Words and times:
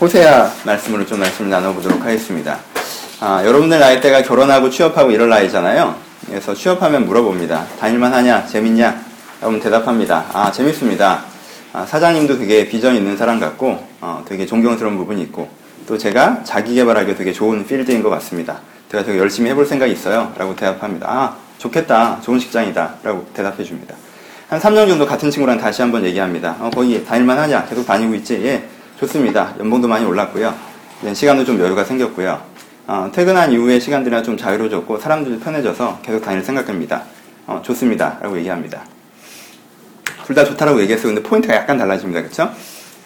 호세아 0.00 0.52
말씀으로 0.64 1.04
좀 1.06 1.18
말씀을 1.18 1.50
나눠보도록 1.50 2.04
하겠습니다. 2.04 2.58
아, 3.20 3.42
여러분들 3.44 3.80
나이대가 3.80 4.22
결혼하고 4.22 4.70
취업하고 4.70 5.10
이럴 5.10 5.28
나이잖아요. 5.28 5.96
그래서 6.26 6.54
취업하면 6.54 7.04
물어봅니다. 7.04 7.66
다닐만 7.80 8.14
하냐? 8.14 8.46
재밌냐? 8.46 8.96
여러분 9.42 9.60
대답합니다. 9.60 10.26
아, 10.32 10.52
재밌습니다. 10.52 11.24
아, 11.72 11.84
사장님도 11.84 12.38
되게 12.38 12.68
비전 12.68 12.94
있는 12.94 13.16
사람 13.16 13.40
같고, 13.40 13.84
어, 14.00 14.24
되게 14.28 14.46
존경스러운 14.46 14.96
부분이 14.98 15.20
있고, 15.22 15.48
또 15.88 15.98
제가 15.98 16.42
자기 16.44 16.76
개발하기 16.76 17.16
되게 17.16 17.32
좋은 17.32 17.66
필드인 17.66 18.00
것 18.02 18.08
같습니다. 18.10 18.60
제가 18.92 19.02
되게 19.02 19.18
열심히 19.18 19.50
해볼 19.50 19.66
생각이 19.66 19.92
있어요. 19.92 20.32
라고 20.38 20.54
대답합니다. 20.54 21.08
아, 21.10 21.36
좋겠다. 21.58 22.20
좋은 22.22 22.38
직장이다. 22.38 22.94
라고 23.02 23.26
대답해 23.34 23.64
줍니다. 23.64 23.96
한 24.48 24.60
3년 24.60 24.86
정도 24.86 25.06
같은 25.06 25.28
친구랑 25.30 25.58
다시 25.58 25.82
한번 25.82 26.04
얘기합니다. 26.04 26.54
어, 26.60 26.70
거기 26.72 27.04
다닐만 27.04 27.36
하냐? 27.38 27.66
계속 27.66 27.84
다니고 27.84 28.14
있지? 28.14 28.40
예, 28.44 28.64
좋습니다. 29.00 29.54
연봉도 29.58 29.88
많이 29.88 30.04
올랐고요. 30.04 30.54
시간도 31.14 31.44
좀 31.44 31.58
여유가 31.60 31.84
생겼고요. 31.84 32.40
어, 32.86 33.10
퇴근한 33.14 33.52
이후에 33.52 33.78
시간들이나 33.78 34.22
좀 34.22 34.36
자유로워졌고 34.36 34.98
사람들도 34.98 35.40
편해져서 35.40 36.00
계속 36.02 36.20
다닐 36.24 36.42
생각입니다. 36.42 37.02
어, 37.46 37.60
좋습니다. 37.64 38.18
라고 38.20 38.36
얘기합니다. 38.38 38.82
둘 40.26 40.34
다 40.34 40.44
좋다라고 40.44 40.80
얘기했어요. 40.82 41.14
근데 41.14 41.22
포인트가 41.26 41.54
약간 41.54 41.78
달라집니다. 41.78 42.22
그쵸? 42.22 42.50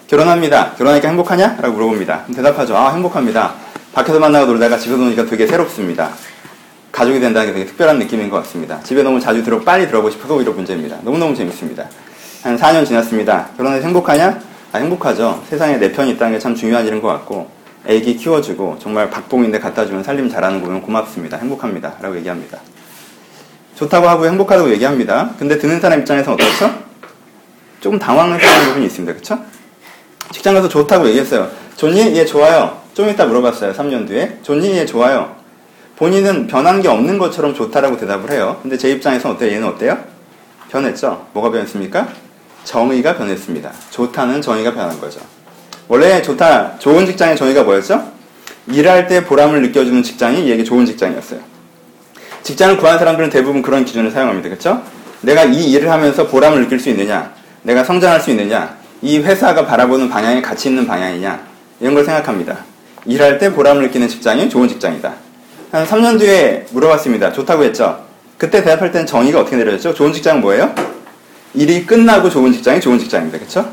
결혼합니다. 0.09 0.73
결혼하니까 0.75 1.09
행복하냐? 1.09 1.59
라고 1.61 1.75
물어봅니다. 1.75 2.25
대답하죠. 2.35 2.77
아, 2.77 2.93
행복합니다. 2.93 3.55
밖에서 3.93 4.19
만나고 4.19 4.47
놀다가 4.47 4.77
집에 4.79 4.95
오니까 4.95 5.27
되게 5.27 5.47
새롭습니다. 5.47 6.11
가족이 6.91 7.21
된다는 7.21 7.49
게 7.49 7.53
되게 7.55 7.67
특별한 7.67 7.99
느낌인 8.01 8.29
것 8.29 8.43
같습니다. 8.43 8.81
집에 8.83 9.03
너무 9.03 9.21
자주 9.21 9.43
들어, 9.45 9.61
빨리 9.61 9.87
들어보고 9.87 10.11
싶어서 10.11 10.35
오히려 10.35 10.53
문제입니다. 10.53 10.99
너무너무 11.03 11.35
재밌습니다. 11.35 11.87
한 12.43 12.57
4년 12.59 12.85
지났습니다. 12.87 13.51
결혼해서 13.57 13.87
행복하냐? 13.87 14.41
아, 14.73 14.79
행복하죠. 14.79 15.43
세상에 15.49 15.77
내 15.77 15.93
편이 15.93 16.13
있다는 16.13 16.33
게 16.35 16.39
참 16.39 16.55
중요한 16.55 16.87
일인 16.87 17.01
것 17.03 17.09
같고, 17.09 17.51
애기 17.87 18.17
키워주고, 18.17 18.79
정말 18.81 19.11
박봉인데 19.11 19.59
갖다 19.59 19.85
주면 19.85 20.03
살림 20.03 20.31
잘하는 20.31 20.61
거 20.61 20.67
보면 20.67 20.83
고맙습니다. 20.83 21.37
행복합니다. 21.37 21.95
라고 22.01 22.17
얘기합니다. 22.17 22.59
좋다고 23.75 24.09
하고 24.09 24.27
행복하다고 24.27 24.71
얘기합니다. 24.71 25.31
근데 25.39 25.59
듣는 25.59 25.81
사람 25.81 26.01
입장에서 26.01 26.33
어떻죠? 26.33 26.71
조금 27.81 27.99
당황스러운 27.99 28.65
부분이 28.67 28.87
있습니다. 28.87 29.15
그쵸? 29.15 29.39
직장 30.31 30.55
가서 30.55 30.69
좋다고 30.69 31.07
얘기했어요. 31.09 31.51
좋니? 31.77 32.15
예, 32.17 32.25
좋아요. 32.25 32.79
좀 32.95 33.09
이따 33.09 33.27
물어봤어요. 33.27 33.73
3년 33.73 34.07
뒤에. 34.07 34.39
좋니? 34.43 34.73
예, 34.79 34.87
좋아요. 34.87 35.35
본인은 35.97 36.47
변한 36.47 36.81
게 36.81 36.89
없는 36.89 37.19
것처럼 37.19 37.55
좋다라고 37.55 37.97
대답을 37.97 38.31
해요. 38.31 38.59
근데 38.63 38.79
제 38.79 38.91
입장에서 38.91 39.31
어때요? 39.31 39.51
얘는 39.53 39.67
어때요? 39.69 39.99
변했죠? 40.71 41.27
뭐가 41.33 41.51
변했습니까? 41.51 42.09
정의가 42.65 43.17
변했습니다. 43.17 43.71
좋다는 43.91 44.41
정의가 44.43 44.75
변한 44.75 45.01
거죠. 45.01 45.21
원래 45.89 46.23
좋다, 46.23 46.79
좋은 46.79 47.07
직장의 47.07 47.37
정의가 47.37 47.65
뭐였죠? 47.65 48.11
일할 48.69 49.09
때 49.09 49.25
보람을 49.25 49.63
느껴주는 49.63 50.03
직장이 50.03 50.49
얘에게 50.49 50.65
좋은 50.65 50.87
직장이었어요. 50.87 51.41
직장을 52.43 52.77
구한 52.79 52.99
사람들은 52.99 53.31
대부분 53.31 53.63
그런 53.63 53.85
기준을 53.85 54.11
사용합니다. 54.11 54.49
그렇죠? 54.49 54.83
내가 55.21 55.45
이 55.45 55.71
일을 55.73 55.91
하면서 55.91 56.27
보람을 56.27 56.63
느낄 56.63 56.79
수 56.79 56.89
있느냐? 56.91 57.33
내가 57.63 57.85
성장할 57.85 58.21
수 58.21 58.31
있느냐? 58.31 58.77
이 59.01 59.19
회사가 59.19 59.67
바라보는 59.67 60.09
방향이 60.09 60.43
가치 60.43 60.69
있는 60.69 60.87
방향이냐? 60.87 61.41
이런 61.81 61.95
걸 61.95 62.05
생각합니다. 62.05 62.65
일할 63.07 63.39
때 63.39 63.53
보람을 63.53 63.83
느끼는 63.83 64.09
직장이 64.09 64.49
좋은 64.49 64.69
직장이다. 64.69 65.13
한 65.73 65.87
3년 65.87 66.19
뒤에 66.19 66.67
물어봤습니다. 66.71 67.33
좋다고 67.33 67.65
했죠? 67.65 68.05
그때 68.39 68.63
대답할 68.63 68.93
때는 68.93 69.07
정의가 69.07 69.41
어떻게 69.41 69.57
내려졌죠? 69.57 69.95
좋은 69.95 70.13
직장은 70.13 70.41
뭐예요? 70.41 70.75
일이 71.55 71.85
끝나고 71.85 72.31
좋은 72.31 72.53
직장이 72.53 72.81
좋은 72.81 72.99
직장입니다. 72.99 73.39
그쵸? 73.39 73.71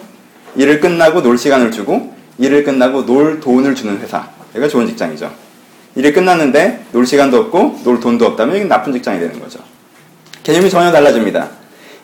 일을 0.56 0.80
끝나고 0.80 1.22
놀 1.22 1.38
시간을 1.38 1.72
주고 1.72 2.14
일을 2.38 2.64
끝나고 2.64 3.06
놀 3.06 3.40
돈을 3.40 3.76
주는 3.76 4.00
회사. 4.00 4.28
여기가 4.56 4.68
좋은 4.68 4.88
직장이죠. 4.88 5.32
일이 5.96 6.12
끝났는데 6.12 6.86
놀 6.92 7.06
시간도 7.06 7.38
없고 7.38 7.80
놀 7.84 8.00
돈도 8.00 8.26
없다면 8.26 8.56
이건 8.58 8.68
나쁜 8.68 8.94
직장이 8.94 9.20
되는 9.20 9.40
거죠. 9.40 9.60
개념이 10.44 10.70
전혀 10.70 10.92
달라집니다. 10.92 11.50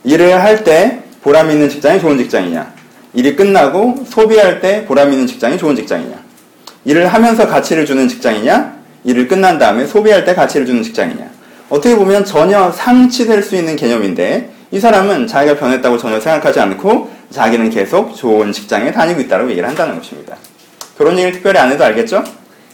일을 0.03 0.41
할 0.41 0.63
때 0.63 1.01
보람 1.21 1.49
있는 1.49 1.69
직장이 1.69 1.99
좋은 1.99 2.17
직장이냐? 2.17 2.73
일이 3.13 3.35
끝나고 3.35 4.05
소비할 4.07 4.61
때 4.61 4.85
보람 4.85 5.11
있는 5.11 5.25
직장이 5.25 5.57
좋은 5.57 5.75
직장이냐? 5.75 6.15
일을 6.85 7.07
하면서 7.07 7.47
가치를 7.47 7.85
주는 7.85 8.07
직장이냐? 8.07 8.75
일을 9.05 9.27
끝난 9.27 9.57
다음에 9.57 9.85
소비할 9.87 10.23
때 10.25 10.35
가치를 10.35 10.65
주는 10.67 10.83
직장이냐? 10.83 11.29
어떻게 11.69 11.95
보면 11.95 12.25
전혀 12.25 12.71
상치될 12.71 13.41
수 13.41 13.55
있는 13.55 13.75
개념인데 13.75 14.51
이 14.75 14.79
사람은 14.81 15.25
자기가 15.25 15.55
변했다고 15.55 15.97
전혀 15.97 16.19
생각하지 16.19 16.59
않고 16.59 17.09
자기는 17.29 17.69
계속 17.69 18.13
좋은 18.13 18.51
직장에 18.51 18.91
다니고 18.91 19.21
있다고 19.21 19.49
얘기를 19.49 19.65
한다는 19.69 19.97
것입니다. 19.97 20.35
결혼 20.97 21.13
얘기를 21.13 21.31
특별히 21.31 21.57
안 21.59 21.71
해도 21.71 21.85
알겠죠? 21.85 22.21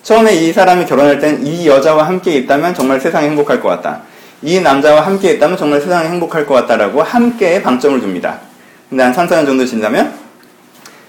처음에 0.02 0.34
이 0.34 0.52
사람이 0.52 0.88
결혼할 0.88 1.20
땐 1.20 1.46
이 1.46 1.68
여자와 1.68 2.08
함께 2.08 2.34
있다면 2.38 2.74
정말 2.74 3.00
세상이 3.00 3.28
행복할 3.28 3.62
것 3.62 3.70
같다. 3.70 4.02
이 4.42 4.60
남자와 4.60 5.02
함께 5.02 5.34
있다면 5.34 5.58
정말 5.58 5.80
세상이 5.80 6.08
행복할 6.10 6.48
것 6.48 6.56
같다라고 6.56 7.04
함께에 7.04 7.62
방점을 7.62 8.02
둡니다. 8.02 8.40
근데 8.90 9.04
한 9.04 9.14
3, 9.14 9.28
4년 9.28 9.46
정도 9.46 9.64
지나면 9.64 10.12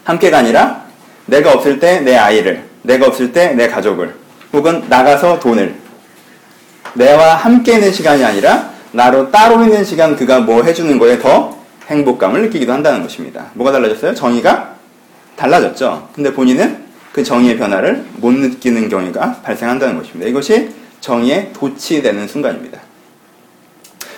함께가 0.05 0.37
아니라 0.37 0.83
내가 1.25 1.55
없을 1.55 1.81
때 1.81 2.03
내 2.03 2.17
아이를, 2.19 2.65
내가 2.83 3.07
없을 3.07 3.33
때 3.33 3.55
내 3.55 3.67
가족을, 3.67 4.15
혹은 4.53 4.85
나가서 4.91 5.41
돈을, 5.41 5.75
내와 6.93 7.37
함께 7.37 7.77
있는 7.77 7.91
시간이 7.91 8.23
아니라 8.23 8.72
나로 8.93 9.31
따로 9.31 9.63
있는 9.63 9.85
시간 9.85 10.17
그가 10.17 10.41
뭐 10.41 10.63
해주는 10.63 10.99
거에 10.99 11.19
더 11.19 11.57
행복감을 11.89 12.43
느끼기도 12.43 12.73
한다는 12.73 13.03
것입니다. 13.03 13.47
뭐가 13.55 13.73
달라졌어요? 13.73 14.15
정의가 14.15 14.75
달라졌죠. 15.37 16.09
근데 16.15 16.33
본인은 16.33 16.83
그 17.13 17.23
정의의 17.23 17.59
변화를 17.59 18.05
못 18.17 18.33
느끼는 18.33 18.89
경우가 18.89 19.41
발생한다는 19.43 19.99
것입니다. 19.99 20.29
이것이 20.29 20.71
정의에 21.01 21.51
도취되는 21.53 22.29
순간입니다. 22.29 22.81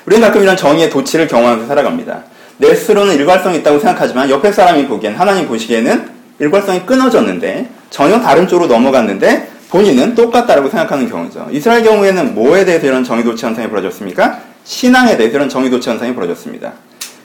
우리는 0.06 0.26
가끔 0.26 0.42
이런 0.42 0.56
정의의 0.56 0.90
도취를 0.90 1.26
경험하면서 1.26 1.66
살아갑니다. 1.66 2.24
내 2.58 2.74
스스로는 2.74 3.14
일관성이 3.14 3.58
있다고 3.58 3.78
생각하지만 3.78 4.28
옆에 4.30 4.52
사람이 4.52 4.86
보기엔 4.86 5.14
하나님 5.14 5.48
보시기에는 5.48 6.08
일관성이 6.38 6.84
끊어졌는데 6.84 7.68
전혀 7.90 8.20
다른 8.20 8.46
쪽으로 8.46 8.68
넘어갔는데 8.68 9.50
본인은 9.70 10.14
똑같다라고 10.14 10.68
생각하는 10.68 11.08
경우죠. 11.08 11.48
이스라엘 11.50 11.82
경우에는 11.82 12.34
뭐에 12.34 12.64
대해서 12.64 12.86
이런 12.86 13.02
정의 13.02 13.24
도취 13.24 13.44
현상이 13.44 13.68
벌어졌습니까? 13.68 14.53
신앙에 14.64 15.16
대해서 15.16 15.36
이런 15.36 15.48
정의도취 15.48 15.88
현상이 15.88 16.14
벌어졌습니다. 16.14 16.72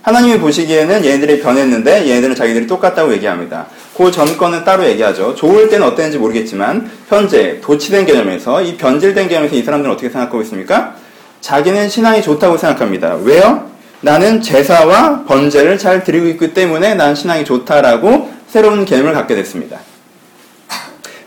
하나님이 0.02 0.40
보시기에는 0.40 1.04
얘네들이 1.04 1.42
변했는데 1.42 2.08
얘네들은 2.08 2.36
자기들이 2.36 2.68
똑같다고 2.68 3.12
얘기합니다. 3.14 3.68
그 3.96 4.12
전권은 4.12 4.64
따로 4.64 4.86
얘기하죠. 4.86 5.36
좋을 5.36 5.70
때는 5.70 5.86
어땠는지 5.88 6.18
모르겠지만 6.18 6.90
현재 7.10 7.60
도치된 7.62 8.06
개념에서 8.06 8.62
이 8.62 8.78
변질된 8.78 9.28
개념에서 9.28 9.56
이 9.56 9.64
사람들은 9.64 9.94
어떻게 9.94 10.10
생각하고 10.10 10.42
있습니까? 10.44 10.96
자기는 11.42 11.90
신앙이 11.90 12.22
좋다고 12.22 12.58
생각합니다. 12.58 13.16
왜요? 13.16 13.70
나는 14.02 14.42
제사와 14.42 15.26
번제를 15.26 15.78
잘 15.78 16.04
드리고 16.04 16.28
있기 16.28 16.54
때문에 16.54 16.96
난 16.96 17.14
신앙이 17.14 17.44
좋다라고 17.44 18.32
새로운 18.48 18.86
개념을 18.86 19.14
갖게 19.14 19.36
됐습니다. 19.36 19.80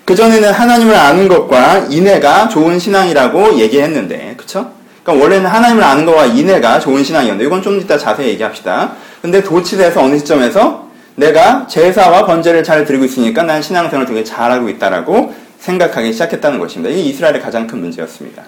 그전에는 0.05 0.51
하나님을 0.51 0.95
아는 0.95 1.29
것과 1.29 1.87
인애가 1.91 2.49
좋은 2.49 2.79
신앙이라고 2.79 3.59
얘기했는데, 3.59 4.35
그쵸? 4.37 4.73
그러니까 5.03 5.25
원래는 5.25 5.47
하나님을 5.47 5.83
아는 5.83 6.07
것과 6.07 6.27
인애가 6.27 6.79
좋은 6.79 7.03
신앙이었는데, 7.03 7.45
이건 7.45 7.63
좀 7.63 7.81
이따 7.81 7.99
자세히 7.99 8.29
얘기합시다. 8.29 8.93
근데 9.21 9.43
도치돼서 9.43 10.03
어느 10.03 10.17
시점에서 10.19 10.89
내가 11.17 11.67
제사와 11.67 12.25
번제를 12.25 12.65
잘 12.65 12.85
드리고 12.85 13.05
있으니까 13.05 13.43
난 13.43 13.61
신앙생활을 13.61 14.07
되게 14.07 14.25
잘하고 14.25 14.69
있다라고 14.69 15.35
생각하기 15.59 16.13
시작했다는 16.13 16.59
것입니다. 16.59 16.93
이게 16.93 17.03
이스라엘의 17.11 17.41
가장 17.41 17.67
큰 17.67 17.81
문제였습니다. 17.81 18.43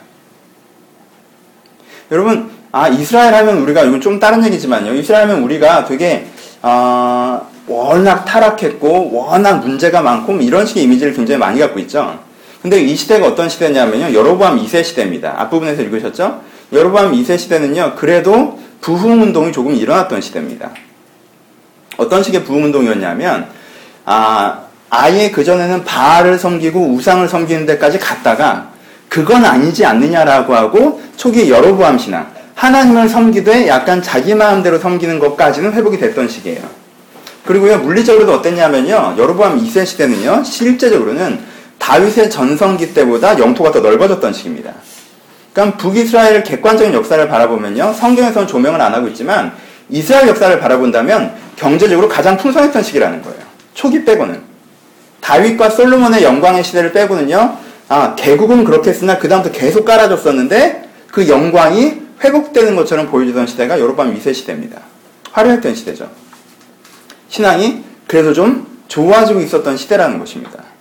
여러분, 2.11 2.51
아, 2.73 2.89
이스라엘 2.89 3.35
하면 3.35 3.59
우리가, 3.59 3.83
이건 3.83 4.01
좀 4.01 4.19
다른 4.19 4.45
얘기지만요. 4.45 4.95
이스라엘 4.95 5.29
하면 5.29 5.43
우리가 5.43 5.85
되게, 5.85 6.27
어, 6.63 7.49
워낙 7.67 8.25
타락했고, 8.25 9.13
워낙 9.13 9.59
문제가 9.59 10.03
많고, 10.03 10.33
뭐 10.33 10.43
이런 10.43 10.67
식의 10.67 10.83
이미지를 10.85 11.15
굉장히 11.15 11.39
많이 11.39 11.61
갖고 11.61 11.79
있죠. 11.81 12.19
근데 12.65 12.81
이 12.81 12.97
시대가 12.97 13.27
어떤 13.27 13.51
시대냐면요. 13.51 14.15
여로보암 14.15 14.59
2세 14.65 14.83
시대입니다. 14.85 15.35
앞부분에서 15.37 15.83
읽으셨죠? 15.83 16.41
여로보암 16.73 17.13
2세 17.13 17.37
시대는요. 17.37 17.93
그래도 17.95 18.59
부흥 18.81 19.21
운동이 19.21 19.53
조금 19.53 19.75
일어났던 19.75 20.23
시대입니다. 20.23 20.71
어떤 21.99 22.23
식의 22.23 22.45
부흥 22.45 22.65
운동이었냐면, 22.65 23.49
아, 24.07 24.61
아예 24.89 25.31
그전에는 25.31 25.85
바알을 25.85 26.39
섬기고 26.39 26.81
우상을 26.95 27.29
섬기는 27.29 27.67
데까지 27.67 27.99
갔다가, 27.99 28.71
그건 29.11 29.45
아니지 29.45 29.85
않느냐라고 29.85 30.55
하고, 30.55 31.03
초기 31.19 31.51
여로보암 31.51 31.99
신앙, 31.99 32.33
하나님을 32.55 33.11
섬기되 33.11 33.69
약간 33.69 34.01
자기 34.01 34.35
마음대로 34.35 34.79
섬기는 34.79 35.19
것까지는 35.19 35.75
회복이 35.75 35.99
됐던 35.99 36.29
시기예요. 36.29 36.63
그리고요, 37.45 37.81
물리적으로도 37.81 38.33
어땠냐면요, 38.33 39.17
여로보암 39.19 39.63
2세 39.63 39.85
시대는요, 39.85 40.45
실제적으로는 40.45 41.53
다윗의 41.85 42.31
전성기 42.31 42.95
때보다 42.95 43.39
영토가 43.39 43.71
더 43.71 43.81
넓어졌던 43.81 44.33
시기입니다. 44.33 44.73
그러니까 45.53 45.77
북이스라엘 45.77 46.43
객관적인 46.43 46.95
역사를 46.95 47.29
바라보면요, 47.29 47.93
성경에서는 47.93 48.49
조명을 48.49 48.81
안 48.81 48.95
하고 48.95 49.07
있지만, 49.09 49.53
이스라엘 49.91 50.29
역사를 50.29 50.59
바라본다면 50.59 51.35
경제적으로 51.57 52.09
가장 52.09 52.39
풍성했던 52.39 52.83
시기라는 52.83 53.21
거예요. 53.21 53.39
초기 53.75 54.03
빼고는. 54.03 54.41
다윗과 55.21 55.69
솔로몬의 55.69 56.23
영광의 56.23 56.65
시대를 56.65 56.93
빼고는요. 56.93 57.59
아, 57.91 58.15
개국은 58.15 58.65
그렇게 58.65 58.89
했으나 58.89 59.19
그다음부터 59.19 59.55
계속 59.55 59.85
깔아줬었는데 59.85 60.89
그 61.11 61.29
영광이 61.29 62.01
회복되는 62.25 62.77
것처럼 62.77 63.09
보여주던 63.11 63.47
시대가 63.47 63.79
여로밤 63.79 64.17
2세 64.17 64.33
시대입니다. 64.33 64.81
화려했던 65.33 65.75
시대죠. 65.75 66.09
신앙이 67.29 67.85
그래서 68.07 68.33
좀 68.33 68.67
좋아지고 68.89 69.41
있었던 69.41 69.77
시대라는 69.77 70.19
것입니다. 70.19 70.74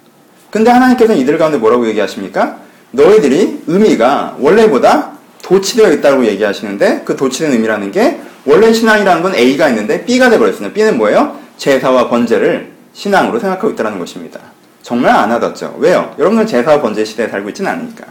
근데 0.54 0.70
하나님께서는 0.70 1.20
이들 1.20 1.40
가운데 1.40 1.58
뭐라고 1.58 1.88
얘기하십니까? 1.88 2.58
너희들이 2.92 3.64
의미가 3.66 4.36
원래보다 4.40 5.14
도치되어 5.42 5.92
있다고 5.94 6.28
얘기하시는데 6.28 7.02
그 7.06 7.16
도치된 7.16 7.54
의미라는 7.54 7.92
게 7.92 8.20
원래 8.46 8.72
신앙이라는 8.72 9.24
건 9.24 9.34
A가 9.34 9.70
있는데 9.70 10.06
B가 10.06 10.30
돼버렸습니다. 10.30 10.72
B는 10.76 11.00
뭐예요? 11.00 11.40
제사와 11.58 12.08
번제를 12.08 12.72
신앙으로 12.94 13.40
생각하고 13.40 13.72
있다는 13.72 13.98
것입니다. 13.98 14.40
정말 14.84 15.16
안 15.16 15.32
와닿죠. 15.32 15.78
왜요? 15.80 16.14
여러분은 16.20 16.46
제사와 16.46 16.82
번제 16.84 17.04
시대에 17.04 17.30
살고 17.30 17.50
있지는 17.50 17.72
않으니까. 17.72 18.06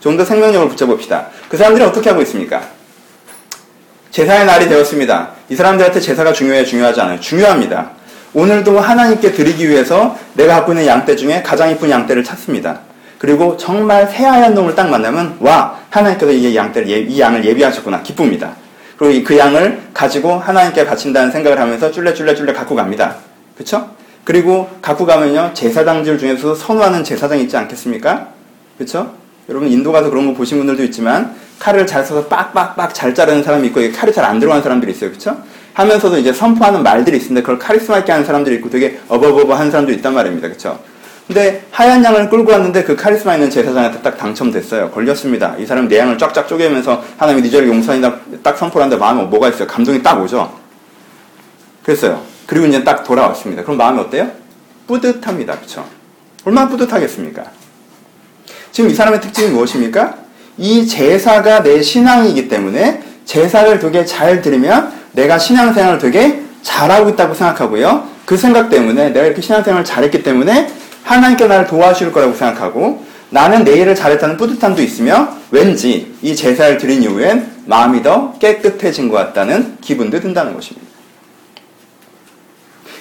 좀 0.00 0.18
더 0.18 0.26
생명력을 0.26 0.68
붙여봅시다. 0.68 1.28
그 1.48 1.56
사람들이 1.56 1.82
어떻게 1.86 2.10
하고 2.10 2.20
있습니까? 2.20 2.60
제사의 4.10 4.44
날이 4.44 4.68
되었습니다. 4.68 5.30
이 5.48 5.56
사람들한테 5.56 6.00
제사가 6.00 6.34
중요해 6.34 6.66
중요하지 6.66 7.00
않아요. 7.00 7.18
중요합니다. 7.18 7.92
오늘도 8.34 8.78
하나님께 8.78 9.32
드리기 9.32 9.68
위해서 9.68 10.16
내가 10.34 10.56
갖고 10.56 10.72
있는 10.72 10.86
양떼 10.86 11.16
중에 11.16 11.42
가장 11.42 11.70
이쁜 11.70 11.90
양떼를 11.90 12.24
찾습니다. 12.24 12.80
그리고 13.18 13.56
정말 13.56 14.06
새하얀 14.06 14.54
놈을 14.54 14.74
딱 14.74 14.88
만나면 14.90 15.38
와 15.40 15.78
하나님께서 15.90 16.30
이 16.32 16.54
양떼를 16.54 16.88
예, 16.88 16.98
이 17.00 17.20
양을 17.20 17.44
예비하셨구나 17.44 18.02
기쁩니다. 18.02 18.52
그리고 18.96 19.26
그 19.26 19.38
양을 19.38 19.80
가지고 19.94 20.34
하나님께 20.34 20.84
바친다는 20.86 21.30
생각을 21.32 21.58
하면서 21.58 21.90
쫄래쫄래쫄래 21.90 22.52
갖고 22.52 22.74
갑니다. 22.74 23.16
그렇죠? 23.54 23.90
그리고 24.24 24.68
갖고 24.82 25.06
가면요 25.06 25.52
제사장들 25.54 26.18
중에서 26.18 26.54
선호하는 26.54 27.02
제사장이 27.02 27.42
있지 27.44 27.56
않겠습니까? 27.56 28.28
그렇죠? 28.76 29.14
여러분 29.48 29.68
인도 29.68 29.90
가서 29.90 30.10
그런 30.10 30.26
거 30.26 30.34
보신 30.34 30.58
분들도 30.58 30.84
있지만 30.84 31.34
칼을 31.58 31.86
잘 31.86 32.04
써서 32.04 32.26
빡빡빡 32.26 32.94
잘 32.94 33.14
자르는 33.14 33.42
사람이 33.42 33.68
있고 33.68 33.80
칼이 33.92 34.12
잘 34.12 34.24
안 34.24 34.38
들어가는 34.38 34.62
사람들이 34.62 34.92
있어요. 34.92 35.10
그렇죠? 35.10 35.38
하면서도 35.78 36.18
이제 36.18 36.32
선포하는 36.32 36.82
말들이 36.82 37.18
있는데 37.18 37.40
그걸 37.40 37.58
카리스마 37.58 37.98
있게 37.98 38.10
하는 38.10 38.26
사람들이 38.26 38.56
있고 38.56 38.68
되게 38.68 38.98
어버버버 39.06 39.54
하는 39.54 39.70
사람도 39.70 39.92
있단 39.92 40.12
말입니다. 40.12 40.48
그렇죠? 40.48 40.80
근데 41.28 41.64
하얀 41.70 42.02
양을 42.02 42.30
끌고 42.30 42.50
왔는데 42.50 42.82
그 42.82 42.96
카리스마 42.96 43.34
있는 43.34 43.48
제사장한테 43.48 44.02
딱 44.02 44.18
당첨됐어요. 44.18 44.90
걸렸습니다. 44.90 45.54
이 45.56 45.66
사람 45.66 45.86
내 45.86 45.98
양을 45.98 46.18
쫙쫙 46.18 46.48
쪼개면서 46.48 47.04
하나님 47.16 47.44
네 47.44 47.50
죄를 47.50 47.68
용서한다 47.68 48.16
딱 48.42 48.58
선포를 48.58 48.86
하는데 48.86 48.98
마음에 48.98 49.22
뭐가 49.24 49.50
있어요? 49.50 49.68
감동이 49.68 50.02
딱 50.02 50.20
오죠. 50.20 50.52
그랬어요. 51.84 52.22
그리고 52.46 52.66
이제 52.66 52.82
딱 52.82 53.04
돌아왔습니다. 53.04 53.62
그럼 53.62 53.76
마음이 53.76 54.00
어때요? 54.00 54.32
뿌듯합니다. 54.88 55.56
그렇죠? 55.58 55.86
얼마나 56.44 56.68
뿌듯하겠습니까? 56.68 57.44
지금 58.72 58.90
이 58.90 58.94
사람의 58.94 59.20
특징이 59.20 59.50
무엇입니까? 59.50 60.16
이 60.56 60.88
제사가 60.88 61.62
내 61.62 61.80
신앙이기 61.82 62.48
때문에 62.48 63.07
제사를 63.28 63.78
되게 63.78 64.06
잘 64.06 64.40
들으면 64.40 64.90
내가 65.12 65.38
신앙생활을 65.38 65.98
되게 65.98 66.40
잘하고 66.62 67.10
있다고 67.10 67.34
생각하고요. 67.34 68.08
그 68.24 68.38
생각 68.38 68.70
때문에 68.70 69.10
내가 69.10 69.26
이렇게 69.26 69.42
신앙생활을 69.42 69.84
잘했기 69.84 70.22
때문에 70.22 70.68
하나님께 71.04 71.46
나를 71.46 71.66
도와주실 71.66 72.10
거라고 72.10 72.34
생각하고 72.34 73.04
나는 73.28 73.64
내 73.64 73.72
일을 73.72 73.94
잘했다는 73.94 74.38
뿌듯함도 74.38 74.80
있으며 74.80 75.28
왠지 75.50 76.14
이 76.22 76.34
제사를 76.34 76.78
드린 76.78 77.02
이후엔 77.02 77.64
마음이 77.66 78.02
더 78.02 78.32
깨끗해진 78.38 79.10
것 79.10 79.16
같다는 79.16 79.76
기분도 79.82 80.20
든다는 80.20 80.54
것입니다. 80.54 80.88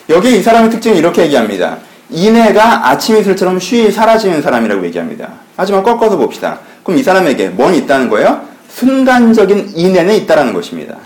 여기 0.09 0.37
이 0.37 0.43
사람의 0.43 0.71
특징은 0.71 0.97
이렇게 0.97 1.23
얘기합니다. 1.23 1.77
인애가 2.09 2.89
아침 2.89 3.15
이슬처럼 3.15 3.61
쉬이 3.61 3.91
사라지는 3.91 4.41
사람이라고 4.41 4.85
얘기합니다. 4.87 5.29
하지만 5.55 5.83
꺾어서 5.83 6.17
봅시다. 6.17 6.59
그럼 6.83 6.99
이 6.99 7.03
사람에게 7.03 7.49
뭔 7.49 7.73
있다는 7.73 8.09
거예요? 8.09 8.56
순간적인 8.77 9.71
인애는 9.73 10.13
있다라는 10.17 10.53
것입니다. 10.53 10.97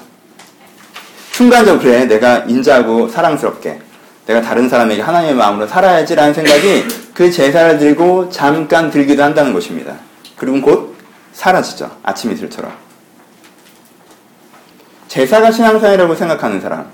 순간적으로 1.32 1.82
그래 1.82 2.04
내가 2.04 2.40
인자하고 2.40 3.08
사랑스럽게 3.08 3.80
내가 4.26 4.42
다른 4.42 4.68
사람에게 4.68 5.02
하나님의 5.02 5.36
마음으로 5.36 5.68
살아야지라는 5.68 6.34
생각이 6.34 6.86
그 7.14 7.32
제사를 7.32 7.80
들고 7.80 8.30
잠깐 8.30 8.92
들기도 8.92 9.24
한다는 9.24 9.54
것입니다. 9.54 9.94
그리고 10.36 10.62
곧 10.62 10.96
사라지죠. 11.32 11.90
아침 12.04 12.34
이슬처럼. 12.34 12.74
제사가 15.08 15.52
신앙생활이라고 15.52 16.14
생각하는 16.14 16.60
사람. 16.60 16.88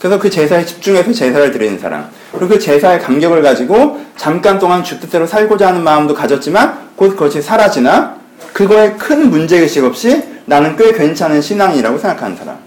그래서 0.00 0.18
그 0.18 0.28
제사에 0.28 0.64
집중해서 0.64 1.12
제사를 1.12 1.52
드리는 1.52 1.78
사람. 1.78 2.10
그리고 2.32 2.48
그 2.48 2.58
제사의 2.58 2.98
감격을 3.00 3.40
가지고 3.40 4.04
잠깐 4.16 4.58
동안 4.58 4.82
주 4.82 4.98
뜻대로 4.98 5.28
살고자 5.28 5.68
하는 5.68 5.84
마음도 5.84 6.12
가졌지만 6.12 6.90
곧 6.96 7.10
그것이 7.10 7.40
사라지나 7.40 8.23
그거에 8.54 8.92
큰 8.92 9.30
문제의식 9.30 9.84
없이 9.84 10.22
나는 10.46 10.76
꽤 10.76 10.92
괜찮은 10.92 11.42
신앙이라고 11.42 11.98
생각하는 11.98 12.36
사람. 12.36 12.58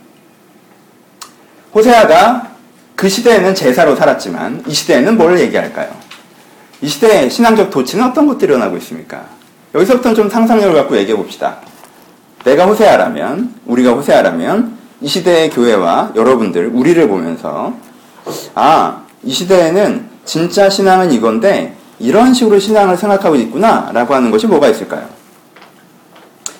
호세아가 1.73 2.51
그 2.95 3.07
시대에는 3.07 3.55
제사로 3.55 3.95
살았지만 3.95 4.65
이 4.67 4.73
시대에는 4.73 5.17
뭘 5.17 5.39
얘기할까요? 5.39 5.89
이 6.81 6.87
시대의 6.87 7.29
신앙적 7.29 7.69
도치는 7.69 8.05
어떤 8.05 8.27
것들이 8.27 8.51
일어나고 8.51 8.75
있습니까? 8.77 9.25
여기서부터는 9.73 10.15
좀 10.15 10.29
상상력을 10.29 10.75
갖고 10.75 10.97
얘기해 10.97 11.15
봅시다. 11.15 11.59
내가 12.43 12.65
호세아라면, 12.65 13.55
우리가 13.65 13.93
호세아라면 13.93 14.77
이 15.01 15.07
시대의 15.07 15.51
교회와 15.51 16.11
여러분들, 16.15 16.71
우리를 16.73 17.07
보면서 17.07 17.73
아, 18.55 19.03
이 19.23 19.31
시대에는 19.31 20.05
진짜 20.25 20.69
신앙은 20.69 21.13
이건데 21.13 21.75
이런 21.99 22.33
식으로 22.33 22.59
신앙을 22.59 22.97
생각하고 22.97 23.37
있구나 23.37 23.89
라고 23.93 24.13
하는 24.13 24.31
것이 24.31 24.47
뭐가 24.47 24.67
있을까요? 24.67 25.16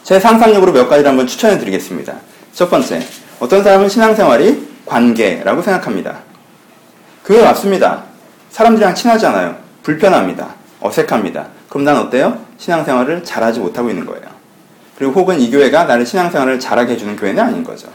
제 0.08 0.22
상상력으로 0.22 0.72
몇 0.72 0.88
가지를 0.88 1.10
한번 1.10 1.28
추천해 1.28 1.60
드리겠습니다. 1.60 2.14
첫 2.54 2.70
번째, 2.70 3.06
어떤 3.42 3.62
사람은 3.62 3.90
신앙생활이 3.90 4.66
관계라고 4.86 5.62
생각합니다. 5.62 6.20
그게 7.24 7.44
맞습니다. 7.44 8.04
사람들이랑 8.50 8.96
친하지 8.96 9.26
않아요. 9.26 9.58
불편합니다. 9.84 10.48
어색합니다. 10.80 11.48
그럼 11.68 11.84
난 11.84 11.98
어때요? 11.98 12.40
신앙생활을 12.58 13.26
잘하지 13.26 13.60
못하고 13.60 13.90
있는 13.90 14.06
거예요. 14.06 14.24
그리고 14.98 15.12
혹은 15.12 15.42
이 15.42 15.52
교회가 15.52 15.84
나를 15.84 16.06
신앙생활을 16.06 16.58
잘하게 16.58 16.94
해주는 16.94 17.18
교회는 17.18 17.44
아닌 17.44 17.66
거죠. 17.66 17.90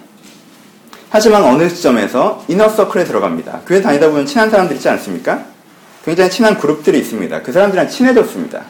하지만 1.08 1.42
어느 1.44 1.66
시점에서 1.66 2.44
이너서클에 2.46 3.04
들어갑니다. 3.04 3.60
교회 3.66 3.80
다니다 3.80 4.10
보면 4.10 4.26
친한 4.26 4.50
사람들 4.50 4.76
있지 4.76 4.86
않습니까? 4.90 5.44
굉장히 6.04 6.28
친한 6.28 6.58
그룹들이 6.58 6.98
있습니다. 6.98 7.40
그 7.40 7.52
사람들이랑 7.52 7.88
친해졌습니다. 7.88 8.64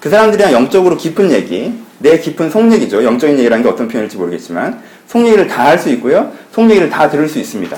그 0.00 0.08
사람들이랑 0.08 0.52
영적으로 0.52 0.96
깊은 0.96 1.30
얘기, 1.30 1.86
내 1.98 2.18
깊은 2.18 2.50
속 2.50 2.70
얘기죠. 2.72 3.02
영적인 3.04 3.38
얘기라는 3.38 3.62
게 3.64 3.68
어떤 3.68 3.88
표현일지 3.88 4.16
모르겠지만 4.16 4.80
속 5.06 5.26
얘기를 5.26 5.46
다 5.46 5.64
할 5.64 5.78
수 5.78 5.88
있고요. 5.90 6.32
속 6.52 6.68
얘기를 6.70 6.88
다 6.90 7.08
들을 7.10 7.28
수 7.28 7.38
있습니다. 7.38 7.76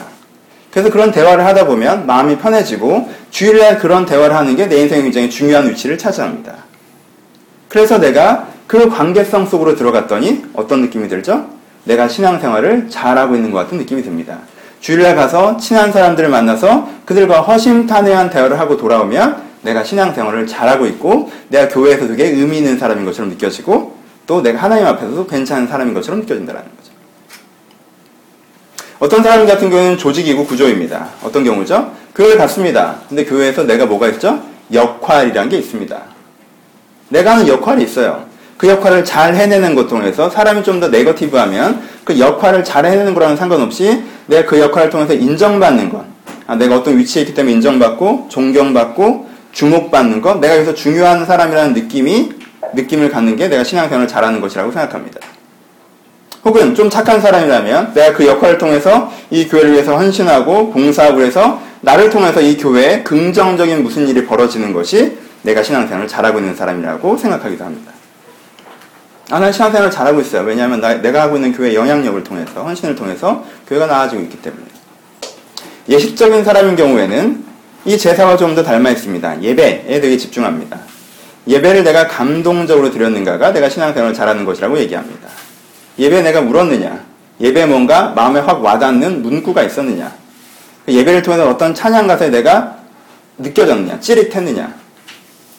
그래서 0.70 0.90
그런 0.90 1.10
대화를 1.10 1.44
하다 1.46 1.66
보면 1.66 2.06
마음이 2.06 2.38
편해지고 2.38 3.08
주일날 3.30 3.78
그런 3.78 4.06
대화를 4.06 4.36
하는 4.36 4.54
게 4.56 4.66
내 4.68 4.76
인생에 4.82 5.02
굉장히 5.02 5.28
중요한 5.30 5.68
위치를 5.68 5.98
차지합니다. 5.98 6.54
그래서 7.68 7.98
내가 7.98 8.48
그 8.66 8.88
관계성 8.88 9.46
속으로 9.46 9.74
들어갔더니 9.74 10.44
어떤 10.54 10.82
느낌이 10.82 11.08
들죠? 11.08 11.46
내가 11.84 12.06
신앙생활을 12.08 12.88
잘하고 12.90 13.34
있는 13.34 13.50
것 13.50 13.58
같은 13.58 13.78
느낌이 13.78 14.02
듭니다. 14.02 14.38
주일날 14.80 15.16
가서 15.16 15.56
친한 15.56 15.92
사람들을 15.92 16.28
만나서 16.28 16.88
그들과 17.04 17.40
허심탄회한 17.42 18.30
대화를 18.30 18.58
하고 18.60 18.76
돌아오면 18.76 19.42
내가 19.62 19.82
신앙생활을 19.84 20.46
잘하고 20.46 20.86
있고 20.86 21.30
내가 21.48 21.68
교회에서 21.68 22.06
되게 22.08 22.24
의미 22.28 22.58
있는 22.58 22.78
사람인 22.78 23.04
것처럼 23.04 23.30
느껴지고 23.30 23.98
또 24.30 24.40
내가 24.40 24.62
하나님 24.62 24.87
앞에서도 24.87 25.26
괜찮은 25.26 25.66
사람인 25.66 25.92
것처럼 25.92 26.20
느껴진다는 26.20 26.60
거죠. 26.60 26.92
어떤 29.00 29.25
사람 29.25 29.44
같은 29.44 29.68
경우는 29.70 29.99
조직이고 29.99 30.46
구조입니다. 30.46 31.08
어떤 31.25 31.42
경우죠? 31.42 31.92
교회를 32.14 32.38
갔습니다. 32.38 32.99
근데 33.08 33.25
교회에서 33.25 33.64
내가 33.64 33.87
뭐가 33.87 34.06
있죠? 34.10 34.40
역할이란 34.72 35.49
게 35.49 35.58
있습니다. 35.58 36.00
내가 37.08 37.32
하는 37.32 37.49
역할이 37.49 37.82
있어요. 37.82 38.25
그 38.56 38.68
역할을 38.68 39.04
잘 39.04 39.34
해내는 39.34 39.75
것 39.75 39.88
통해서 39.88 40.30
사람이 40.30 40.62
좀 40.62 40.78
더 40.78 40.87
네거티브하면 40.87 41.82
그 42.04 42.20
역할을 42.20 42.62
잘 42.62 42.87
해내는 42.87 43.14
거랑은 43.14 43.37
상관없이 43.37 44.00
내가 44.26 44.49
그 44.49 44.60
역할을 44.60 44.90
통해서 44.90 45.12
인정받는 45.12 45.90
것. 45.90 46.04
아, 46.46 46.54
내가 46.54 46.76
어떤 46.76 46.96
위치에 46.96 47.22
있기 47.22 47.34
때문에 47.34 47.54
인정받고 47.54 48.28
존경받고 48.30 49.28
주목받는 49.50 50.22
것. 50.22 50.38
내가 50.38 50.54
여기서 50.54 50.75
중요한 50.75 51.26
사람이라는 51.26 51.72
느낌이 51.72 52.39
느낌을 52.74 53.10
갖는 53.10 53.36
게 53.36 53.48
내가 53.48 53.64
신앙생활을 53.64 54.08
잘하는 54.08 54.40
것이라고 54.40 54.70
생각합니다. 54.72 55.20
혹은 56.44 56.74
좀 56.74 56.88
착한 56.88 57.20
사람이라면 57.20 57.92
내가 57.94 58.16
그 58.16 58.26
역할을 58.26 58.58
통해서 58.58 59.12
이 59.30 59.46
교회를 59.46 59.72
위해서 59.72 59.96
헌신하고 59.96 60.70
봉사하고 60.70 61.20
해서 61.22 61.60
나를 61.82 62.10
통해서 62.10 62.40
이 62.40 62.56
교회에 62.56 63.02
긍정적인 63.02 63.82
무슨 63.82 64.08
일이 64.08 64.24
벌어지는 64.24 64.72
것이 64.72 65.18
내가 65.42 65.62
신앙생활을 65.62 66.08
잘하고 66.08 66.38
있는 66.38 66.54
사람이라고 66.54 67.16
생각하기도 67.16 67.64
합니다. 67.64 67.92
아, 69.30 69.38
난 69.38 69.52
신앙생활을 69.52 69.90
잘하고 69.90 70.20
있어요. 70.20 70.42
왜냐하면 70.42 70.80
나, 70.80 70.94
내가 70.94 71.22
하고 71.22 71.36
있는 71.36 71.52
교회 71.52 71.74
영향력을 71.74 72.24
통해서, 72.24 72.64
헌신을 72.64 72.96
통해서 72.96 73.44
교회가 73.68 73.86
나아지고 73.86 74.22
있기 74.22 74.42
때문에. 74.42 74.64
예식적인 75.88 76.42
사람인 76.44 76.76
경우에는 76.76 77.44
이 77.84 77.96
제사와 77.96 78.36
좀 78.36 78.54
더 78.54 78.62
닮아 78.62 78.90
있습니다. 78.90 79.42
예배에 79.42 80.00
되게 80.00 80.16
집중합니다. 80.16 80.78
예배를 81.47 81.85
내가 81.85 82.06
감동적으로 82.06 82.90
드렸는가가 82.90 83.52
내가 83.52 83.68
신앙생활을 83.68 84.14
잘하는 84.14 84.44
것이라고 84.44 84.78
얘기합니다. 84.78 85.28
예배 85.99 86.23
내가 86.23 86.40
울었느냐? 86.40 87.04
예배 87.40 87.66
뭔가 87.66 88.11
마음에 88.11 88.40
확 88.40 88.62
와닿는 88.62 89.23
문구가 89.23 89.62
있었느냐? 89.62 90.12
그 90.87 90.92
예배를 90.92 91.23
통해서 91.23 91.49
어떤 91.49 91.75
찬양 91.75 92.06
가사에 92.06 92.30
내가 92.30 92.78
느껴졌느냐? 93.38 94.00
찌릿했느냐? 94.00 94.75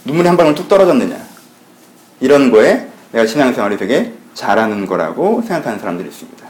눈물이 0.06 0.28
한 0.28 0.38
방울 0.38 0.56
뚝 0.56 0.68
떨어졌느냐? 0.68 1.18
이런 2.20 2.52
거에 2.52 2.88
내가 3.12 3.26
신앙생활이 3.26 3.78
되게 3.78 4.14
잘하는 4.34 4.86
거라고 4.86 5.42
생각하는 5.42 5.80
사람들이 5.80 6.10
있습니다. 6.10 6.48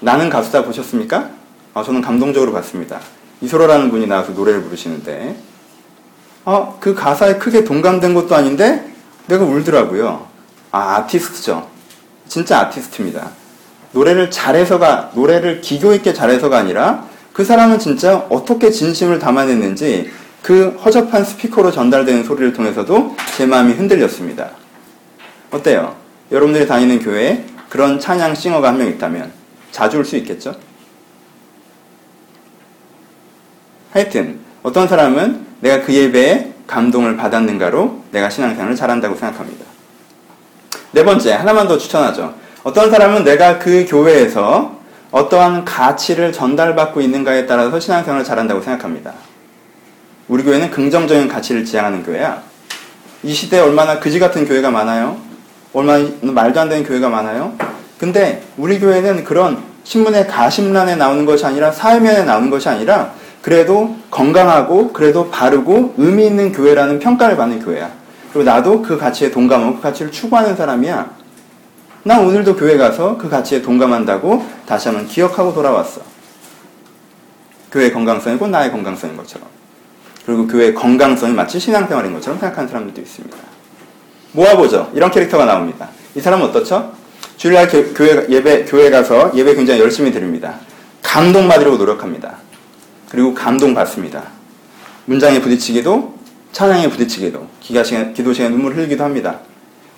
나는 0.00 0.30
가수다 0.30 0.64
보셨습니까? 0.64 1.30
아, 1.74 1.82
저는 1.82 2.00
감동적으로 2.00 2.52
봤습니다. 2.52 3.00
이소라라는 3.40 3.90
분이 3.90 4.06
나와서 4.06 4.32
노래를 4.32 4.62
부르시는데, 4.62 5.36
아, 6.48 6.74
그 6.78 6.94
가사에 6.94 7.38
크게 7.38 7.64
동감된 7.64 8.14
것도 8.14 8.34
아닌데, 8.36 8.88
내가 9.26 9.44
울더라고요. 9.44 10.28
아, 10.70 10.96
아티스트죠. 10.96 11.68
진짜 12.28 12.60
아티스트입니다. 12.60 13.30
노래를 13.90 14.30
잘해서가, 14.30 15.10
노래를 15.14 15.60
기교 15.60 15.92
있게 15.94 16.14
잘해서가 16.14 16.56
아니라, 16.56 17.04
그 17.32 17.44
사람은 17.44 17.80
진짜 17.80 18.18
어떻게 18.30 18.70
진심을 18.70 19.18
담아냈는지, 19.18 20.10
그 20.40 20.68
허접한 20.84 21.24
스피커로 21.24 21.72
전달되는 21.72 22.22
소리를 22.22 22.52
통해서도 22.52 23.16
제 23.36 23.44
마음이 23.44 23.72
흔들렸습니다. 23.72 24.50
어때요? 25.50 25.96
여러분들이 26.30 26.68
다니는 26.68 27.00
교회에 27.00 27.44
그런 27.68 27.98
찬양 27.98 28.36
싱어가 28.36 28.68
한 28.68 28.78
명 28.78 28.86
있다면 28.86 29.32
자주 29.72 29.98
올 29.98 30.04
수 30.04 30.16
있겠죠? 30.18 30.54
하여튼 33.92 34.45
어떤 34.66 34.88
사람은 34.88 35.46
내가 35.60 35.84
그 35.84 35.94
예배에 35.94 36.54
감동을 36.66 37.16
받았는가로 37.16 38.02
내가 38.10 38.28
신앙생활을 38.28 38.74
잘한다고 38.74 39.14
생각합니다. 39.14 39.64
네 40.90 41.04
번째, 41.04 41.34
하나만 41.34 41.68
더 41.68 41.78
추천하죠. 41.78 42.34
어떤 42.64 42.90
사람은 42.90 43.22
내가 43.22 43.60
그 43.60 43.86
교회에서 43.88 44.74
어떠한 45.12 45.64
가치를 45.64 46.32
전달받고 46.32 47.00
있는가에 47.00 47.46
따라서 47.46 47.78
신앙생활을 47.78 48.24
잘한다고 48.24 48.60
생각합니다. 48.60 49.12
우리 50.26 50.42
교회는 50.42 50.72
긍정적인 50.72 51.28
가치를 51.28 51.64
지향하는 51.64 52.02
교회야. 52.02 52.42
이 53.22 53.32
시대에 53.32 53.60
얼마나 53.60 54.00
그지 54.00 54.18
같은 54.18 54.48
교회가 54.48 54.72
많아요? 54.72 55.16
얼마나 55.74 56.08
말도 56.22 56.58
안 56.58 56.68
되는 56.68 56.82
교회가 56.82 57.08
많아요? 57.08 57.56
근데 58.00 58.42
우리 58.56 58.80
교회는 58.80 59.22
그런 59.22 59.62
신문의 59.84 60.26
가심란에 60.26 60.96
나오는 60.96 61.24
것이 61.24 61.46
아니라 61.46 61.70
사회면에 61.70 62.24
나오는 62.24 62.50
것이 62.50 62.68
아니라 62.68 63.14
그래도 63.46 63.94
건강하고 64.10 64.92
그래도 64.92 65.30
바르고 65.30 65.94
의미 65.98 66.26
있는 66.26 66.50
교회라는 66.50 66.98
평가를 66.98 67.36
받는 67.36 67.64
교회야. 67.64 67.92
그리고 68.32 68.42
나도 68.42 68.82
그 68.82 68.98
가치에 68.98 69.30
동감하고 69.30 69.76
그 69.76 69.82
가치를 69.82 70.10
추구하는 70.10 70.56
사람이야. 70.56 71.08
난 72.02 72.26
오늘도 72.26 72.56
교회 72.56 72.76
가서 72.76 73.16
그 73.16 73.28
가치에 73.28 73.62
동감한다고 73.62 74.44
다시 74.66 74.88
한번 74.88 75.06
기억하고 75.06 75.54
돌아왔어. 75.54 76.00
교회의 77.70 77.92
건강성이 77.92 78.36
고 78.36 78.48
나의 78.48 78.72
건강성인 78.72 79.16
것처럼. 79.16 79.46
그리고 80.26 80.48
교회의 80.48 80.74
건강성이 80.74 81.32
마치 81.32 81.60
신앙생활인 81.60 82.14
것처럼 82.14 82.40
생각하는 82.40 82.68
사람들도 82.68 83.00
있습니다. 83.00 83.36
모아보죠. 84.32 84.90
이런 84.92 85.12
캐릭터가 85.12 85.44
나옵니다. 85.44 85.90
이 86.16 86.20
사람은 86.20 86.46
어떻죠? 86.46 86.92
주일날 87.36 87.68
교회, 87.68 88.26
예배, 88.28 88.64
교회 88.64 88.90
가서 88.90 89.30
예배 89.36 89.54
굉장히 89.54 89.78
열심히 89.78 90.10
드립니다. 90.10 90.56
감동받으려고 91.04 91.76
노력합니다. 91.76 92.44
그리고 93.10 93.34
감동받습니다. 93.34 94.22
문장에 95.06 95.40
부딪히기도, 95.40 96.14
찬양에 96.52 96.88
부딪히기도, 96.88 97.46
기가 97.60 97.84
시간, 97.84 98.12
기도 98.14 98.32
시간에 98.32 98.50
눈물을 98.54 98.76
흘리기도 98.76 99.04
합니다. 99.04 99.40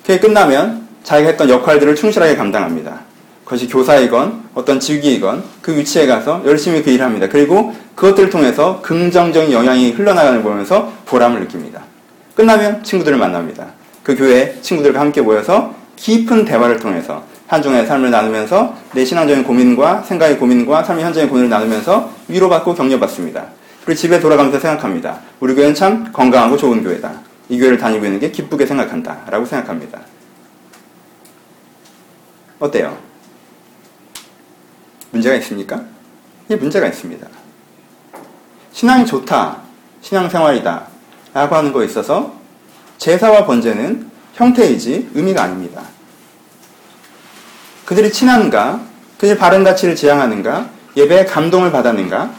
그게 0.01 0.19
끝나면 0.19 0.87
자기가 1.03 1.29
했던 1.29 1.49
역할들을 1.49 1.95
충실하게 1.95 2.35
감당합니다. 2.35 3.01
그것이 3.43 3.67
교사이건 3.67 4.43
어떤 4.53 4.79
직위이건 4.79 5.43
그 5.61 5.75
위치에 5.75 6.05
가서 6.05 6.43
열심히 6.45 6.83
그 6.83 6.91
일을 6.91 7.03
합니다. 7.03 7.27
그리고 7.31 7.73
그것들을 7.95 8.29
통해서 8.29 8.79
긍정적인 8.81 9.51
영향이 9.51 9.91
흘러나가는 9.91 10.43
걸 10.43 10.51
보면서 10.51 10.93
보람을 11.07 11.39
느낍니다. 11.41 11.81
끝나면 12.35 12.83
친구들을 12.83 13.17
만납니다. 13.17 13.67
그 14.03 14.15
교회 14.15 14.55
친구들과 14.61 14.99
함께 14.99 15.21
모여서 15.21 15.73
깊은 15.95 16.45
대화를 16.45 16.79
통해서 16.79 17.23
한 17.49 17.63
중의 17.63 17.87
삶을 17.87 18.11
나누면서 18.11 18.75
내 18.93 19.03
신앙적인 19.03 19.43
고민과 19.43 20.03
생각의 20.03 20.37
고민과 20.37 20.83
삶의 20.83 21.03
현장의 21.03 21.29
고민을 21.29 21.49
나누면서 21.49 22.11
위로받고 22.27 22.75
격려받습니다. 22.75 23.47
그리고 23.83 23.99
집에 23.99 24.19
돌아가면서 24.19 24.59
생각합니다. 24.59 25.19
우리 25.39 25.55
교회는 25.55 25.73
참 25.73 26.11
건강하고 26.13 26.57
좋은 26.57 26.83
교회다. 26.83 27.11
이 27.49 27.57
교회를 27.57 27.79
다니고 27.79 28.05
있는 28.05 28.19
게 28.19 28.29
기쁘게 28.29 28.67
생각한다. 28.67 29.21
라고 29.31 29.47
생각합니다. 29.47 29.99
어때요? 32.59 32.95
문제가 35.09 35.35
있습니까? 35.37 35.83
예, 36.51 36.55
문제가 36.55 36.85
있습니다. 36.85 37.27
신앙이 38.73 39.07
좋다, 39.07 39.57
신앙생활이다, 40.01 40.83
라고 41.33 41.55
하는 41.55 41.73
거에 41.73 41.87
있어서 41.87 42.35
제사와 42.99 43.47
번제는 43.47 44.07
형태이지 44.35 45.09
의미가 45.15 45.41
아닙니다. 45.41 45.81
그들이 47.89 48.11
친한가, 48.11 48.81
그들이 49.17 49.35
바른 49.35 49.63
가치를 49.63 49.95
지향하는가, 49.95 50.69
예배에 50.95 51.25
감동을 51.25 51.71
받았는가, 51.71 52.29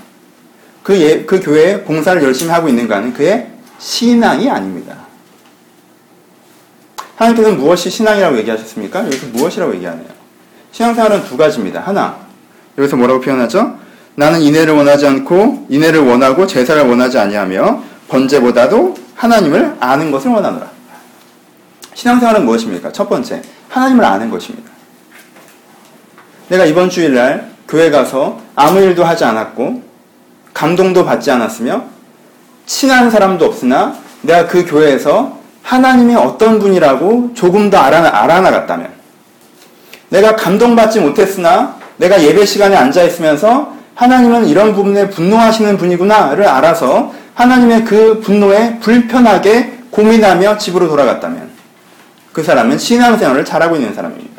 그, 0.85 0.97
예, 1.01 1.25
그 1.25 1.41
교회에 1.41 1.83
봉사를 1.83 2.23
열심히 2.23 2.53
하고 2.53 2.69
있는가는 2.69 3.13
그의 3.13 3.49
신앙이 3.81 4.49
아닙니다. 4.49 4.95
하나님께서는 7.17 7.59
무엇이 7.59 7.91
신앙이라고 7.91 8.39
얘기하셨습니까? 8.39 9.05
여기서 9.07 9.27
무엇이라고 9.33 9.75
얘기하네요. 9.75 10.07
신앙생활은 10.71 11.25
두 11.25 11.37
가지입니다. 11.37 11.81
하나, 11.81 12.17
여기서 12.79 12.95
뭐라고 12.95 13.21
표현하죠? 13.21 13.77
나는 14.15 14.43
인해를 14.43 14.75
원하지 14.75 15.05
않고 15.09 15.67
인해를 15.69 16.07
원하고 16.07 16.47
제사를 16.47 16.81
원하지 16.89 17.19
아니하며 17.19 17.83
번제보다도 18.07 18.95
하나님을 19.17 19.79
아는 19.81 20.13
것을 20.13 20.31
원하노라. 20.31 20.71
신앙생활은 21.95 22.45
무엇입니까? 22.45 22.93
첫 22.93 23.09
번째, 23.09 23.43
하나님을 23.69 24.05
아는 24.05 24.31
것입니다. 24.31 24.80
내가 26.51 26.65
이번 26.65 26.91
주일날 26.91 27.49
교회 27.69 27.91
가서 27.91 28.41
아무 28.57 28.81
일도 28.81 29.05
하지 29.05 29.25
않았고 29.25 29.83
감동도 30.53 31.05
받지 31.05 31.31
않았으며 31.31 31.85
친한 32.67 33.09
사람도 33.09 33.45
없으나 33.45 33.95
내가 34.23 34.49
그 34.49 34.67
교회에서 34.67 35.39
하나님이 35.63 36.17
어떤 36.17 36.59
분이라고 36.59 37.35
조금 37.35 37.71
더 37.71 37.79
알아, 37.79 38.23
알아나갔다면 38.23 38.89
내가 40.09 40.35
감동받지 40.35 40.99
못했으나 40.99 41.77
내가 41.99 42.21
예배 42.21 42.45
시간에 42.45 42.75
앉아 42.75 43.05
있으면서 43.05 43.77
하나님은 43.95 44.47
이런 44.47 44.75
부분에 44.75 45.09
분노하시는 45.11 45.77
분이구나를 45.77 46.49
알아서 46.49 47.13
하나님의 47.35 47.85
그 47.85 48.21
분노에 48.21 48.81
불편하게 48.81 49.79
고민하며 49.91 50.59
집으로 50.59 50.89
돌아갔다면 50.89 51.49
그 52.33 52.43
사람은 52.43 52.79
신앙생활을 52.79 53.45
잘하고 53.45 53.77
있는 53.77 53.95
사람입니다. 53.95 54.30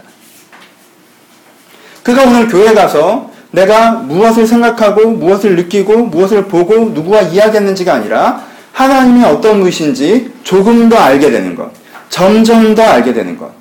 그가 2.03 2.23
오늘 2.23 2.47
교회 2.47 2.73
가서 2.73 3.29
내가 3.51 3.91
무엇을 3.91 4.47
생각하고 4.47 5.11
무엇을 5.11 5.55
느끼고 5.55 6.05
무엇을 6.05 6.45
보고 6.45 6.75
누구와 6.89 7.21
이야기했는지가 7.21 7.93
아니라 7.93 8.41
하나님이 8.73 9.25
어떤 9.25 9.59
분이신지 9.59 10.33
조금 10.43 10.87
더 10.89 10.97
알게 10.97 11.29
되는 11.29 11.55
것, 11.55 11.69
점점 12.09 12.73
더 12.73 12.83
알게 12.83 13.13
되는 13.13 13.37
것, 13.37 13.51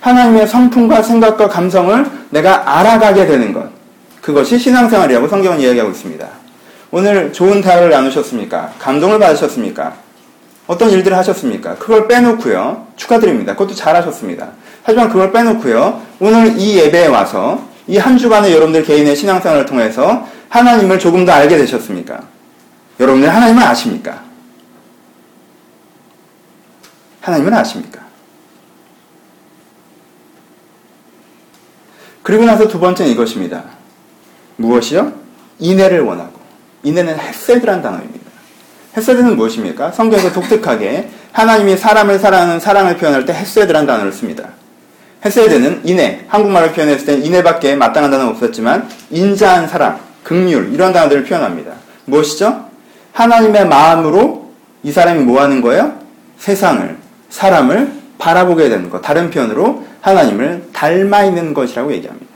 하나님의 0.00 0.46
성품과 0.46 1.02
생각과 1.02 1.48
감성을 1.48 2.06
내가 2.30 2.78
알아가게 2.78 3.26
되는 3.26 3.52
것, 3.52 3.70
그것이 4.20 4.58
신앙생활이라고 4.58 5.26
성경은 5.26 5.60
이야기하고 5.60 5.90
있습니다. 5.90 6.26
오늘 6.90 7.32
좋은 7.32 7.60
대화를 7.60 7.90
나누셨습니까? 7.90 8.72
감동을 8.78 9.18
받으셨습니까? 9.18 9.94
어떤 10.66 10.90
일들을 10.90 11.16
하셨습니까? 11.16 11.76
그걸 11.76 12.06
빼놓고요. 12.06 12.88
축하드립니다. 12.96 13.52
그것도 13.54 13.74
잘하셨습니다. 13.74 14.48
하지만 14.82 15.08
그걸 15.08 15.32
빼놓고요. 15.32 16.00
오늘 16.20 16.58
이 16.58 16.76
예배에 16.76 17.06
와서 17.06 17.67
이 17.88 17.96
한 17.96 18.18
주간의 18.18 18.52
여러분들 18.52 18.84
개인의 18.84 19.16
신앙생활을 19.16 19.64
통해서 19.66 20.28
하나님을 20.50 20.98
조금 20.98 21.24
더 21.24 21.32
알게 21.32 21.56
되셨습니까? 21.56 22.22
여러분들 23.00 23.34
하나님을 23.34 23.62
아십니까? 23.62 24.22
하나님을 27.22 27.54
아십니까? 27.54 28.00
그리고 32.22 32.44
나서 32.44 32.68
두 32.68 32.78
번째는 32.78 33.10
이것입니다. 33.12 33.64
무엇이요? 34.56 35.12
인애를 35.58 36.00
원하고. 36.00 36.38
인애는 36.82 37.18
헤세드란 37.18 37.80
단어입니다. 37.80 38.30
헤세드는 38.96 39.36
무엇입니까? 39.36 39.92
성경에서 39.92 40.32
독특하게 40.32 41.08
하나님이 41.32 41.76
사람을 41.76 42.18
사랑하는 42.18 42.60
사랑을 42.60 42.98
표현할 42.98 43.24
때 43.24 43.32
헤세드란 43.32 43.86
단어를 43.86 44.12
씁니다. 44.12 44.50
헤세드는 45.24 45.82
인애, 45.84 46.24
한국말로 46.28 46.72
표현했을 46.72 47.06
때 47.06 47.14
인애밖에 47.14 47.74
마땅한 47.74 48.10
단어는 48.10 48.32
없었지만 48.32 48.88
인자한 49.10 49.66
사랑, 49.66 49.98
극률 50.22 50.72
이런 50.72 50.92
단어들을 50.92 51.24
표현합니다. 51.24 51.72
무엇이죠? 52.04 52.66
하나님의 53.12 53.66
마음으로 53.66 54.52
이 54.82 54.92
사람이 54.92 55.24
뭐 55.24 55.40
하는 55.40 55.60
거예요? 55.60 55.98
세상을, 56.38 56.96
사람을 57.30 57.92
바라보게 58.18 58.68
되는 58.68 58.90
것. 58.90 59.02
다른 59.02 59.30
표현으로 59.30 59.84
하나님을 60.00 60.68
닮아 60.72 61.24
있는 61.24 61.52
것이라고 61.52 61.92
얘기합니다. 61.92 62.26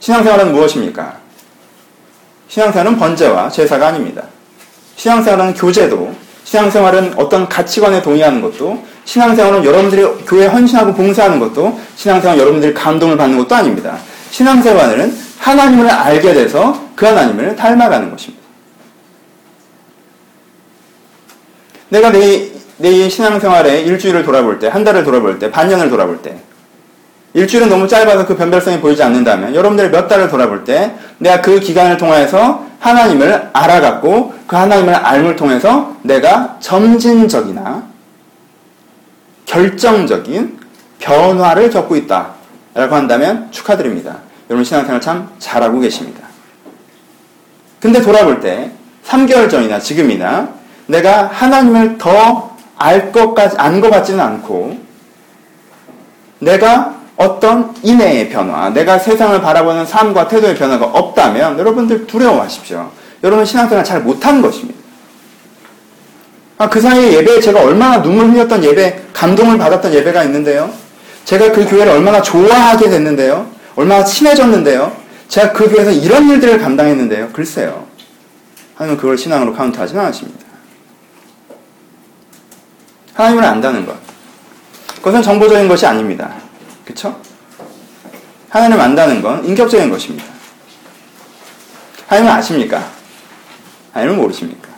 신앙생활은 0.00 0.52
무엇입니까? 0.52 1.18
신앙생활은 2.48 2.98
번제와 2.98 3.48
제사가 3.48 3.88
아닙니다. 3.88 4.24
신앙생활은 4.96 5.54
교제도, 5.54 6.14
신앙생활은 6.44 7.14
어떤 7.16 7.48
가치관에 7.48 8.02
동의하는 8.02 8.40
것도, 8.42 8.84
신앙생활은 9.04 9.64
여러분들이 9.64 10.02
교회 10.26 10.46
헌신하고 10.46 10.94
봉사하는 10.94 11.38
것도, 11.38 11.78
신앙생활은 11.96 12.40
여러분들이 12.40 12.74
감동을 12.74 13.16
받는 13.16 13.38
것도 13.38 13.54
아닙니다. 13.54 13.98
신앙생활은 14.30 15.16
하나님을 15.38 15.88
알게 15.88 16.32
돼서 16.34 16.88
그 16.96 17.06
하나님을 17.06 17.54
닮아가는 17.56 18.10
것입니다. 18.10 18.42
내가 21.90 22.10
내, 22.10 22.50
내 22.78 23.08
신앙생활에 23.08 23.82
일주일을 23.82 24.24
돌아볼 24.24 24.58
때, 24.58 24.68
한 24.68 24.84
달을 24.84 25.04
돌아볼 25.04 25.38
때, 25.38 25.50
반년을 25.50 25.90
돌아볼 25.90 26.22
때, 26.22 26.38
일주일은 27.34 27.68
너무 27.68 27.86
짧아서 27.88 28.26
그 28.26 28.36
변별성이 28.36 28.80
보이지 28.80 29.02
않는다면 29.02 29.54
여러분들이 29.54 29.90
몇 29.90 30.06
달을 30.06 30.28
돌아볼 30.28 30.62
때 30.64 30.94
내가 31.18 31.40
그 31.42 31.58
기간을 31.58 31.96
통해서 31.96 32.64
하나님을 32.78 33.50
알아갔고 33.52 34.34
그 34.46 34.56
하나님을 34.56 34.94
알을 34.94 35.34
통해서 35.34 35.96
내가 36.02 36.56
점진적이나 36.60 37.93
결정적인 39.54 40.58
변화를 40.98 41.70
겪고 41.70 41.94
있다. 41.96 42.34
라고 42.74 42.96
한다면 42.96 43.48
축하드립니다. 43.52 44.18
여러분 44.50 44.64
신앙생활 44.64 45.00
참 45.00 45.28
잘하고 45.38 45.78
계십니다. 45.78 46.24
근데 47.80 48.02
돌아볼 48.02 48.40
때 48.40 48.72
3개월 49.06 49.48
전이나 49.48 49.78
지금이나 49.78 50.48
내가 50.86 51.26
하나님을 51.26 51.98
더 51.98 52.54
알 52.76 53.12
것까지 53.12 53.56
안 53.56 53.80
것 53.80 53.88
같지는 53.90 54.20
않고 54.20 54.76
내가 56.40 56.96
어떤 57.16 57.72
인내의 57.82 58.28
변화, 58.28 58.68
내가 58.70 58.98
세상을 58.98 59.40
바라보는 59.40 59.86
삶과 59.86 60.26
태도의 60.26 60.56
변화가 60.56 60.84
없다면 60.86 61.56
여러분들 61.60 62.08
두려워하십시오. 62.08 62.90
여러분 63.22 63.44
신앙생활 63.44 63.84
잘 63.84 64.00
못한 64.00 64.42
것입니다. 64.42 64.83
아, 66.56 66.68
그 66.68 66.80
사이에 66.80 67.14
예배에 67.14 67.40
제가 67.40 67.62
얼마나 67.62 68.00
눈물 68.00 68.26
흘렸던 68.30 68.62
예배, 68.62 69.06
감동을 69.12 69.58
받았던 69.58 69.92
예배가 69.92 70.24
있는데요. 70.24 70.72
제가 71.24 71.52
그 71.52 71.68
교회를 71.68 71.92
얼마나 71.92 72.22
좋아하게 72.22 72.90
됐는데요. 72.90 73.50
얼마나 73.74 74.04
친해졌는데요. 74.04 74.94
제가 75.28 75.52
그 75.52 75.68
교회에서 75.68 75.90
이런 75.90 76.28
일들을 76.28 76.58
감당했는데요. 76.60 77.30
글쎄요. 77.32 77.86
하나님은 78.76 79.00
그걸 79.00 79.18
신앙으로 79.18 79.52
카운트하지는 79.52 80.00
않으십니다. 80.04 80.44
하나님을 83.14 83.44
안다는 83.44 83.86
것. 83.86 83.96
그것은 84.96 85.22
정보적인 85.22 85.68
것이 85.68 85.86
아닙니다. 85.86 86.34
그쵸? 86.84 87.18
하나님을 88.50 88.80
안다는 88.80 89.22
건 89.22 89.44
인격적인 89.44 89.90
것입니다. 89.90 90.24
하나님을 92.06 92.32
아십니까? 92.32 92.90
하나님을 93.92 94.18
모르십니까? 94.18 94.73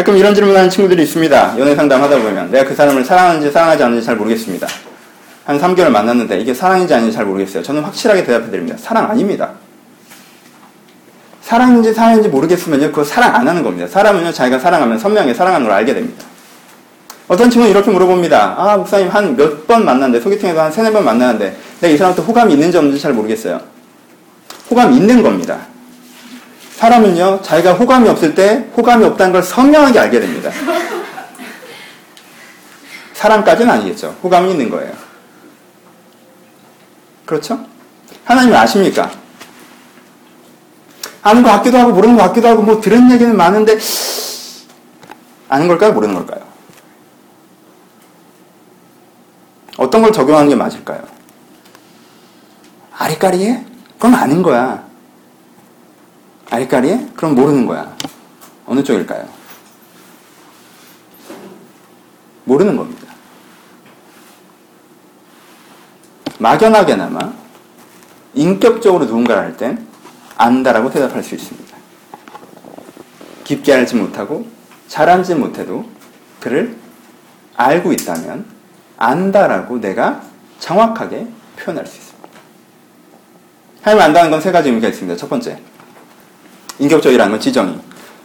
가끔 0.00 0.16
이런 0.16 0.34
질문하는 0.34 0.70
친구들이 0.70 1.02
있습니다. 1.02 1.56
연애 1.58 1.74
상담하다 1.76 2.16
보면 2.22 2.50
내가 2.50 2.64
그 2.64 2.74
사람을 2.74 3.04
사랑하는지 3.04 3.50
사랑하지 3.50 3.82
않는지 3.82 4.06
잘 4.06 4.16
모르겠습니다. 4.16 4.66
한 5.44 5.60
3개월 5.60 5.90
만났는데 5.90 6.40
이게 6.40 6.54
사랑인지 6.54 6.94
아닌지 6.94 7.14
잘 7.14 7.26
모르겠어요. 7.26 7.62
저는 7.62 7.82
확실하게 7.82 8.24
대답해 8.24 8.50
드립니다. 8.50 8.78
사랑 8.80 9.10
아닙니다. 9.10 9.50
사랑인지 11.42 11.92
사랑인지 11.92 12.30
모르겠으면요. 12.30 12.86
그거 12.92 13.04
사랑 13.04 13.34
안 13.34 13.46
하는 13.46 13.62
겁니다. 13.62 13.86
사람은요, 13.88 14.32
자기가 14.32 14.58
사랑하면 14.58 14.98
선명하게 14.98 15.34
사랑하는 15.34 15.66
걸 15.66 15.76
알게 15.76 15.92
됩니다. 15.92 16.24
어떤 17.28 17.50
친구는 17.50 17.70
이렇게 17.70 17.90
물어봅니다. 17.90 18.54
아, 18.56 18.76
목사님 18.78 19.08
한 19.08 19.36
몇 19.36 19.66
번 19.66 19.84
만났는데, 19.84 20.20
소개팅에서 20.20 20.62
한 20.62 20.72
세네 20.72 20.92
번 20.92 21.04
만나는데, 21.04 21.56
내가 21.80 21.92
이 21.92 21.96
사람한테 21.98 22.22
호감이 22.22 22.54
있는지 22.54 22.78
없는지 22.78 22.98
잘 23.02 23.12
모르겠어요. 23.12 23.60
호감이 24.70 24.96
있는 24.96 25.22
겁니다. 25.22 25.58
사람은요, 26.80 27.42
자기가 27.42 27.74
호감이 27.74 28.08
없을 28.08 28.34
때 28.34 28.66
호감이 28.74 29.04
없다는 29.04 29.34
걸 29.34 29.42
선명하게 29.42 29.98
알게 29.98 30.18
됩니다. 30.18 30.50
사람까지는 33.12 33.70
아니겠죠. 33.70 34.16
호감이 34.22 34.52
있는 34.52 34.70
거예요. 34.70 34.90
그렇죠? 37.26 37.66
하나님을 38.24 38.56
아십니까? 38.56 39.10
아는 41.20 41.42
것 41.42 41.50
같기도 41.50 41.76
하고 41.76 41.92
모르는 41.92 42.16
것 42.16 42.22
같기도 42.22 42.48
하고 42.48 42.62
뭐 42.62 42.80
들은 42.80 43.10
얘기는 43.10 43.36
많은데 43.36 43.78
아는 45.50 45.68
걸까요? 45.68 45.92
모르는 45.92 46.14
걸까요? 46.14 46.40
어떤 49.76 50.00
걸 50.00 50.14
적용하는 50.14 50.48
게 50.48 50.54
맞을까요? 50.54 51.02
아리까리해? 52.96 53.66
그럼 53.98 54.14
아는 54.14 54.42
거야. 54.42 54.89
아리까리해? 56.50 57.08
그럼 57.14 57.34
모르는 57.34 57.66
거야. 57.66 57.96
어느 58.66 58.82
쪽일까요? 58.82 59.28
모르는 62.44 62.76
겁니다. 62.76 63.06
막연하게나마 66.38 67.32
인격적으로 68.34 69.04
누군가를 69.04 69.42
할 69.42 69.56
땐 69.56 69.86
안다라고 70.36 70.90
대답할 70.90 71.22
수 71.22 71.34
있습니다. 71.34 71.76
깊게 73.44 73.72
알지 73.74 73.96
못하고 73.96 74.46
잘 74.88 75.08
알지 75.10 75.34
못해도 75.34 75.84
그를 76.40 76.76
알고 77.56 77.92
있다면 77.92 78.46
안다라고 78.96 79.80
내가 79.80 80.22
정확하게 80.60 81.26
표현할 81.58 81.86
수 81.86 81.96
있습니다. 81.98 82.28
하나님 83.82 84.02
안다는 84.04 84.30
건 84.30 84.40
세 84.40 84.50
가지 84.50 84.68
의미가 84.70 84.88
있습니다. 84.88 85.16
첫 85.18 85.28
번째, 85.28 85.58
인격적이라는 86.80 87.30
건 87.30 87.40
지정이. 87.40 87.78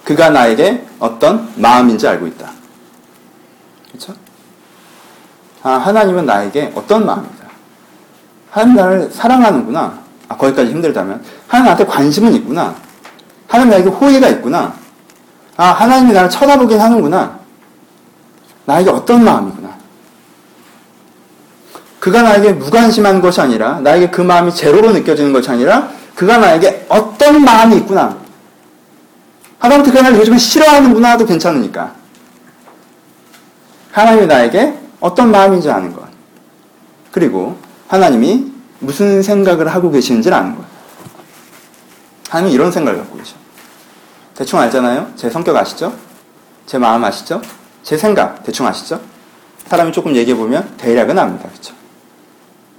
그가 0.04 0.30
나에게 0.30 0.86
어떤 1.00 1.52
마음인지 1.56 2.08
알고 2.08 2.28
있다. 2.28 2.50
그렇죠? 3.92 4.14
아, 5.64 5.72
하나님은 5.72 6.26
나에게 6.26 6.72
어떤 6.76 7.06
마음이다. 7.06 7.46
하나님 8.52 8.76
나를 8.76 9.12
사랑하는구나. 9.12 10.00
아, 10.30 10.38
거기까지 10.38 10.72
힘들다면. 10.72 11.24
하나님 11.48 11.66
나한테 11.66 11.86
관심은 11.86 12.34
있구나. 12.36 12.76
하나님 13.48 13.72
나에게 13.72 13.90
호의가 13.90 14.28
있구나. 14.30 14.74
아, 15.58 15.66
하나님이 15.66 16.14
나를 16.14 16.30
쳐다보긴 16.30 16.80
하는구나. 16.80 17.40
나에게 18.66 18.90
어떤 18.90 19.24
마음이구나. 19.24 19.76
그가 22.00 22.22
나에게 22.22 22.54
무관심한 22.54 23.20
것이 23.20 23.42
아니라, 23.42 23.80
나에게 23.80 24.12
그 24.12 24.22
마음이 24.22 24.54
제로로 24.54 24.92
느껴지는 24.92 25.34
것이 25.34 25.50
아니라, 25.50 25.90
그가 26.14 26.38
나에게 26.38 26.86
어떤 26.90 27.44
마음이 27.44 27.78
있구나. 27.78 28.25
하다못해 29.60 29.92
나를 29.92 30.20
요즘에 30.20 30.38
싫어하는구나도 30.38 31.26
괜찮으니까. 31.26 31.96
하나님이 33.92 34.28
나에게 34.28 34.78
어떤 35.00 35.32
마음인지 35.32 35.70
아는 35.70 35.94
것. 35.94 36.06
그리고 37.12 37.58
하나님이 37.88 38.52
무슨 38.80 39.22
생각을 39.24 39.68
하고 39.74 39.90
계시는지를 39.92 40.36
아는 40.36 40.56
것. 40.56 40.66
하나님이 42.30 42.54
이런 42.54 42.72
생각을 42.72 43.00
갖고 43.00 43.18
계셔. 43.18 43.36
대충 44.36 44.60
알잖아요? 44.60 45.14
제 45.16 45.30
성격 45.30 45.56
아시죠? 45.56 45.94
제 46.66 46.78
마음 46.78 47.04
아시죠? 47.04 47.42
제 47.84 47.98
생각 47.98 48.44
대충 48.44 48.68
아시죠? 48.68 49.00
사람이 49.68 49.92
조금 49.94 50.16
얘기해보면 50.16 50.76
대략은 50.78 51.18
압니다. 51.18 51.50
그쵸? 51.50 51.74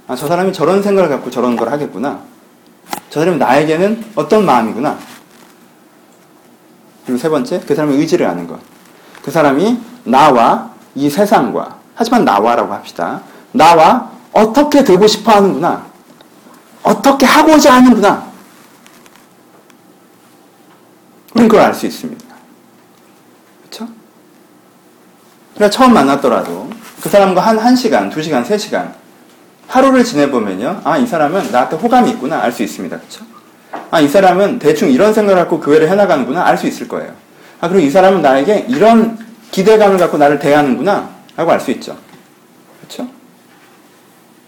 아, 0.07 0.15
저 0.15 0.27
사람이 0.27 0.53
저런 0.53 0.83
생각을 0.83 1.09
갖고 1.09 1.31
저런 1.31 1.55
걸 1.55 1.71
하겠구나. 1.71 2.21
저 3.09 3.21
사람이 3.21 3.37
나에게는 3.37 4.11
어떤 4.15 4.45
마음이구나. 4.45 4.97
그리고 7.07 7.17
세 7.17 7.29
번째, 7.29 7.61
그 7.65 7.73
사람의 7.73 7.97
의지를 7.99 8.27
아는 8.27 8.45
것. 8.47 8.59
그 9.23 9.31
사람이 9.31 9.79
나와 10.03 10.71
이 10.93 11.09
세상과, 11.09 11.77
하지만 11.95 12.25
나와라고 12.25 12.73
합시다. 12.73 13.21
나와 13.53 14.11
어떻게 14.33 14.83
되고 14.83 15.07
싶어 15.07 15.31
하는구나. 15.31 15.85
어떻게 16.83 17.25
하고자 17.25 17.75
하는구나. 17.75 18.27
우리는 21.33 21.47
그걸 21.47 21.65
알 21.65 21.73
수 21.73 21.85
있습니다. 21.85 22.25
그렇죠? 23.61 23.87
그러니까 25.55 25.69
처음 25.77 25.93
만났더라도 25.93 26.69
그 27.01 27.07
사람과 27.07 27.39
한 27.39 27.57
1시간, 27.57 28.11
2시간, 28.11 28.45
3시간 28.45 28.91
하루를 29.67 30.03
지내보면요. 30.03 30.81
아, 30.83 30.97
이 30.97 31.07
사람은 31.07 31.51
나한테 31.53 31.77
호감이 31.77 32.09
있구나 32.11 32.41
알 32.41 32.51
수 32.51 32.63
있습니다. 32.63 32.97
그렇죠? 32.97 33.23
아, 33.89 33.99
이 34.01 34.07
사람은 34.07 34.59
대충 34.59 34.89
이런 34.89 35.13
생각을 35.13 35.41
갖고 35.41 35.59
교회를 35.59 35.89
해나가는구나 35.89 36.45
알 36.45 36.57
수 36.57 36.67
있을 36.67 36.87
거예요. 36.87 37.11
아, 37.59 37.69
그리고 37.69 37.85
이 37.85 37.89
사람은 37.89 38.21
나에게 38.21 38.65
이런 38.67 39.17
기대감을 39.51 39.97
갖고 39.97 40.17
나를 40.17 40.39
대하는구나 40.39 41.09
라고 41.35 41.51
알 41.51 41.59
수 41.59 41.71
있죠. 41.71 41.97
그렇죠? 42.79 43.07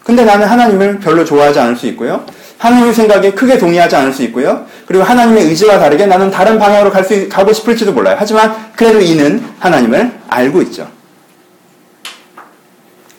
근데 0.03 0.25
나는 0.25 0.47
하나님을 0.47 0.99
별로 0.99 1.23
좋아하지 1.23 1.59
않을 1.59 1.75
수 1.75 1.85
있고요. 1.87 2.25
하나님의 2.57 2.93
생각에 2.93 3.31
크게 3.31 3.57
동의하지 3.57 3.95
않을 3.95 4.11
수 4.11 4.23
있고요. 4.23 4.65
그리고 4.85 5.03
하나님의 5.03 5.45
의지와 5.45 5.79
다르게 5.79 6.05
나는 6.07 6.29
다른 6.29 6.59
방향으로 6.59 6.91
갈 6.91 7.03
수, 7.03 7.29
가고 7.29 7.53
싶을지도 7.53 7.93
몰라요. 7.93 8.15
하지만 8.19 8.73
그래도 8.75 8.99
이는 8.99 9.43
하나님을 9.59 10.11
알고 10.27 10.61
있죠. 10.63 10.89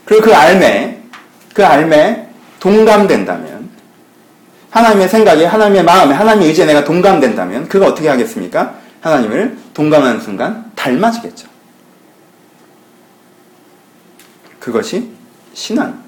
그리고 0.04 0.24
그 0.24 0.34
알매, 0.34 0.98
그 1.54 1.64
알매 1.64 2.26
동감된다면, 2.58 3.59
하나님의 4.70 5.08
생각에, 5.08 5.44
하나님의 5.44 5.84
마음에, 5.84 6.14
하나님의 6.14 6.48
의지에 6.48 6.64
내가 6.64 6.84
동감된다면, 6.84 7.68
그가 7.68 7.86
어떻게 7.86 8.08
하겠습니까? 8.08 8.74
하나님을 9.00 9.58
동감하는 9.74 10.20
순간 10.20 10.70
닮아지겠죠. 10.76 11.48
그것이 14.58 15.10
신앙. 15.54 16.00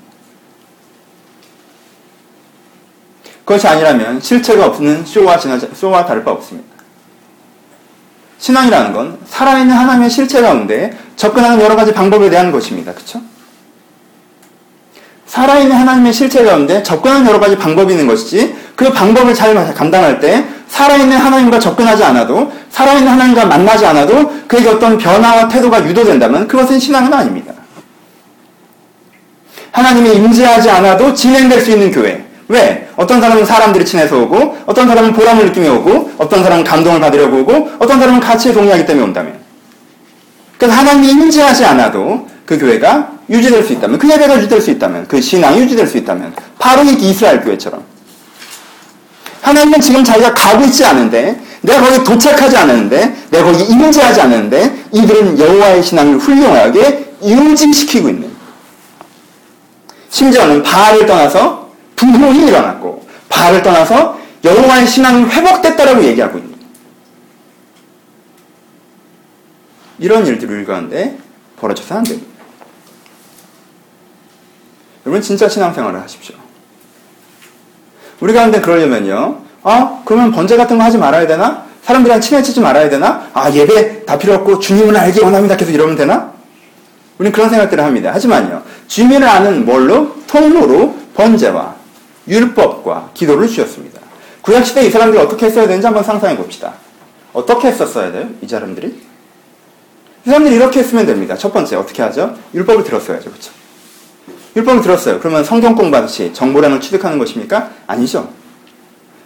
그것이 3.45 3.67
아니라면 3.67 4.21
실체가 4.21 4.67
없는 4.67 5.05
쇼와, 5.05 5.39
지나자, 5.39 5.67
쇼와 5.75 6.07
다를 6.07 6.23
바 6.23 6.31
없습니다. 6.31 6.71
신앙이라는 8.39 8.93
건 8.93 9.19
살아있는 9.27 9.75
하나님의 9.75 10.11
실체 10.11 10.41
가운데 10.41 10.97
접근하는 11.17 11.61
여러 11.61 11.75
가지 11.77 11.93
방법에 11.93 12.29
대한 12.31 12.53
것입니다. 12.53 12.93
그쵸? 12.93 13.21
살아있는 15.33 15.75
하나님의 15.75 16.13
실체 16.13 16.45
가운데 16.45 16.83
접근하는 16.83 17.27
여러 17.27 17.41
가지 17.41 17.57
방법이 17.57 17.91
있는 17.95 18.07
것이지 18.07 18.55
그 18.77 18.93
방법을 18.93 19.33
잘 19.33 19.55
감당할 19.73 20.21
때 20.21 20.45
살아있는 20.69 21.17
하나님과 21.17 21.59
접근하지 21.59 22.05
않아도 22.05 22.53
살아있는 22.69 23.11
하나님과 23.11 23.47
만나지 23.47 23.87
않아도 23.87 24.31
그에게 24.47 24.69
어떤 24.69 24.99
변화와 24.99 25.49
태도가 25.49 25.87
유도된다면 25.87 26.47
그것은 26.47 26.79
신앙은 26.79 27.15
아닙니다. 27.15 27.55
하나님이 29.71 30.17
임재하지 30.17 30.69
않아도 30.69 31.15
진행될 31.15 31.63
수 31.63 31.71
있는 31.71 31.91
교회. 31.91 32.23
왜? 32.49 32.87
어떤 32.97 33.19
사람은 33.19 33.47
사람들이 33.47 33.87
친해서 33.87 34.19
오고, 34.19 34.59
어떤 34.67 34.87
사람은 34.87 35.15
보람을 35.15 35.47
느끼며 35.47 35.77
오고, 35.77 36.13
어떤 36.19 36.43
사람은 36.43 36.63
감동을 36.63 37.01
받으려고 37.01 37.39
오고, 37.39 37.71
어떤 37.79 37.99
사람은 37.99 38.21
가치에 38.21 38.53
동의하기 38.53 38.85
때문에 38.85 39.07
온다면. 39.07 39.39
그래서 40.59 40.77
하나님이 40.77 41.09
임재하지 41.13 41.65
않아도 41.65 42.27
그 42.47 42.59
교회가 42.59 43.13
유지될 43.31 43.65
수 43.65 43.73
있다면, 43.73 43.99
그 43.99 44.11
예배가 44.11 44.37
유지될 44.39 44.61
수 44.61 44.71
있다면, 44.71 45.09
그 45.09 45.21
신앙이 45.21 45.61
유지될 45.61 45.87
수 45.87 45.97
있다면, 45.99 46.35
바로 46.59 46.83
이 46.83 46.93
이스라엘 46.95 47.41
교회처럼. 47.41 47.83
하나님은 49.43 49.81
지금 49.81 50.05
자기가 50.05 50.35
가고 50.35 50.65
있지 50.65 50.85
않은데, 50.85 51.41
내가 51.63 51.81
거기 51.81 52.05
도착하지 52.05 52.57
않았는데, 52.57 53.17
내가 53.31 53.45
거기 53.45 53.65
임재하지 53.65 54.21
않았는데, 54.21 54.85
이들은 54.93 55.39
여호와의 55.39 55.83
신앙을 55.83 56.19
훌륭하게 56.19 57.15
유지시키고 57.23 58.09
있는. 58.09 58.33
심지어는 60.13 60.63
바알을 60.63 61.07
떠나서 61.07 61.73
분홍이 61.97 62.47
일어났고 62.47 63.07
바알을 63.31 63.63
떠나서 63.63 64.21
여호와의 64.45 64.87
신앙이 64.87 65.25
회복됐다라고 65.25 66.05
얘기하고 66.05 66.39
있는 66.39 66.53
이런 69.99 70.27
일들이 70.27 70.53
우리 70.53 70.65
가운데 70.67 71.17
벌어져서 71.57 71.97
안 71.97 72.05
됩니다. 72.05 72.32
여러분 75.05 75.21
진짜 75.21 75.49
신앙생활을 75.49 76.01
하십시오. 76.01 76.37
우리 78.21 78.33
가운데 78.33 78.61
그러려면요. 78.61 79.43
아 79.63 80.03
그러면 80.05 80.33
번제 80.33 80.57
같은 80.57 80.79
거 80.79 80.85
하지 80.85 80.99
말아야 80.99 81.27
되나? 81.27 81.65
사람들이랑 81.83 82.21
친해지지 82.21 82.61
말아야 82.61 82.89
되나? 82.89 83.29
아 83.35 83.51
예배 83.53 84.05
다 84.07 84.17
필요 84.19 84.35
없고 84.35 84.61
주님을 84.61 84.97
알기 84.97 85.21
원합니다. 85.21 85.57
계속 85.57 85.73
이러면 85.73 85.97
되나? 85.97 86.33
우리는 87.19 87.33
그런 87.33 87.51
생각들을 87.51 87.83
합니다. 87.83 88.13
하지만요. 88.13 88.63
주님을 88.87 89.29
아는 89.29 89.65
뭘로? 89.65 90.17
통로로 90.27 90.97
번제와 91.15 91.75
율법과 92.29 93.11
기도를 93.15 93.49
주셨습니다. 93.49 94.01
구약시대 94.43 94.87
이 94.87 94.91
사람들이 94.91 95.21
어떻게 95.23 95.47
했어야 95.47 95.67
되는지 95.67 95.87
한번 95.87 96.03
상상해 96.05 96.37
봅시다. 96.37 96.75
어떻게 97.33 97.69
했었어야 97.69 98.13
돼요? 98.13 98.29
이 98.41 98.49
사람들이? 98.49 98.89
이 100.25 100.29
사람들이 100.29 100.55
이렇게 100.55 100.81
했으면 100.81 101.07
됩니다. 101.07 101.37
첫 101.37 101.53
번째, 101.53 101.77
어떻게 101.77 102.03
하죠? 102.03 102.35
율법을 102.55 102.85
들었어야죠. 102.85 103.31
그렇죠? 103.31 103.53
율법을 104.57 104.83
들었어요. 104.83 105.19
그러면 105.19 105.45
성경 105.45 105.75
공부하듯이 105.75 106.33
정보량을 106.33 106.81
취득하는 106.81 107.19
것입니까? 107.19 107.71
아니죠. 107.87 108.29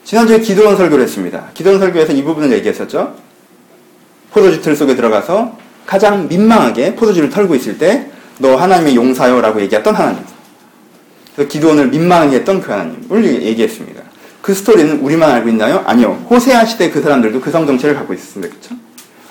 지난주에 0.04 0.40
기도원 0.40 0.76
설교를 0.76 1.04
했습니다. 1.04 1.46
기도원 1.54 1.80
설교에서 1.80 2.12
이 2.12 2.22
부분을 2.22 2.52
얘기했었죠. 2.52 3.14
포도주 4.30 4.60
틀 4.60 4.76
속에 4.76 4.94
들어가서 4.94 5.58
가장 5.84 6.28
민망하게 6.28 6.94
포도주를 6.94 7.30
털고 7.30 7.54
있을 7.54 7.78
때 7.78 8.10
너 8.38 8.56
하나님의 8.56 8.96
용사요 8.96 9.40
라고 9.40 9.60
얘기했던 9.62 9.94
하나님. 9.94 10.22
그래서 11.34 11.48
기도원을 11.48 11.88
민망하게 11.88 12.36
했던 12.36 12.60
그 12.60 12.70
하나님을 12.70 13.42
얘기했습니다. 13.42 14.02
그 14.42 14.54
스토리는 14.54 15.00
우리만 15.00 15.30
알고 15.30 15.48
있나요? 15.48 15.82
아니요. 15.86 16.24
호세아 16.30 16.64
시대 16.64 16.90
그 16.90 17.02
사람들도 17.02 17.40
그 17.40 17.50
성정체를 17.50 17.96
갖고 17.96 18.14
있었습니다. 18.14 18.54
그렇죠? 18.54 18.74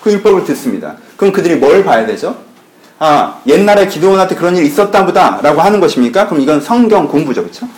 그 0.02 0.12
율법을 0.12 0.44
듣습니다. 0.44 0.96
그럼 1.16 1.32
그들이 1.32 1.56
뭘 1.56 1.84
봐야 1.84 2.06
되죠? 2.06 2.36
아, 2.98 3.40
옛날에 3.46 3.86
기도원한테 3.86 4.34
그런 4.34 4.56
일이 4.56 4.66
있었다 4.66 5.04
보다라고 5.04 5.60
하는 5.60 5.80
것입니까? 5.80 6.26
그럼 6.26 6.42
이건 6.42 6.60
성경 6.60 7.06
공부죠. 7.08 7.42
그렇죠? 7.42 7.68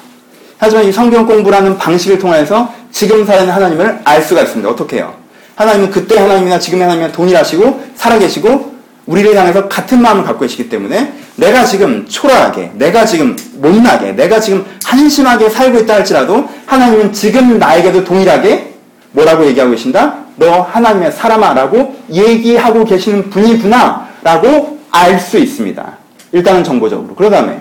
하지만 0.59 0.85
이 0.85 0.93
성경 0.93 1.27
공부라는 1.27 1.77
방식을 1.79 2.19
통해서 2.19 2.73
지금 2.91 3.25
사는 3.25 3.49
하나님을 3.49 4.01
알 4.05 4.23
수가 4.23 4.43
있습니다. 4.43 4.69
어떻게 4.69 4.97
해요? 4.97 5.15
하나님은 5.57 5.91
그때 5.91 6.19
하나님이나 6.19 6.59
지금의 6.59 6.83
하나님이나 6.83 7.13
동일하시고 7.13 7.85
살아계시고 7.97 8.79
우리를 9.07 9.37
향해서 9.37 9.69
같은 9.69 10.03
마음을 10.03 10.23
갖고 10.25 10.41
계시기 10.41 10.69
때문에 10.69 11.13
내가 11.37 11.65
지금 11.65 12.07
초라하게, 12.07 12.73
내가 12.75 13.05
지금 13.05 13.37
못나게, 13.55 14.13
내가 14.13 14.39
지금 14.39 14.65
한심하게 14.85 15.49
살고 15.49 15.81
있다 15.81 15.95
할지라도 15.95 16.49
하나님은 16.67 17.13
지금 17.13 17.59
나에게도 17.59 18.05
동일하게 18.05 18.75
뭐라고 19.13 19.47
얘기하고 19.47 19.73
계신다? 19.73 20.17
너 20.37 20.61
하나님의 20.63 21.13
사람아라고 21.13 21.97
얘기하고 22.11 22.85
계시는 22.85 23.31
분이구나 23.31 24.09
라고 24.23 24.78
알 24.99 25.21
수 25.21 25.39
있습니다. 25.39 25.99
일단은 26.33 26.65
정보적으로. 26.65 27.15
그 27.15 27.31
다음에 27.31 27.61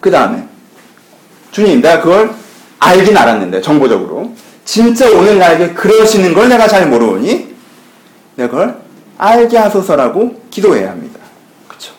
그 0.00 0.10
다음에 0.10 0.44
주님 1.50 1.80
내가 1.80 2.00
그걸 2.00 2.30
알긴 2.78 3.16
알았는데 3.16 3.62
정보적으로 3.62 4.32
진짜 4.64 5.10
오늘 5.10 5.38
나에게 5.38 5.72
그러시는 5.72 6.34
걸 6.34 6.48
내가 6.48 6.68
잘 6.68 6.88
모르니 6.88 7.54
내가 8.36 8.50
그걸 8.50 8.76
알게 9.18 9.56
하소서라고 9.56 10.42
기도해야 10.50 10.90
합니다. 10.90 11.18
그렇죠? 11.66 11.94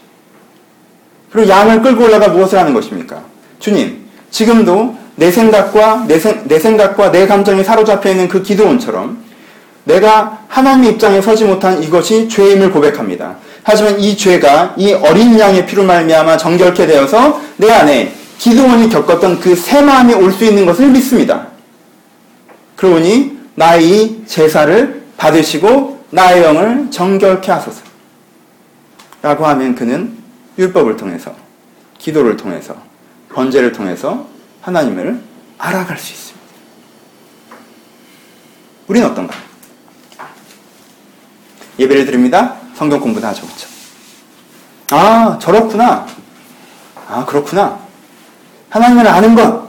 그리고 1.32 1.50
양을 1.50 1.82
끌고 1.82 2.04
올라가 2.04 2.28
무엇을 2.28 2.60
하는 2.60 2.74
것입니까? 2.74 3.24
주님, 3.60 4.06
지금도 4.30 4.96
내 5.16 5.32
생각과 5.32 6.06
내, 6.08 6.20
생, 6.20 6.48
내 6.48 6.60
생각과 6.60 7.12
내 7.12 7.26
감정이 7.26 7.64
사로잡혀 7.64 8.12
있는 8.12 8.28
그 8.28 8.44
기도원처럼 8.44 9.26
내가 9.86 10.44
하나님의 10.48 10.92
입장에 10.92 11.22
서지 11.22 11.46
못한 11.46 11.82
이것이 11.82 12.30
죄임을 12.30 12.72
고백합니다. 12.72 13.38
하지만 13.68 14.00
이 14.00 14.16
죄가 14.16 14.76
이 14.78 14.94
어린 14.94 15.38
양의 15.38 15.66
피로 15.66 15.84
말미암아 15.84 16.38
정결케 16.38 16.88
되어서 16.88 17.42
내 17.58 17.70
안에 17.70 18.14
기도원이 18.40 18.88
겪었던 18.88 19.42
그 19.42 19.58
새 19.58 19.82
마음이 19.82 20.14
올 20.14 20.32
수 20.32 20.46
있는 20.46 20.66
것을 20.66 20.88
믿습니다. 20.88 21.48
그러니 22.78 23.38
나의 23.56 23.86
이 23.86 24.26
제사를 24.26 25.04
받으시고 25.18 26.06
나의 26.12 26.44
영을 26.44 26.90
정결케 26.90 27.52
하소서. 27.52 27.82
라고 29.22 29.46
하면 29.48 29.76
그는 29.76 30.16
율법을 30.58 30.96
통해서, 30.96 31.36
기도를 31.98 32.38
통해서, 32.38 32.74
번제를 33.34 33.74
통해서 33.74 34.28
하나님을 34.62 35.20
알아갈 35.58 35.98
수 35.98 36.14
있습니다. 36.14 36.48
우리는 38.88 39.08
어떤가? 39.10 39.36
예배를 41.78 42.06
드립니다. 42.06 42.56
성경 42.78 43.00
공부 43.00 43.20
다 43.20 43.30
하죠. 43.30 43.42
그렇죠? 43.44 43.68
아, 44.92 45.38
저렇구나. 45.42 46.06
아, 47.10 47.26
그렇구나. 47.26 47.80
하나님을 48.70 49.08
아는 49.08 49.34
것. 49.34 49.68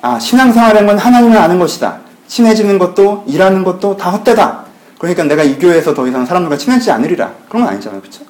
아, 0.00 0.18
신앙생활인 0.18 0.86
건 0.86 0.96
하나님을 0.96 1.36
아는 1.36 1.58
것이다. 1.58 1.98
친해지는 2.28 2.78
것도, 2.78 3.24
일하는 3.26 3.64
것도 3.64 3.96
다 3.96 4.10
헛되다. 4.10 4.64
그러니까 4.98 5.24
내가 5.24 5.42
이 5.42 5.58
교회에서 5.58 5.92
더 5.92 6.06
이상 6.06 6.24
사람들과 6.24 6.56
친해지지 6.56 6.90
않으리라. 6.92 7.32
그런 7.48 7.64
건 7.64 7.72
아니잖아요. 7.72 8.00
그렇죠? 8.00 8.22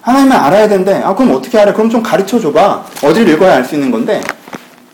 하나님을 0.00 0.34
알아야 0.36 0.68
되는데, 0.68 1.00
아, 1.04 1.14
그럼 1.14 1.36
어떻게 1.36 1.58
알아? 1.60 1.72
그럼 1.72 1.88
좀 1.90 2.02
가르쳐 2.02 2.40
줘봐. 2.40 2.84
어디를 3.04 3.34
읽어야 3.34 3.54
알 3.54 3.64
수 3.64 3.76
있는 3.76 3.92
건데, 3.92 4.20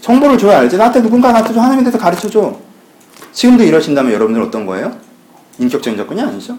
정보를 0.02 0.36
줘야 0.36 0.58
알지. 0.58 0.76
나한테 0.76 1.00
누군가 1.00 1.32
나한테 1.32 1.54
좀 1.54 1.62
하나님에 1.62 1.84
대해서 1.84 1.98
가르쳐 1.98 2.28
줘. 2.28 2.56
지금도 3.32 3.64
이러신다면 3.64 4.12
여러분들 4.12 4.42
어떤 4.42 4.66
거예요? 4.66 4.92
인격적인 5.58 5.96
접근이 5.96 6.20
아니죠. 6.20 6.58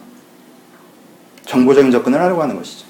정보적인 1.50 1.92
접근을 1.92 2.22
하려고 2.22 2.44
하는 2.44 2.56
것이죠. 2.56 2.86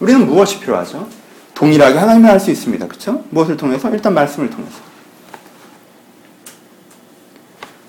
우리는 0.00 0.26
무엇이 0.26 0.58
필요하죠? 0.58 1.06
동일하게 1.54 1.98
하나님을 1.98 2.30
알 2.30 2.40
수 2.40 2.50
있습니다. 2.50 2.86
그렇죠? 2.88 3.24
무엇을 3.28 3.56
통해서? 3.56 3.90
일단 3.90 4.14
말씀을 4.14 4.48
통해서. 4.48 4.76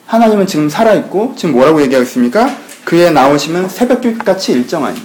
하나님은 0.05 0.45
지금 0.45 0.69
살아있고 0.69 1.33
지금 1.37 1.53
뭐라고 1.55 1.81
얘기하고 1.81 2.03
있습니까? 2.03 2.53
그의 2.83 3.13
나오심은 3.13 3.69
새벽빛같이 3.69 4.51
일정하니. 4.51 5.01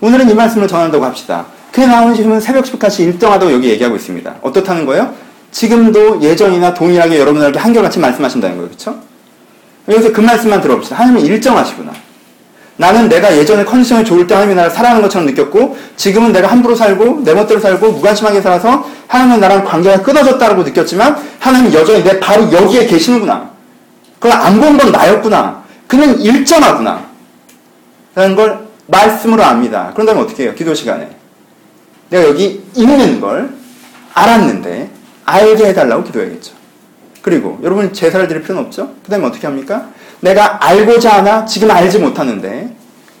오늘은 0.00 0.30
이 0.30 0.34
말씀을 0.34 0.68
전한다고 0.68 1.04
합시다. 1.04 1.46
그의 1.72 1.88
나오심은 1.88 2.40
새벽빛같이 2.40 3.02
일정하다고 3.02 3.52
여기 3.52 3.68
얘기하고 3.70 3.96
있습니다. 3.96 4.36
어떻다는 4.40 4.86
거예요? 4.86 5.12
지금도 5.50 6.22
예전이나 6.22 6.72
동일하게 6.74 7.18
여러분들에게 7.18 7.58
한결같이 7.58 7.98
말씀하신다는 7.98 8.56
거예요. 8.56 8.68
그렇죠? 8.68 9.00
여기서 9.88 10.12
그 10.12 10.20
말씀만 10.20 10.60
들어봅시다. 10.60 10.96
하나님은 10.96 11.26
일정하시구나. 11.26 11.92
나는 12.80 13.10
내가 13.10 13.36
예전에 13.36 13.62
컨디션이 13.62 14.06
좋을 14.06 14.26
때 14.26 14.32
하나님이 14.32 14.56
나를 14.56 14.70
사랑하는 14.70 15.02
것처럼 15.02 15.26
느꼈고 15.26 15.76
지금은 15.96 16.32
내가 16.32 16.48
함부로 16.48 16.74
살고 16.74 17.20
내 17.24 17.34
멋대로 17.34 17.60
살고 17.60 17.92
무관심하게 17.92 18.40
살아서 18.40 18.86
하나님은 19.06 19.38
나랑 19.38 19.66
관계가 19.66 20.00
끊어졌다고 20.02 20.62
느꼈지만 20.62 21.14
하나님은 21.40 21.74
여전히 21.74 22.02
내 22.02 22.18
바로 22.18 22.50
여기에 22.50 22.86
계시는구나. 22.86 23.50
그걸 24.18 24.32
안 24.32 24.58
본 24.58 24.78
건 24.78 24.92
나였구나. 24.92 25.62
그는 25.86 26.18
일정하구나. 26.20 27.04
라는 28.14 28.34
걸 28.34 28.66
말씀으로 28.86 29.42
압니다. 29.44 29.90
그런다면 29.92 30.24
어떻게 30.24 30.44
해요? 30.44 30.54
기도 30.56 30.72
시간에. 30.72 31.10
내가 32.08 32.28
여기 32.28 32.64
있는 32.74 33.20
걸 33.20 33.50
알았는데 34.14 34.88
알게 35.26 35.66
해달라고 35.66 36.04
기도해야겠죠. 36.04 36.54
그리고 37.22 37.58
여러분 37.62 37.92
제사를 37.92 38.26
드릴 38.28 38.42
필요는 38.42 38.64
없죠? 38.64 38.94
그 39.04 39.10
다음에 39.10 39.26
어떻게 39.26 39.46
합니까? 39.46 39.90
내가 40.20 40.64
알고자 40.64 41.18
하나 41.18 41.44
지금 41.44 41.70
알지 41.70 41.98
못하는데 41.98 42.74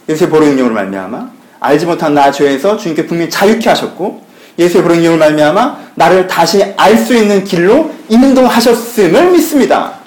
예수의 0.08 0.30
보로 0.30 0.46
능력으로 0.46 0.74
말미암아 0.74 1.30
알지 1.60 1.86
못한 1.86 2.14
나 2.14 2.30
죄에서 2.30 2.76
주님께 2.76 3.06
분명히 3.06 3.30
자유케 3.30 3.68
하셨고 3.68 4.24
예수의 4.58 4.82
보로 4.82 4.94
능력을 4.94 5.18
말미암아 5.18 5.78
나를 5.94 6.26
다시 6.26 6.62
알 6.76 6.96
수 6.96 7.14
있는 7.14 7.44
길로 7.44 7.92
인도하셨음을 8.08 9.32
믿습니다. 9.32 10.00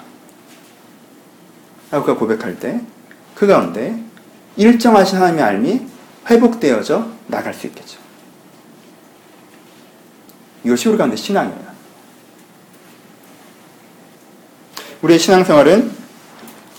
라고 1.90 2.16
고백할 2.16 2.58
때 2.58 2.80
그 3.34 3.46
가운데 3.46 3.98
일정하신 4.56 5.18
하나님의 5.18 5.44
알미 5.44 5.80
회복되어져 6.30 7.08
나갈 7.26 7.52
수 7.52 7.66
있겠죠. 7.66 7.98
이것이 10.62 10.88
우리 10.88 10.96
가운데 10.96 11.16
신앙이에요. 11.16 11.73
우리의 15.04 15.18
신앙생활은 15.18 15.90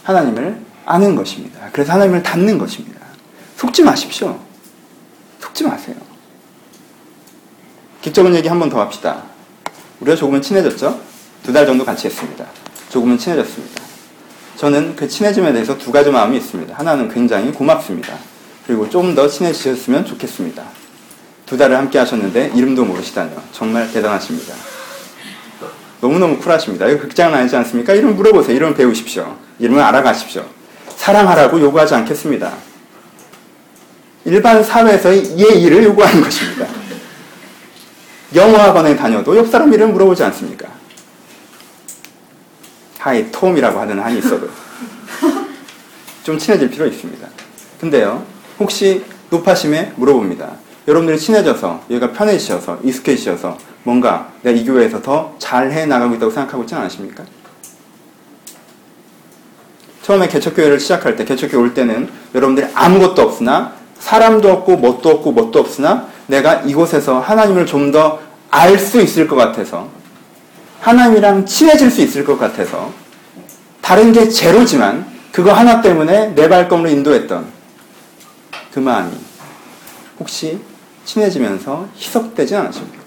하나님을 0.04 0.60
아는 0.86 1.16
것입니다. 1.16 1.70
그래서 1.72 1.94
하나님을 1.94 2.24
닮는 2.24 2.58
것입니다. 2.58 3.00
속지 3.58 3.84
마십시오. 3.84 4.40
속지 5.40 5.64
마세요. 5.64 5.96
기적인 8.02 8.36
얘기 8.36 8.48
한 8.48 8.60
번 8.60 8.70
더 8.70 8.80
합시다. 8.82 9.24
우리가 10.00 10.16
조금은 10.18 10.42
친해졌죠? 10.42 11.00
두 11.44 11.54
달 11.54 11.66
정도 11.68 11.86
같이 11.86 12.08
했습니다. 12.08 12.46
조금은 12.90 13.18
친해졌습니다. 13.20 13.82
저는 14.58 14.96
그 14.96 15.08
친해짐에 15.08 15.54
대해서 15.54 15.78
두 15.78 15.92
가지 15.92 16.10
마음이 16.10 16.38
있습니다. 16.38 16.76
하나는 16.76 17.10
굉장히 17.10 17.52
고맙습니다. 17.52 18.18
그리고 18.66 18.90
좀 18.90 19.14
더 19.14 19.28
친해지셨으면 19.28 20.06
좋겠습니다. 20.06 20.64
두 21.46 21.58
달을 21.58 21.78
함께 21.78 22.00
하셨는데 22.00 22.54
이름도 22.56 22.86
모르시다뇨. 22.86 23.36
정말 23.52 23.92
대단하십니다. 23.92 24.56
너무너무 26.02 26.38
쿨하십니다. 26.38 26.88
이거 26.88 27.02
극장 27.02 27.34
아니지 27.34 27.56
않습니까? 27.56 27.94
이름 27.94 28.16
물어보세요. 28.16 28.56
이름 28.56 28.76
배우십시오. 28.76 29.38
이름을 29.60 29.82
알아가십시오. 29.82 30.46
사랑하라고 30.96 31.60
요구하지 31.60 31.96
않겠습니다. 31.96 32.54
일반 34.26 34.64
사회에서의 34.64 35.38
예의를 35.38 35.84
요구하는 35.84 36.22
것입니다. 36.22 36.68
영어학원에 38.34 38.96
다녀도 38.96 39.36
옆 39.38 39.48
사람 39.50 39.72
이름 39.72 39.94
물어보지 39.94 40.24
않습니까? 40.24 40.68
하이 42.98 43.32
톰이라고 43.32 43.80
하는 43.80 44.00
한이 44.00 44.18
있어도 44.18 44.50
좀 46.24 46.38
친해질 46.40 46.72
필요 46.72 46.88
있습니다. 46.88 47.28
근데요, 47.80 48.26
혹시 48.60 49.06
높아심에 49.30 49.94
물어봅니다. 49.96 50.65
여러분들이 50.88 51.18
친해져서 51.20 51.82
여기가 51.90 52.12
편해지셔서 52.12 52.80
익숙해지셔서 52.84 53.58
뭔가 53.84 54.32
내가 54.42 54.58
이 54.58 54.64
교회에서 54.66 55.02
더 55.02 55.36
잘해 55.40 55.86
나가고 55.86 56.16
있다고 56.16 56.32
생각하고 56.32 56.64
있지 56.64 56.76
않으십니까? 56.76 57.24
처음에 60.04 60.28
개척교회를 60.28 60.80
시작할 60.80 61.16
때, 61.16 61.26
개척교회 61.26 61.60
올 61.60 61.74
때는 61.74 62.08
여러분들이 62.36 62.68
아무것도 62.76 63.22
없으나 63.24 63.74
사람도 64.00 64.52
없고 64.52 64.78
뭣도 64.78 65.10
없고 65.10 65.32
뭣도 65.32 65.60
없으나 65.60 66.08
내가 66.28 66.56
이곳에서 66.62 67.20
하나님을 67.20 67.66
좀 67.66 67.92
더 67.92 68.20
알 68.52 68.78
수 68.80 69.02
있을 69.02 69.28
것 69.28 69.36
같아서 69.36 69.90
하나님이랑 70.80 71.46
친해질 71.46 71.92
수 71.92 72.02
있을 72.02 72.24
것 72.24 72.38
같아서 72.40 72.94
다른 73.82 74.14
게 74.14 74.30
제로지만 74.30 75.06
그거 75.34 75.52
하나 75.52 75.82
때문에 75.82 76.28
내 76.36 76.48
발걸음으로 76.48 76.90
인도했던 76.90 77.46
그 78.74 78.80
마음이 78.80 79.12
혹시 80.20 80.60
친해지면서 81.06 81.88
희석되지 81.96 82.56
않으십니까? 82.56 83.06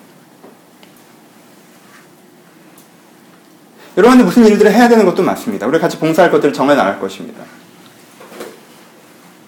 여러분들 3.96 4.24
무슨 4.24 4.46
일들을 4.46 4.72
해야 4.72 4.88
되는 4.88 5.04
것도 5.04 5.22
맞습니다. 5.22 5.66
우리 5.66 5.78
같이 5.80 5.98
봉사할 5.98 6.30
것들을 6.30 6.52
정해 6.52 6.74
나갈 6.76 7.00
것입니다. 7.00 7.42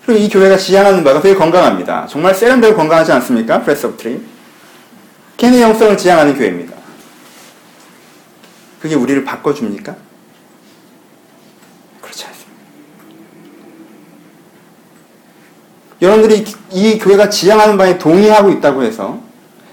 그리고 0.05 0.25
이 0.25 0.29
교회가 0.29 0.57
지향하는 0.57 1.05
바가 1.05 1.21
되게 1.21 1.37
건강합니다. 1.37 2.09
정말 2.09 2.35
세련되고 2.35 2.75
건강하지 2.75 3.13
않습니까? 3.13 3.63
프레스 3.63 3.87
오브 3.87 3.97
트리. 3.97 4.21
캔의 5.37 5.63
영성을 5.63 5.97
지향하는 5.97 6.35
교회입니다. 6.35 6.77
그게 8.81 8.97
우리를 8.97 9.25
바꿔줍니까? 9.25 9.95
그렇지 12.01 12.27
않습니다. 12.27 12.61
여러분들이 16.03 16.45
이 16.73 16.99
교회가 16.99 17.29
지향하는 17.29 17.77
바에 17.77 17.99
동의하고 17.99 18.51
있다고 18.51 18.83
해서 18.83 19.19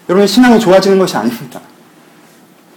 여러분의 0.10 0.28
신앙이 0.28 0.60
좋아지는 0.60 1.00
것이 1.00 1.16
아닙니다. 1.16 1.60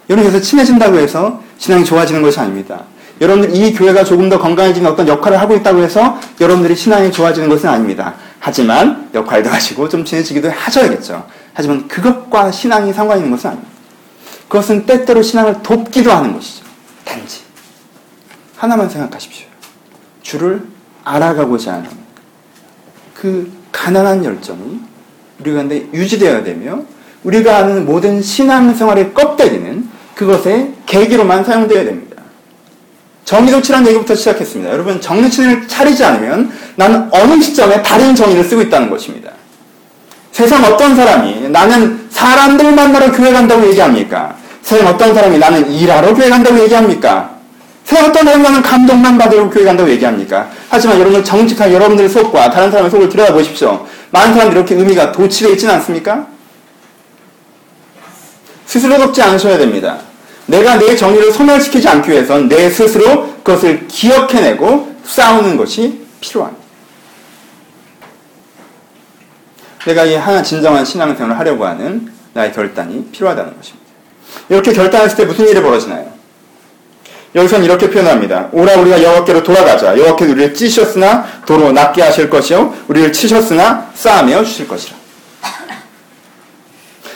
여러분 0.09 0.31
그래서 0.31 0.45
친해진다고 0.45 0.99
해서 0.99 1.41
신앙이 1.59 1.85
좋아지는 1.85 2.23
것이 2.23 2.39
아닙니다. 2.39 2.85
여러분들 3.21 3.55
이 3.55 3.73
교회가 3.75 4.03
조금 4.03 4.29
더 4.29 4.39
건강해지는 4.39 4.91
어떤 4.91 5.07
역할을 5.07 5.39
하고 5.39 5.55
있다고 5.55 5.83
해서 5.83 6.19
여러분들이 6.41 6.75
신앙이 6.75 7.13
좋아지는 7.13 7.49
것은 7.49 7.69
아닙니다. 7.69 8.15
하지만 8.39 9.11
역할도 9.13 9.51
하시고 9.51 9.89
좀 9.89 10.05
친해지기도 10.05 10.51
하셔야겠죠. 10.51 11.27
하지만 11.53 11.87
그것과 11.87 12.51
신앙이 12.51 12.93
상관 12.93 13.19
있는 13.19 13.31
것은 13.31 13.51
아닙니다. 13.51 13.71
그것은 14.49 14.87
때때로 14.87 15.23
신앙을 15.23 15.63
돕기도 15.63 16.11
하는 16.11 16.33
것이죠. 16.33 16.65
단지 17.05 17.43
하나만 18.57 18.89
생각하십시오. 18.89 19.47
주를 20.23 20.67
알아가고자 21.05 21.75
하는 21.75 22.00
그 23.21 23.53
가난한 23.71 24.25
열정이 24.25 24.81
우리 25.41 25.53
가운데 25.53 25.87
유지되어야 25.93 26.43
되며 26.43 26.81
우리가 27.23 27.59
하는 27.59 27.85
모든 27.85 28.23
신앙생활의 28.23 29.13
껍데기는 29.13 29.87
그것의 30.15 30.73
계기로만 30.87 31.45
사용되어야 31.45 31.85
됩니다. 31.85 32.17
정의도치란 33.27 33.87
얘기부터 33.87 34.15
시작했습니다. 34.15 34.73
여러분 34.73 35.01
정의치를 35.03 35.69
차리지 35.69 36.03
않으면 36.03 36.51
나는 36.77 37.09
어느 37.13 37.41
시점에 37.43 37.83
다른 37.83 38.15
정의를 38.15 38.43
쓰고 38.43 38.63
있다는 38.63 38.89
것입니다. 38.89 39.33
세상 40.33 40.65
어떤 40.65 40.97
사람이 40.97 41.51
나는 41.51 42.07
사람들 42.09 42.73
만나러 42.73 43.13
교회 43.13 43.33
간다고 43.33 43.67
얘기합니까? 43.69 44.35
세상 44.63 44.87
어떤 44.87 45.15
사람이 45.15 45.39
나는 45.39 45.71
일하러 45.71 46.15
교회 46.15 46.31
간다고 46.31 46.59
얘기합니까? 46.61 47.40
어떤 47.97 48.25
사람이 48.25 48.43
나는 48.43 48.63
감동만 48.63 49.19
받으러 49.19 49.49
교회 49.51 49.65
간다고 49.65 49.91
얘기합니까? 49.91 50.51
하지만 50.69 50.99
여러분들 50.99 51.25
정직한 51.25 51.73
여러분들의 51.73 52.09
속과 52.09 52.51
다른 52.51 52.71
사람의 52.71 52.91
속을 52.91 53.09
들여다보십시오. 53.09 53.87
많은 54.11 54.35
사람들이 54.35 54.61
이렇게 54.61 54.75
의미가 54.75 55.13
도취되어 55.13 55.53
있지는 55.53 55.75
않습니까? 55.75 56.27
스스로 58.67 58.99
덮지 58.99 59.21
않으셔야 59.23 59.59
됩니다. 59.59 59.99
내가 60.47 60.79
내 60.79 60.95
정의를 60.97 61.33
소멸시키지 61.33 61.89
않기 61.89 62.11
위해선 62.11 62.49
내 62.49 62.71
스스로 62.71 63.35
그것을 63.43 63.87
기억해내고 63.89 64.95
싸우는 65.05 65.57
것이 65.57 66.07
필요합니다. 66.21 66.61
내가 69.87 70.05
이 70.05 70.15
하나 70.15 70.43
진정한 70.43 70.85
신앙생활을 70.85 71.39
하려고 71.39 71.65
하는 71.67 72.13
나의 72.35 72.53
결단이 72.53 73.07
필요하다는 73.11 73.57
것입니다. 73.57 73.87
이렇게 74.49 74.73
결단했을 74.73 75.17
때 75.17 75.25
무슨 75.25 75.49
일이 75.49 75.61
벌어지나요? 75.61 76.20
여기서는 77.35 77.65
이렇게 77.65 77.89
표현합니다. 77.89 78.49
오라 78.53 78.75
우리가 78.77 79.03
여호와께로 79.03 79.43
돌아가자. 79.43 79.97
여호와께서 79.97 80.33
우리를 80.33 80.55
찌셨으나 80.55 81.25
도로 81.47 81.73
낫게 81.73 82.03
하실 82.03 82.29
것이요 82.29 82.75
우리를 82.89 83.13
치셨으나 83.13 83.91
쌓아매어 83.95 84.45
주실 84.45 84.67
것이라. 84.67 84.97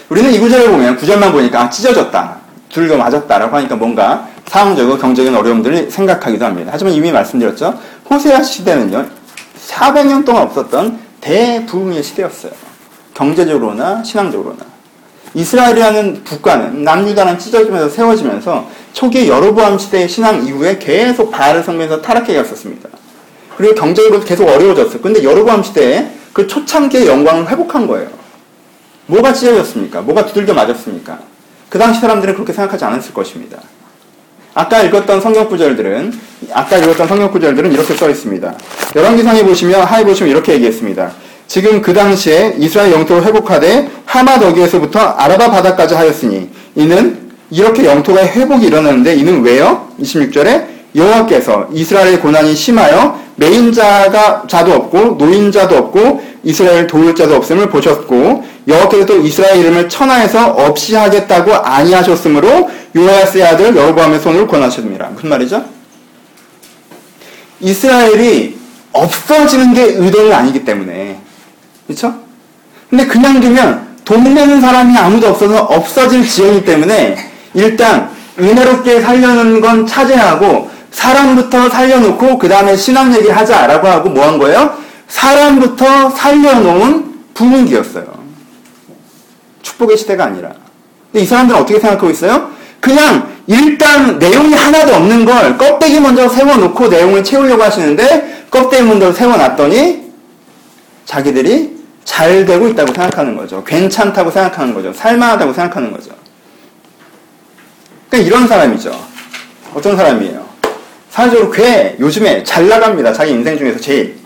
우리는 0.09 0.33
이 0.33 0.39
구절을 0.39 0.71
보면 0.71 0.97
구절만 0.97 1.33
보니까 1.33 1.63
아, 1.63 1.71
찢어졌다. 1.71 2.37
둘도 2.69 2.97
맞았다라고 2.97 3.57
하니까 3.57 3.77
뭔가 3.77 4.29
상황적이고 4.47 4.99
경제적인 4.99 5.35
어려움들을 5.35 5.91
생각하기도 5.91 6.45
합니다. 6.45 6.71
하지만 6.73 6.93
이미 6.93 7.11
말씀드렸죠. 7.11 7.79
호세아 8.11 8.43
시대는요. 8.43 9.07
400년 9.67 10.25
동안 10.25 10.43
없었던 10.43 11.01
대부흥의 11.21 12.03
시대였어요. 12.03 12.53
경제적으로나 13.15 14.05
신앙적으로나. 14.05 14.74
이스라엘이라는 15.35 16.25
국가는 16.25 16.83
남유다는 16.85 17.39
찢어지면서 17.39 17.89
세워지면서 17.89 18.69
초기 18.93 19.29
여로보암 19.29 19.79
시대의 19.79 20.09
신앙 20.09 20.47
이후에 20.47 20.79
계속 20.79 21.31
바알을 21.31 21.63
섬기면서 21.63 22.01
타락해 22.01 22.35
갔었습니다. 22.35 22.89
그리고 23.57 23.75
경제적으로 23.75 24.21
계속 24.21 24.49
어려워졌어요. 24.49 25.01
근데 25.01 25.23
여로보암 25.23 25.63
시대에 25.65 26.11
그 26.33 26.47
초창기의 26.47 27.07
영광을 27.07 27.49
회복한 27.49 27.87
거예요. 27.87 28.09
뭐가 29.07 29.33
찢어졌습니까? 29.33 30.01
뭐가 30.03 30.27
두들겨 30.27 30.55
맞았습니까? 30.55 31.19
그 31.69 31.79
당시 31.79 32.01
사람들은 32.01 32.35
그렇게 32.35 32.53
생각하지 32.53 32.85
않았을 32.85 33.13
것입니다. 33.13 33.59
아까 34.55 34.81
읽었던 34.83 35.21
성경 35.21 35.49
구절들은 35.49 36.13
아까 36.53 36.79
읽었던 36.79 37.09
성경 37.09 37.31
구절들은 37.33 37.73
이렇게 37.73 37.95
써 37.95 38.09
있습니다. 38.09 38.55
열왕기상에 38.95 39.43
보시면 39.45 39.83
하에 39.83 40.05
보시면 40.05 40.31
이렇게 40.31 40.53
얘기했습니다. 40.55 41.13
지금 41.47 41.83
그 41.83 41.93
당시에 41.93 42.55
이스라엘 42.59 42.93
영토를 42.93 43.25
회복하되 43.25 43.89
하맛 44.07 44.43
어기에서부터 44.43 44.99
아라바 44.99 45.51
바다까지 45.51 45.95
하였으니 45.95 46.51
이는 46.75 47.31
이렇게 47.51 47.85
영토가 47.85 48.25
회복이 48.25 48.67
일어나는데 48.67 49.15
이는 49.15 49.43
왜요? 49.43 49.89
26절에 50.01 50.67
여호와께서 50.95 51.69
이스라엘의 51.73 52.21
고난이 52.21 52.55
심하여 52.55 53.21
매인자가 53.37 54.45
자도 54.49 54.73
없고 54.73 55.17
노인자도 55.19 55.77
없고 55.77 56.23
이스라엘 56.45 56.87
도울 56.87 57.15
자도 57.15 57.37
없음을 57.37 57.69
보셨고 57.69 58.45
여호와께서 58.67 59.07
또 59.07 59.21
이스라엘 59.21 59.59
이름을 59.59 59.89
천하에서 59.89 60.53
없이 60.53 60.95
하겠다고 60.95 61.53
아니하셨으므로 61.55 62.71
요아스의 62.97 63.45
아들 63.45 63.77
여호보암의 63.77 64.21
손으로 64.21 64.47
권하셨습니다. 64.47 65.07
무슨 65.09 65.29
말이죠? 65.29 65.65
이스라엘이 67.61 68.57
없어지는 68.93 69.75
게 69.75 69.83
의도는 69.83 70.33
아니기 70.33 70.65
때문에 70.65 71.24
그렇죠? 71.87 72.15
근데 72.91 73.07
그냥 73.07 73.41
두면 73.41 73.95
돈 74.05 74.35
내는 74.35 74.61
사람이 74.61 74.97
아무도 74.97 75.29
없어서 75.29 75.65
없어질 75.65 76.27
지형이기 76.27 76.65
때문에 76.65 77.17
일단 77.55 78.11
은혜롭게 78.39 79.01
살려는 79.01 79.61
건 79.61 79.87
차지하고 79.87 80.71
사람부터 80.91 81.69
살려놓고 81.71 82.39
그 82.39 82.49
다음에 82.49 82.77
신앙 82.77 83.15
얘기 83.15 83.29
하자라고 83.29 83.87
하고 83.89 84.11
뭐 84.11 84.27
한 84.27 84.39
거예요? 84.39 84.77
사람부터 85.09 86.11
살려놓은 86.11 87.15
분위기였어요. 87.35 88.07
축복의 89.63 89.97
시대가 89.97 90.25
아니라. 90.27 90.51
근데 91.11 91.25
이 91.25 91.27
사람들은 91.27 91.61
어떻게 91.61 91.81
생각하고 91.81 92.11
있어요? 92.11 92.51
그냥 92.81 93.29
일단 93.47 94.19
내용이 94.19 94.55
하나도 94.55 94.95
없는 94.95 95.25
걸 95.25 95.57
껍데기 95.59 96.01
먼저 96.01 96.29
세워놓고 96.29 96.89
내용을 96.89 97.25
채우려고 97.25 97.63
하시는데 97.63 98.47
껍데기 98.51 98.83
먼저 98.85 99.13
세워놨더니 99.13 100.05
자기들이 101.07 101.74
잘 102.05 102.45
되고 102.45 102.69
있다고 102.69 102.93
생각하는 102.93 103.37
거죠. 103.37 103.65
괜찮다고 103.65 104.31
생각하는 104.31 104.75
거죠. 104.75 104.93
살만하다고 104.93 105.53
생각하는 105.53 105.93
거죠. 105.93 106.11
그러니까 108.09 108.29
이런 108.29 108.47
사람이죠. 108.47 108.93
어떤 109.75 109.97
사람이에요? 109.97 110.45
사회적으로 111.11 111.51
꽤 111.51 111.97
요즘에 111.99 112.45
잘 112.45 112.69
나갑니다. 112.69 113.13
자기 113.13 113.33
인생 113.33 113.57
중에서 113.57 113.81
제일. 113.81 114.17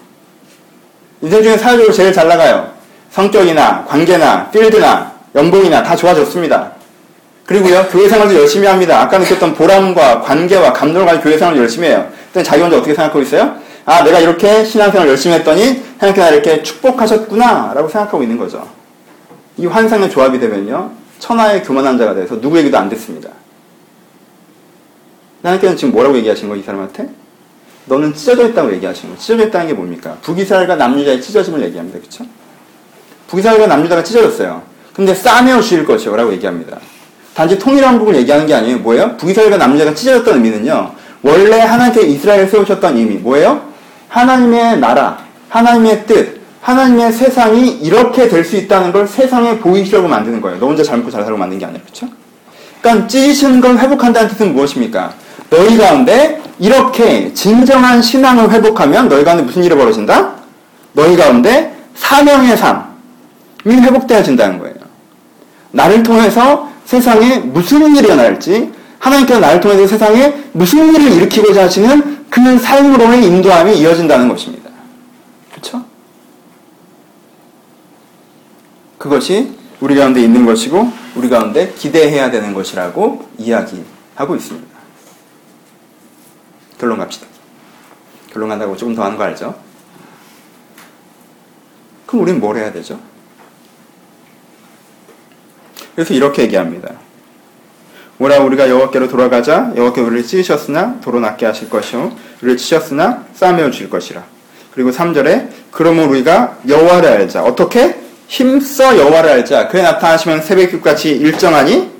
인생 1.21 1.43
중에 1.43 1.57
사회적으로 1.57 1.93
제일 1.93 2.13
잘 2.13 2.29
나가요. 2.29 2.73
성격이나 3.11 3.85
관계나 3.87 4.51
필드나 4.51 5.13
연봉이나 5.35 5.83
다 5.83 5.97
좋아졌습니다. 5.97 6.73
그리고요, 7.47 7.87
교회 7.91 8.07
생활도 8.09 8.35
열심히 8.35 8.67
합니다. 8.67 9.01
아까 9.01 9.17
느꼈던 9.19 9.55
보람과 9.55 10.21
관계와 10.21 10.73
감동을 10.75 11.07
가지고 11.07 11.25
교회 11.25 11.39
생활을 11.39 11.63
열심히 11.63 11.89
해요. 11.89 12.07
근데 12.31 12.43
자기 12.45 12.61
혼자 12.61 12.77
어떻게 12.77 12.95
생각하고 12.95 13.23
있어요? 13.23 13.57
아, 13.89 14.05
내가 14.05 14.21
이렇게 14.21 14.65
신앙생활 14.65 15.09
열심히 15.09 15.37
했더니 15.37 15.83
하나님께 15.97 16.21
나 16.21 16.29
이렇게 16.29 16.63
축복하셨구나 16.63 17.73
라고 17.75 17.89
생각하고 17.89 18.23
있는 18.23 18.37
거죠. 18.37 18.69
이 19.57 19.65
환상의 19.65 20.11
조합이 20.11 20.39
되면요, 20.39 20.91
천하의 21.19 21.63
교만한 21.63 21.97
자가 21.97 22.13
돼서 22.13 22.35
누구에게도 22.35 22.77
안 22.77 22.91
됐습니다. 22.91 23.31
하나님께서는 25.43 25.79
지금 25.79 25.93
뭐라고 25.93 26.19
얘기하신 26.19 26.49
거예요, 26.49 26.61
이 26.61 26.67
사람한테? 26.67 27.09
너는 27.87 28.13
찢어져 28.13 28.51
있다고 28.51 28.75
얘기하시는 28.75 29.09
거예요. 29.09 29.19
찢어져 29.19 29.47
있다는 29.47 29.69
게 29.69 29.73
뭡니까? 29.73 30.19
북이스라엘과 30.21 30.77
남유다의 30.77 31.23
찢어짐을 31.23 31.63
얘기합니다. 31.63 31.99
그쵸? 31.99 32.27
북이스라엘과 33.29 33.69
남유다가 33.69 34.05
찢어졌어요. 34.05 34.61
근데 34.93 35.15
싸매어 35.15 35.63
주일 35.63 35.87
것이요. 35.87 36.15
라고 36.15 36.31
얘기합니다. 36.35 36.79
단지 37.33 37.59
통일한 37.59 37.99
부분을 37.99 38.21
얘기하는 38.21 38.47
게 38.47 38.53
아니에요. 38.53 38.81
뭐예요? 38.81 39.17
북이스라엘과 39.17 39.57
남유다가 39.57 39.95
찢어졌던 39.95 40.35
의미는요. 40.35 40.93
원래 41.23 41.59
하나님께 41.59 42.03
이스라엘을 42.03 42.49
세우셨던 42.49 42.99
의미. 42.99 43.15
뭐예요? 43.15 43.69
하나님의 44.09 44.79
나라, 44.81 45.19
하나님의 45.49 46.07
뜻, 46.07 46.41
하나님의 46.63 47.13
세상이 47.13 47.71
이렇게 47.83 48.29
될 48.29 48.45
수 48.45 48.57
있다는 48.57 48.93
걸 48.93 49.07
세상에 49.07 49.59
보이시려고 49.59 50.09
만드는 50.09 50.41
거예요. 50.41 50.59
너 50.59 50.67
혼자 50.67 50.83
잘 50.83 50.99
먹고 50.99 51.11
잘 51.11 51.23
살고 51.23 51.39
만든 51.39 51.59
게 51.59 51.67
아니라. 51.67 51.83
그쵸? 51.85 52.07
그러니까 52.81 53.07
찢으시는 53.07 53.61
걸 53.61 53.79
회복한다는 53.79 54.29
뜻은 54.31 54.55
무엇입니까? 54.55 55.13
너희 55.51 55.77
가운데 55.77 56.43
이렇게 56.59 57.33
진정한 57.33 58.03
신앙을 58.03 58.51
회복하면 58.51 59.09
너희 59.09 59.25
가운데 59.25 59.45
무슨 59.45 59.65
일이 59.65 59.75
벌어진다? 59.75 60.33
너희 60.93 61.17
가운데 61.17 61.75
사명의 61.95 62.57
삶이 62.57 63.81
회복되어진다는 63.83 64.59
거예요. 64.59 64.75
나를 65.71 66.03
통해서 66.03 66.69
세상에 66.85 67.39
무슨 67.39 67.95
일이 67.97 68.07
일어날지 68.07 68.71
하나님께서 68.99 69.41
나를 69.41 69.61
통해서 69.61 69.87
세상에 69.87 70.45
무슨 70.53 70.95
일을 70.95 71.13
일으키고자 71.13 71.65
하시는 71.65 72.27
그 72.31 72.59
삶으로의 72.59 73.25
인도함이 73.25 73.79
이어진다는 73.79 74.29
것입니다. 74.29 74.71
그렇죠? 75.51 75.85
그것이 78.99 79.57
우리 79.81 79.95
가운데 79.95 80.21
있는 80.21 80.45
것이고 80.45 80.93
우리 81.15 81.29
가운데 81.29 81.73
기대해야 81.75 82.31
되는 82.31 82.53
것이라고 82.53 83.29
이야기하고 83.39 84.37
있습니다. 84.37 84.79
결론 86.79 86.99
갑시다. 86.99 87.27
결론 88.33 88.49
간다고 88.49 88.77
조금 88.77 88.95
더 88.95 89.05
하는 89.05 89.17
거 89.17 89.25
알죠? 89.25 89.59
그럼 92.07 92.23
우리는 92.23 92.41
뭘 92.41 92.57
해야 92.57 92.73
되죠? 92.73 92.99
그래서 95.95 96.15
이렇게 96.15 96.43
얘기합니다. 96.43 96.98
오라 98.21 98.41
우리가 98.41 98.69
여호와께로 98.69 99.09
돌아가자 99.09 99.73
여호와께 99.77 100.01
우리를 100.01 100.27
찢으셨으나 100.27 101.01
도로 101.01 101.21
낫게 101.21 101.47
하실 101.47 101.71
것이요 101.71 102.13
우리를 102.43 102.57
치셨으나 102.57 103.25
싸매어 103.35 103.71
주실 103.71 103.89
것이라. 103.91 104.25
그리고 104.73 104.91
3절에 104.91 105.49
그러면 105.71 106.09
우리가 106.09 106.59
여호와를 106.69 107.09
알자. 107.09 107.43
어떻게? 107.43 107.97
힘써 108.27 108.97
여호와를 108.99 109.31
알자. 109.31 109.69
그에 109.69 109.83
나타나시면 109.83 110.43
새벽빛같이 110.43 111.11
일정하니 111.11 111.91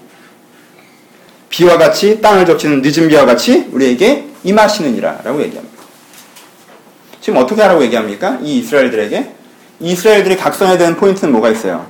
비와 1.49 1.79
같이 1.79 2.21
땅을 2.21 2.47
적시는 2.47 2.83
늦은 2.83 3.09
비와 3.09 3.25
같이 3.25 3.69
우리에게 3.73 4.29
임하시느니라 4.45 5.21
라고 5.25 5.41
얘기합니다. 5.43 5.79
지금 7.21 7.39
어떻게 7.39 7.63
하라고 7.63 7.83
얘기합니까? 7.85 8.39
이 8.43 8.59
이스라엘들에게 8.59 9.33
이스라엘들이 9.81 10.37
각성해야 10.37 10.79
되는 10.79 10.97
포인트는 10.97 11.33
뭐가 11.33 11.51
있어요? 11.51 11.87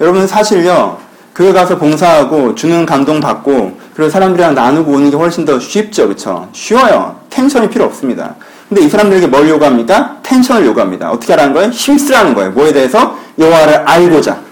여러분 0.00 0.26
사실요 0.26 1.00
교회 1.38 1.52
가서 1.52 1.78
봉사하고 1.78 2.56
주는 2.56 2.84
감동 2.84 3.20
받고 3.20 3.78
그리고 3.94 4.10
사람들이랑 4.10 4.56
나누고 4.56 4.90
오는 4.90 5.08
게 5.08 5.16
훨씬 5.16 5.44
더 5.44 5.60
쉽죠 5.60 6.08
그렇죠? 6.08 6.48
쉬워요 6.52 7.20
텐션이 7.30 7.70
필요 7.70 7.84
없습니다 7.84 8.34
근데 8.68 8.82
이 8.82 8.88
사람들에게 8.88 9.28
뭘 9.28 9.48
요구합니까? 9.48 10.16
텐션을 10.24 10.66
요구합니다 10.66 11.12
어떻게 11.12 11.32
하라는 11.34 11.54
거예요? 11.54 11.70
힘쓰라는 11.70 12.34
거예요 12.34 12.50
뭐에 12.50 12.72
대해서? 12.72 13.16
여호와를 13.38 13.84
알고자 13.86 14.48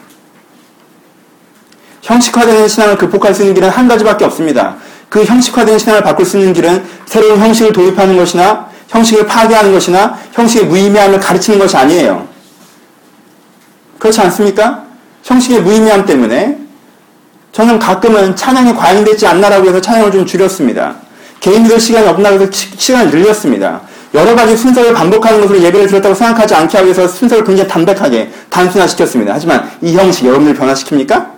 형식화되는 2.02 2.68
신앙을 2.68 2.98
극복할 2.98 3.34
수 3.34 3.42
있는 3.42 3.54
길은 3.54 3.68
한 3.68 3.88
가지밖에 3.88 4.24
없습니다. 4.26 4.76
그 5.08 5.24
형식화된 5.24 5.76
신앙을 5.76 6.04
바꿀 6.04 6.24
수 6.24 6.38
있는 6.38 6.52
길은 6.52 6.84
새로운 7.04 7.40
형식을 7.40 7.72
도입하는 7.72 8.16
것이나 8.16 8.68
형식을 8.86 9.26
파괴하는 9.26 9.72
것이나 9.72 10.16
형식의 10.32 10.68
무의미함을 10.68 11.18
가르치는 11.18 11.58
것이 11.58 11.76
아니에요. 11.76 12.28
그렇지 13.98 14.20
않습니까? 14.20 14.84
형식의 15.24 15.62
무의미함 15.62 16.06
때문에 16.06 16.65
저는 17.56 17.78
가끔은 17.78 18.36
찬양이 18.36 18.74
과잉되지 18.74 19.26
않나라고 19.26 19.66
해서 19.66 19.80
찬양을 19.80 20.12
좀 20.12 20.26
줄였습니다. 20.26 20.96
개인들 21.40 21.80
시간이 21.80 22.06
없나고 22.06 22.38
해서 22.38 22.52
시간을 22.52 23.10
늘렸습니다. 23.10 23.80
여러 24.12 24.36
가지 24.36 24.54
순서를 24.54 24.92
반복하는 24.92 25.40
것으로 25.40 25.62
예배를 25.62 25.86
드렸다고 25.86 26.14
생각하지 26.14 26.54
않게 26.54 26.76
하기 26.76 26.88
위해서 26.88 27.08
순서를 27.08 27.44
굉장히 27.44 27.66
담백하게 27.66 28.30
단순화시켰습니다. 28.50 29.32
하지만 29.32 29.70
이 29.80 29.96
형식 29.96 30.26
여러분들 30.26 30.54
변화시킵니까? 30.54 31.28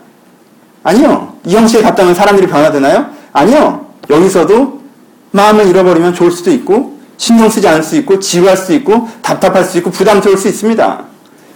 아니요. 0.83 1.35
이 1.45 1.55
형식에 1.55 1.83
갔다면 1.83 2.17
사람들이 2.17 2.49
변화되나요? 2.49 3.07
아니요. 3.33 3.87
여기서도 4.11 4.81
마음을 5.31 5.69
잃어버리면 5.69 6.14
좋을 6.14 6.33
수도 6.33 6.51
있고 6.51 6.99
신경 7.16 7.49
쓰지 7.49 7.69
않을 7.69 7.85
수 7.85 7.95
있고 7.95 8.19
지루할 8.19 8.57
수 8.57 8.73
있고 8.73 9.09
답답할 9.23 9.64
수 9.64 9.79
있고 9.79 9.93
부담스러울 9.93 10.37
수 10.37 10.49
있습니다. 10.49 10.99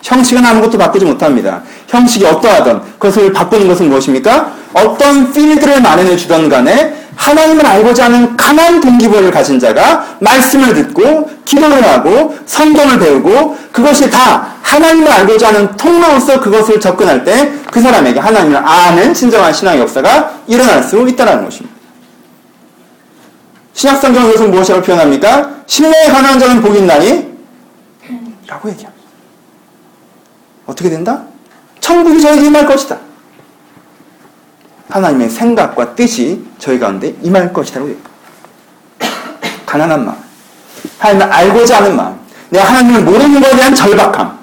형식은 0.02 0.44
아무것도 0.44 0.78
바꾸지 0.78 1.04
못합니다. 1.04 1.62
형식이 1.88 2.26
어떠하든 2.26 2.80
그것을 2.98 3.32
바꾸는 3.32 3.68
것은 3.68 3.88
무엇입니까? 3.88 4.52
어떤 4.74 5.32
필드를 5.32 5.80
마련해 5.80 6.16
주던 6.16 6.48
간에 6.48 6.94
하나님을 7.14 7.64
알고자 7.64 8.06
하는 8.06 8.36
강한 8.36 8.80
동기부여를 8.80 9.30
가진 9.30 9.58
자가 9.58 10.16
말씀을 10.20 10.74
듣고 10.74 11.30
기도를 11.44 11.84
하고 11.86 12.36
성경을 12.46 12.98
배우고 12.98 13.56
그것이 13.70 14.10
다 14.10 14.54
하나님을 14.62 15.10
알고자 15.10 15.48
하는 15.48 15.76
통로로서 15.76 16.40
그것을 16.40 16.80
접근할 16.80 17.24
때 17.24 17.62
그 17.72 17.80
사람에게 17.80 18.20
하나님을 18.20 18.58
아는 18.58 19.14
진정한 19.14 19.50
신앙의 19.50 19.80
역사가 19.80 20.40
일어날 20.46 20.82
수 20.82 21.08
있다는 21.08 21.42
것입니다. 21.42 21.74
신약성경 23.72 24.28
이것은 24.28 24.50
무엇이라고 24.50 24.84
표현합니까? 24.84 25.50
신뢰에 25.66 26.08
가난한 26.08 26.38
자는 26.38 26.60
복이 26.60 26.78
있나니? 26.80 27.32
라고 28.46 28.68
얘기합니다. 28.68 28.91
어떻게 30.66 30.88
된다? 30.90 31.22
천국이 31.80 32.20
저에게 32.20 32.46
임할 32.46 32.66
것이다. 32.66 32.96
하나님의 34.90 35.30
생각과 35.30 35.94
뜻이 35.94 36.44
저희 36.58 36.78
가운데 36.78 37.14
임할 37.22 37.52
것이라고 37.52 37.88
해요. 37.88 37.96
가난한 39.66 40.04
마음, 40.04 40.16
하나님을 40.98 41.32
알고자 41.32 41.78
하는 41.78 41.96
마음, 41.96 42.14
내가 42.50 42.66
하나님을 42.68 43.02
모르는 43.02 43.40
것에 43.40 43.56
대한 43.56 43.74
절박함. 43.74 44.38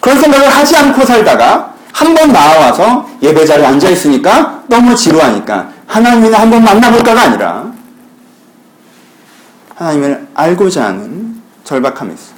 그런 0.00 0.20
생각을 0.20 0.48
하지 0.48 0.76
않고 0.76 1.04
살다가 1.04 1.74
한 1.92 2.14
번 2.14 2.30
나와서 2.32 3.08
예배 3.22 3.44
자리에 3.46 3.64
앉아 3.66 3.88
있으니까 3.88 4.62
너무 4.68 4.94
지루하니까 4.94 5.70
하나님이나 5.86 6.40
한번 6.40 6.62
만나볼까가 6.62 7.22
아니라 7.22 7.72
하나님을 9.74 10.26
알고자 10.34 10.84
하는 10.84 11.40
절박함이 11.64 12.12
있습니다. 12.12 12.35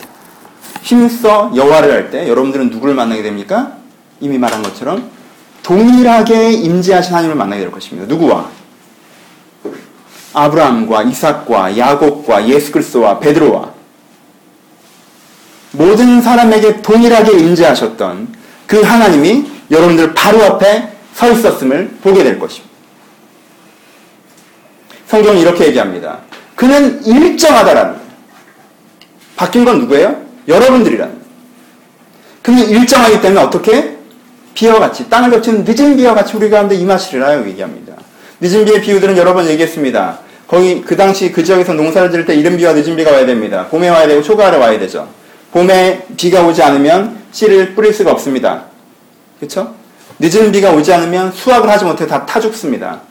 힘써 0.88 1.52
여호와를 1.54 1.92
할 1.92 2.10
때 2.10 2.26
여러분들은 2.26 2.70
누구를 2.70 2.94
만나게 2.94 3.22
됩니까? 3.22 3.72
이미 4.20 4.38
말한 4.38 4.62
것처럼 4.62 5.10
동일하게 5.62 6.52
임재하신 6.52 7.12
하나님을 7.12 7.36
만나게 7.36 7.60
될 7.60 7.70
것입니다. 7.70 8.08
누구와? 8.08 8.48
아브라함과 10.32 11.02
이삭과 11.02 11.76
야곱과 11.76 12.48
예수 12.48 12.72
그리스도와 12.72 13.18
베드로와 13.18 13.70
모든 15.72 16.22
사람에게 16.22 16.80
동일하게 16.80 17.38
임재하셨던 17.38 18.34
그 18.66 18.80
하나님이 18.80 19.44
여러분들 19.70 20.14
바로 20.14 20.42
앞에 20.44 20.90
서 21.12 21.30
있었음을 21.30 21.98
보게 22.02 22.24
될 22.24 22.38
것입니다. 22.38 22.74
성경은 25.06 25.38
이렇게 25.40 25.66
얘기합니다. 25.66 26.20
그는 26.56 27.04
일정하다라는 27.04 27.92
거예요. 27.92 28.08
바뀐 29.36 29.64
건 29.66 29.80
누구예요? 29.80 30.27
거예요. 30.48 31.18
그는 32.42 32.68
일정하기 32.68 33.20
때문에 33.20 33.40
어떻게? 33.40 33.98
비와 34.54 34.80
같이 34.80 35.08
땅을 35.08 35.30
덮치는 35.30 35.64
늦은 35.64 35.96
비와 35.96 36.14
같이 36.14 36.36
우리 36.36 36.50
가운데 36.50 36.74
임하시리라 36.74 37.46
얘기합니다. 37.46 37.94
늦은 38.40 38.64
비의 38.64 38.80
비유들은 38.80 39.16
여러 39.16 39.34
번 39.34 39.46
얘기했습니다. 39.46 40.20
거기 40.48 40.80
그 40.80 40.96
당시 40.96 41.30
그 41.30 41.44
지역에서 41.44 41.74
농사를 41.74 42.10
지을 42.10 42.24
때 42.24 42.34
이른 42.34 42.56
비와 42.56 42.72
늦은 42.72 42.96
비가 42.96 43.10
와야 43.12 43.26
됩니다. 43.26 43.66
봄에 43.70 43.88
와야 43.88 44.08
되고 44.08 44.22
초가을에 44.22 44.56
와야 44.56 44.78
되죠. 44.78 45.08
봄에 45.52 46.06
비가 46.16 46.44
오지 46.46 46.62
않으면 46.62 47.18
씨를 47.30 47.74
뿌릴 47.74 47.92
수가 47.92 48.12
없습니다. 48.12 48.64
그렇죠? 49.38 49.74
늦은 50.18 50.50
비가 50.50 50.72
오지 50.72 50.92
않으면 50.92 51.32
수확을 51.32 51.68
하지 51.68 51.84
못해 51.84 52.06
다 52.06 52.24
타 52.26 52.40
죽습니다. 52.40 53.02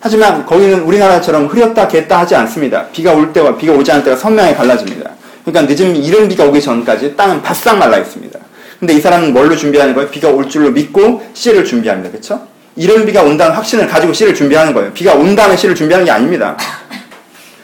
하지만 0.00 0.46
거기는 0.46 0.80
우리나라처럼 0.80 1.46
흐렸다 1.46 1.88
겠다 1.88 2.20
하지 2.20 2.34
않습니다. 2.36 2.86
비가 2.88 3.12
올 3.12 3.32
때와 3.32 3.56
비가 3.56 3.74
오지 3.74 3.90
않을 3.92 4.04
때가 4.04 4.16
선명하게 4.16 4.56
갈라집니다. 4.56 5.10
그러니까 5.44 5.72
늦은 5.72 5.96
이른 5.96 6.28
비가 6.28 6.44
오기 6.44 6.60
전까지 6.60 7.16
땅은 7.16 7.42
바싹 7.42 7.78
말라 7.78 7.98
있습니다. 7.98 8.38
근데 8.78 8.94
이 8.94 9.00
사람은 9.00 9.32
뭘로 9.32 9.56
준비하는 9.56 9.94
거예요? 9.94 10.10
비가 10.10 10.28
올 10.28 10.48
줄로 10.48 10.70
믿고 10.70 11.22
씨를 11.34 11.64
준비합니다. 11.64 12.10
그렇죠? 12.10 12.46
이른 12.76 13.04
비가 13.04 13.22
온다는 13.22 13.54
확신을 13.54 13.86
가지고 13.86 14.12
씨를 14.12 14.34
준비하는 14.34 14.72
거예요. 14.72 14.92
비가 14.92 15.14
온 15.14 15.36
다음에 15.36 15.56
씨를 15.56 15.74
준비하는 15.74 16.06
게 16.06 16.10
아닙니다. 16.10 16.56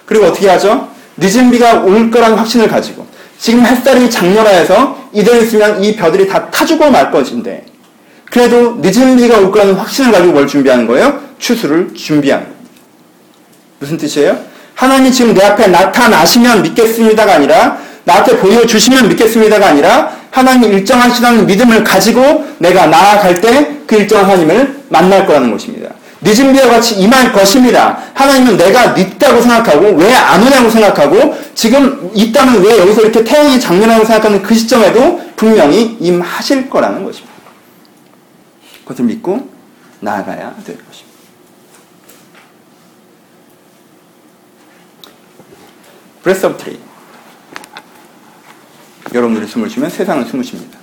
그리고 0.05 0.27
어떻게 0.27 0.49
하죠? 0.49 0.89
늦은 1.17 1.51
비가 1.51 1.81
올 1.81 2.11
거라는 2.11 2.37
확신을 2.37 2.69
가지고 2.69 3.07
지금 3.39 3.65
햇살이 3.65 4.11
장렬하여서 4.11 5.11
이대로 5.13 5.43
있으면 5.43 5.83
이 5.83 5.97
벼들이 5.97 6.27
다 6.27 6.51
타주고 6.51 6.91
말 6.91 7.11
것인데 7.11 7.65
그래도 8.31 8.77
늦은 8.83 9.17
비가 9.17 9.39
올 9.39 9.51
거라는 9.51 9.75
확신을 9.75 10.13
가지고 10.13 10.33
뭘 10.33 10.47
준비하는 10.47 10.87
거예요? 10.87 11.21
추수를 11.39 11.95
준비하는. 11.95 12.47
무슨 13.79 13.97
뜻이에요? 13.97 14.39
하나님이 14.77 15.11
지금 15.13 15.35
내 15.35 15.45
앞에 15.45 15.67
나타나시면 15.67 16.63
믿겠습니다가 16.63 17.35
아니라 17.35 17.79
나한테 18.05 18.37
보여주시면 18.39 19.09
믿겠습니다가 19.09 19.67
아니라 19.67 20.15
하나님 20.31 20.73
일정하시다는 20.73 21.47
믿음을 21.47 21.83
가지고 21.83 22.47
내가 22.59 22.87
나아갈 22.87 23.41
때 23.41 23.77
그 23.87 23.95
일정한 23.97 24.27
하나님을 24.27 24.81
만날 24.89 25.27
거라는 25.27 25.51
것입니다. 25.51 25.91
늦은 26.21 26.53
비와 26.53 26.69
같이 26.69 26.97
임할 26.97 27.33
것입니다. 27.33 27.99
하나님은 28.15 28.57
내가 28.57 28.93
늦다고 28.93 29.41
생각하고 29.41 29.91
왜 29.97 30.13
안 30.13 30.43
오냐고 30.43 30.69
생각하고 30.69 31.37
지금 31.55 32.11
있다면 32.15 32.65
왜 32.65 32.79
여기서 32.79 33.03
이렇게 33.03 33.23
태양이 33.23 33.61
장렬하고 33.61 34.05
생각하는 34.05 34.43
그 34.43 34.55
시점에도 34.55 35.21
분명히 35.37 35.97
임하실 36.01 36.69
거라는 36.69 37.05
것입니다. 37.05 37.35
그것을 38.83 39.05
믿고 39.05 39.49
나아가야 40.01 40.55
될 40.67 40.77
것입니다. 40.85 41.16
breath 46.27 46.45
of 46.45 46.57
pray 46.57 46.77
여러분들이 49.15 49.47
숨을 49.47 49.71
쉬면 49.71 49.89
세상은 49.89 50.25
숨을 50.25 50.43
쉽니다. 50.43 50.77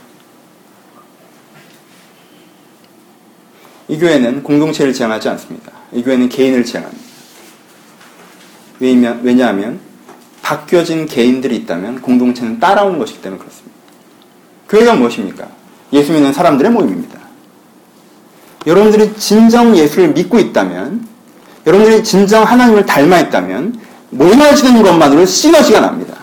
이 3.90 4.00
교회는 4.00 4.42
공동체를 4.42 4.94
지향하지 4.94 5.28
않습니다. 5.28 5.74
이 5.92 6.02
교회는 6.02 6.30
개인을 6.30 6.64
지향합니다. 6.64 7.04
왜냐하면 8.80 9.82
바뀌어진 10.42 11.08
개인들이 11.08 11.58
있다면 11.58 12.02
공동체는 12.02 12.62
따라오는 12.62 12.98
것이기 12.98 13.22
때문에 13.22 13.42
그렇습니다. 13.42 13.78
교회가 14.70 14.96
무엇입니까? 14.96 15.50
예수 15.92 16.14
믿는 16.14 16.32
사람들의 16.32 16.72
모임입니다. 16.72 17.20
여러분들이 18.66 19.14
진정 19.16 19.76
예수를 19.76 20.14
믿고 20.14 20.40
있다면, 20.40 21.06
여러분들이 21.68 22.02
진정 22.06 22.46
하나님을 22.46 22.86
닮아 22.86 23.20
있다면, 23.20 23.92
모여지는 24.18 24.82
것만으로 24.84 25.26
시너지가 25.26 25.80
납니다. 25.80 26.16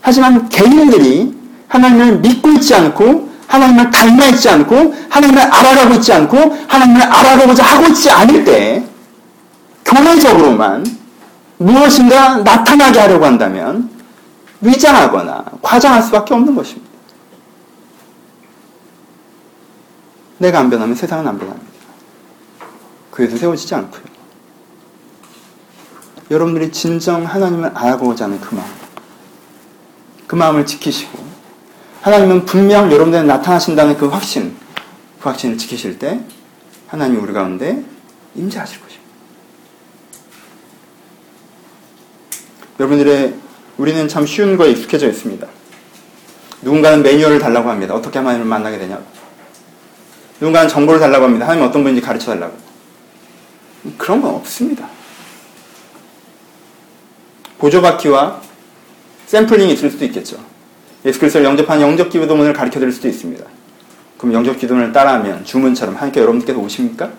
하지만 0.00 0.48
개인들이 0.48 1.34
하나님을 1.68 2.18
믿고 2.20 2.50
있지 2.52 2.74
않고, 2.74 3.28
하나님을 3.48 3.90
닮아 3.90 4.26
있지 4.26 4.48
않고, 4.48 4.94
하나님을 5.08 5.42
알아가고 5.42 5.94
있지 5.94 6.12
않고, 6.12 6.36
하나님을 6.68 7.02
알아가고자 7.02 7.64
하고 7.64 7.86
있지 7.88 8.10
않을 8.10 8.44
때, 8.44 8.84
교회적으로만 9.84 10.86
무엇인가 11.58 12.38
나타나게 12.38 13.00
하려고 13.00 13.24
한다면, 13.24 13.90
위장하거나 14.60 15.44
과장할 15.62 16.02
수밖에 16.02 16.34
없는 16.34 16.54
것입니다. 16.54 16.86
내가 20.38 20.60
안 20.60 20.70
변하면 20.70 20.94
세상은 20.94 21.26
안 21.26 21.38
변합니다. 21.38 21.66
교회도 23.12 23.36
세워지지 23.36 23.74
않고요. 23.74 24.15
여러분들이 26.30 26.72
진정 26.72 27.24
하나님을 27.24 27.70
알아보고자 27.74 28.24
하는 28.24 28.40
그 28.40 28.54
마음, 28.54 28.68
그 30.26 30.34
마음을 30.34 30.66
지키시고, 30.66 31.24
하나님은 32.02 32.44
분명 32.46 32.90
여러분들에 32.90 33.22
나타나신다는 33.22 33.96
그 33.96 34.06
확신, 34.06 34.56
그 35.20 35.28
확신을 35.28 35.56
지키실 35.56 35.98
때, 35.98 36.20
하나님이 36.88 37.20
우리 37.20 37.32
가운데 37.32 37.84
임재하실 38.34 38.80
것입니다. 38.80 39.06
여러분들의, 42.80 43.34
우리는 43.78 44.08
참 44.08 44.26
쉬운 44.26 44.56
거에 44.56 44.70
익숙해져 44.70 45.08
있습니다. 45.08 45.46
누군가는 46.62 47.02
매뉴얼을 47.02 47.38
달라고 47.38 47.70
합니다. 47.70 47.94
어떻게 47.94 48.18
하나님을 48.18 48.46
만나게 48.46 48.78
되냐고. 48.78 49.04
누군가는 50.40 50.68
정보를 50.68 50.98
달라고 50.98 51.24
합니다. 51.24 51.46
하나님 51.46 51.64
어떤 51.64 51.82
분인지 51.82 52.00
가르쳐 52.00 52.32
달라고. 52.32 52.56
그런 53.96 54.20
건 54.20 54.34
없습니다. 54.34 54.88
보조바퀴와 57.58 58.40
샘플링이 59.26 59.72
있을 59.72 59.90
수도 59.90 60.04
있겠죠. 60.04 60.36
예수 61.04 61.18
그리스도를 61.18 61.46
영접한 61.46 61.80
영접 61.80 62.10
기도문을 62.10 62.52
가르쳐 62.52 62.78
드릴 62.78 62.92
수도 62.92 63.08
있습니다. 63.08 63.44
그럼 64.18 64.34
영접 64.34 64.58
기도문을 64.58 64.92
따라하면 64.92 65.44
주문처럼 65.44 65.94
하나님께 65.94 66.20
여러분께서 66.20 66.58
오십니까? 66.58 67.10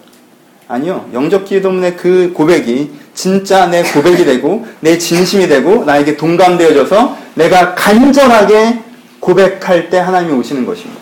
아니요. 0.67 1.09
영접 1.13 1.45
기도문의 1.45 1.95
그 1.95 2.33
고백이 2.33 2.91
진짜 3.13 3.67
내 3.67 3.83
고백이 3.83 4.25
되고 4.25 4.67
내 4.81 4.97
진심이 4.97 5.47
되고 5.47 5.85
나에게 5.85 6.17
동감되어져서 6.17 7.17
내가 7.35 7.73
간절하게 7.75 8.79
고백할 9.19 9.89
때 9.89 9.97
하나님이 9.97 10.33
오시는 10.33 10.65
것입니다. 10.65 11.01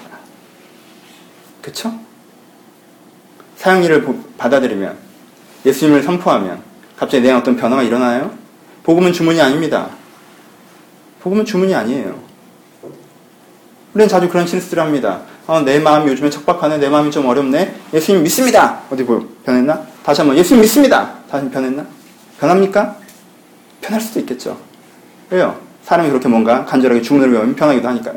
그쵸? 1.61 1.93
사형리를 3.57 4.05
받아들이면 4.37 4.95
예수님을 5.65 6.03
선포하면 6.03 6.61
갑자기 6.95 7.23
내 7.23 7.31
어떤 7.31 7.55
변화가 7.55 7.81
일어나요? 7.81 8.44
복음은 8.85 9.13
주문이 9.13 9.41
아닙니다. 9.41 9.89
복음은 11.21 11.43
주문이 11.43 11.73
아니에요. 11.73 12.19
우리는 13.93 14.07
자주 14.07 14.29
그런 14.29 14.45
실수를 14.45 14.83
합니다. 14.83 15.21
어, 15.47 15.61
내 15.61 15.79
마음이 15.79 16.11
요즘에 16.11 16.29
척박하네. 16.29 16.77
내 16.77 16.87
마음이 16.87 17.09
좀 17.09 17.25
어렵네. 17.25 17.75
예수님 17.93 18.21
믿습니다. 18.23 18.81
어디 18.91 19.03
보여? 19.03 19.25
변했나? 19.43 19.81
다시 20.03 20.21
한번 20.21 20.37
예수님 20.37 20.61
믿습니다. 20.61 21.15
다시 21.29 21.49
변했나? 21.49 21.85
변합니까? 22.39 22.97
변할 23.81 23.99
수도 23.99 24.19
있겠죠. 24.19 24.57
왜요? 25.31 25.59
사람이 25.83 26.09
그렇게 26.09 26.27
뭔가 26.27 26.65
간절하게 26.65 27.01
주문을 27.01 27.31
외우면 27.31 27.55
변하기도 27.55 27.87
하니까요. 27.87 28.15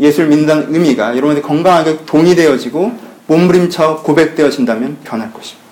예수를 0.00 0.28
믿는다는 0.30 0.74
의미가 0.74 1.16
여러분들 1.16 1.42
건강하게 1.42 2.04
동의되어지고 2.06 2.92
몸부림쳐 3.26 4.02
고백되어진다면 4.02 4.98
변할 5.04 5.32
것입니다. 5.32 5.66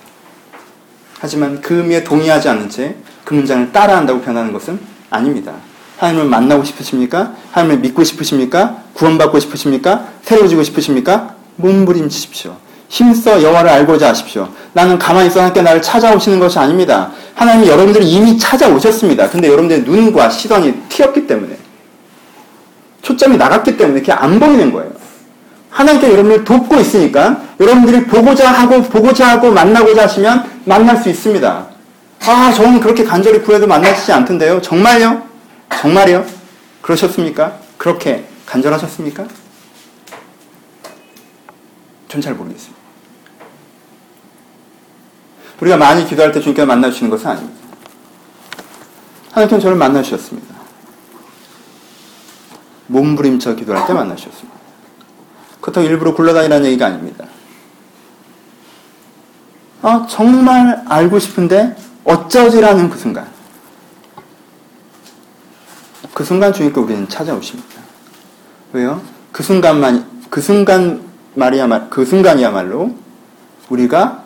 하지만 1.21 1.61
그 1.63 1.77
의미에 1.77 2.05
동의하지 2.05 2.49
않은 2.51 2.69
채 2.69 2.97
그 3.25 3.35
문장을 3.35 3.73
따라한다고 3.73 4.21
변하는 4.21 4.53
것은 4.53 4.79
아닙니다. 5.11 5.53
하나님을 5.99 6.27
만나고 6.27 6.65
싶으십니까? 6.65 7.33
하나님을 7.53 7.81
믿고 7.81 8.05
싶으십니까? 8.05 8.79
구원받고 8.95 9.39
싶으십니까? 9.41 10.09
새로워지고 10.23 10.63
싶으십니까? 10.63 11.35
몸부림치십시오. 11.57 12.57
힘써 12.89 13.43
여호와를 13.43 13.71
알고자 13.71 14.11
하십시오. 14.11 14.49
나는 14.73 14.99
가만히 14.99 15.29
있어 15.29 15.43
함께 15.43 15.63
나를 15.63 15.81
찾아오시는 15.83 16.39
것이 16.39 16.59
아닙니다. 16.59 17.11
하나님이 17.35 17.69
여러분들을 17.69 18.07
이미 18.07 18.39
찾아오셨습니다. 18.39 19.31
근데 19.31 19.49
여러분들의 19.49 19.83
눈과 19.83 20.31
시선이 20.31 20.75
튀었기 20.89 21.27
때문에 21.27 21.57
초점이 23.03 23.37
나갔기 23.37 23.77
때문에 23.77 24.01
그게 24.01 24.13
안 24.13 24.39
보이는 24.39 24.73
거예요. 24.73 24.93
하나님께 25.71 26.13
여러분을 26.13 26.45
돕고 26.45 26.77
있으니까 26.77 27.43
여러분들이 27.59 28.05
보고자 28.05 28.51
하고 28.51 28.83
보고자 28.83 29.29
하고 29.29 29.51
만나고자 29.51 30.05
하시면 30.05 30.45
만날 30.65 30.97
수 30.97 31.09
있습니다. 31.09 31.74
아, 32.21 32.53
저는 32.53 32.81
그렇게 32.81 33.05
간절히 33.05 33.43
구해도 33.43 33.67
만나시지 33.67 34.13
않던데요. 34.13 34.63
정말요? 34.63 35.23
정말요? 35.81 36.25
그러셨습니까? 36.83 37.59
그렇게 37.77 38.27
간절하셨습니까? 38.47 39.27
전 42.09 42.21
잘 42.21 42.35
모르겠습니다. 42.35 42.81
우리가 45.61 45.77
많이 45.77 46.07
기도할 46.07 46.31
때 46.33 46.41
주님께서 46.41 46.65
만나주시는 46.67 47.11
것은 47.11 47.27
아닙니다. 47.29 47.61
하나님께서 49.33 49.61
저를 49.63 49.77
만나주셨습니다. 49.77 50.55
몸부림쳐 52.87 53.57
기도할 53.57 53.87
때 53.87 53.93
만나주셨습니다. 53.93 54.55
그렇다고 55.61 55.87
일부러 55.87 56.15
굴러다니라는 56.15 56.67
얘기가 56.67 56.87
아닙니다. 56.87 57.25
아, 59.83 60.07
정말 60.09 60.83
알고 60.87 61.19
싶은데 61.19 61.77
어쩌지라는 62.05 62.91
그 62.91 62.99
순간. 62.99 63.29
그 66.13 66.25
순간 66.25 66.53
주님께 66.53 66.79
우리는 66.81 67.09
찾아오십니다. 67.09 67.81
왜요? 68.73 69.03
그 69.33 69.43
순간만, 69.43 70.29
그 70.31 70.41
순간 70.41 71.03
말이야말, 71.35 71.91
그 71.91 72.05
순간이야말로 72.05 72.95
우리가 73.69 74.25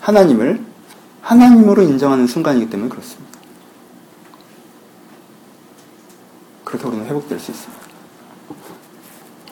하나님을 0.00 0.62
하나님으로 1.22 1.82
인정하는 1.82 2.26
순간이기 2.26 2.68
때문에 2.68 2.90
그렇습니다. 2.90 3.24
그렇게 6.64 6.86
우리는 6.86 7.06
회복될 7.06 7.40
수 7.40 7.50
있습니다. 7.52 7.84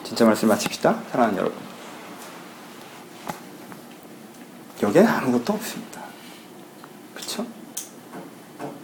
진짜 0.03 0.25
말씀 0.25 0.47
마칩시다. 0.47 0.99
사랑하는 1.11 1.39
여러분. 1.39 1.57
여기에는 4.83 5.09
아무것도 5.09 5.53
없습니다. 5.53 6.02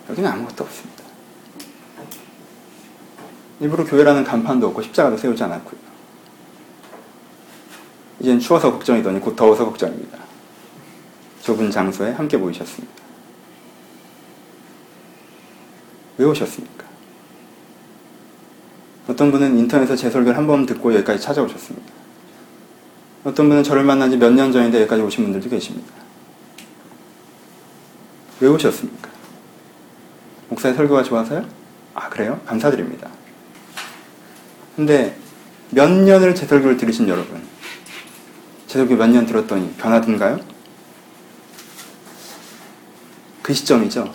여기는 0.10 0.30
아무것도 0.30 0.64
없습니다. 0.64 1.04
일부러 3.60 3.84
교회라는 3.86 4.24
간판도 4.24 4.68
없고 4.68 4.82
십자가도 4.82 5.18
세우지 5.18 5.44
않았고요. 5.44 5.80
이젠 8.22 8.40
추워서 8.40 8.72
걱정이더니 8.72 9.20
곧 9.20 9.36
더워서 9.36 9.66
걱정입니다. 9.66 10.18
좁은 11.42 11.72
장소에 11.72 12.12
함께 12.14 12.38
모이셨습니다. 12.38 12.94
왜 16.18 16.26
오셨습니까? 16.26 16.86
어떤 19.08 19.32
분은 19.32 19.58
인터넷에서 19.58 19.96
제 19.96 20.10
설교를 20.10 20.38
한 20.38 20.46
번 20.48 20.66
듣고 20.66 20.94
여기까지 20.94 21.22
찾아오셨습니다. 21.22 21.94
어떤 23.24 23.48
분은 23.50 23.64
저를 23.64 23.84
만난 23.84 24.10
지 24.12 24.18
몇 24.18 24.32
년 24.34 24.52
전인데 24.52 24.80
여기까지 24.82 25.02
오신 25.02 25.24
분들도 25.26 25.50
계십니다. 25.50 25.94
왜 28.42 28.48
오셨습니까? 28.50 29.09
목사의 30.50 30.76
설교가 30.76 31.04
좋아서요? 31.04 31.46
아, 31.94 32.10
그래요? 32.10 32.40
감사드립니다. 32.46 33.10
근데 34.76 35.18
몇 35.72 35.90
년을 35.92 36.36
제 36.36 36.46
설교를 36.46 36.78
들으신 36.78 37.08
여러분, 37.08 37.42
제 38.68 38.80
설교 38.80 38.96
몇 38.96 39.08
년 39.10 39.26
들었더니 39.26 39.74
변하던가요? 39.74 40.40
그 43.42 43.54
시점이죠. 43.54 44.14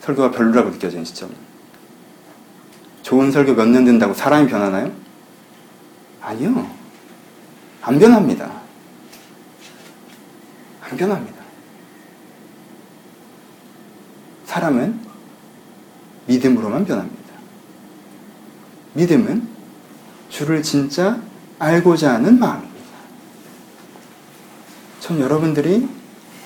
설교가 0.00 0.30
별로라고 0.30 0.70
느껴지는 0.70 1.04
시점. 1.04 1.34
좋은 3.02 3.30
설교 3.30 3.54
몇 3.54 3.66
년 3.68 3.84
된다고 3.84 4.14
사람이 4.14 4.48
변하나요? 4.48 4.92
아니요. 6.20 6.70
안 7.82 7.98
변합니다. 7.98 8.50
안 10.82 10.96
변합니다. 10.96 11.35
사람은 14.46 14.98
믿음으로만 16.26 16.84
변합니다. 16.86 17.16
믿음은 18.94 19.46
주를 20.30 20.62
진짜 20.62 21.20
알고자 21.58 22.14
하는 22.14 22.38
마음입니다. 22.38 22.76
전 25.00 25.20
여러분들이 25.20 25.88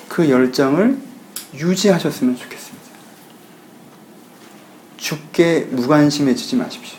그 0.08 0.28
열정을 0.28 0.98
유지하셨으면 1.54 2.36
좋겠습니다. 2.36 2.80
죽게 4.96 5.68
무관심해지지 5.70 6.56
마십시오. 6.56 6.98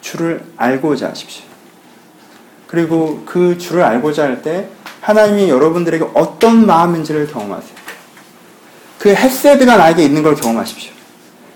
주를 0.00 0.44
알고자 0.56 1.10
하십시오. 1.10 1.44
그리고 2.66 3.24
그 3.26 3.58
주를 3.58 3.82
알고자 3.82 4.22
할 4.24 4.42
때 4.42 4.68
하나님이 5.00 5.48
여러분들에게 5.48 6.06
어떤 6.14 6.66
마음인지를 6.66 7.28
경험하세요. 7.28 7.87
그 8.98 9.14
햇세드가 9.14 9.76
나에게 9.76 10.04
있는 10.04 10.22
걸 10.22 10.34
경험하십시오. 10.34 10.92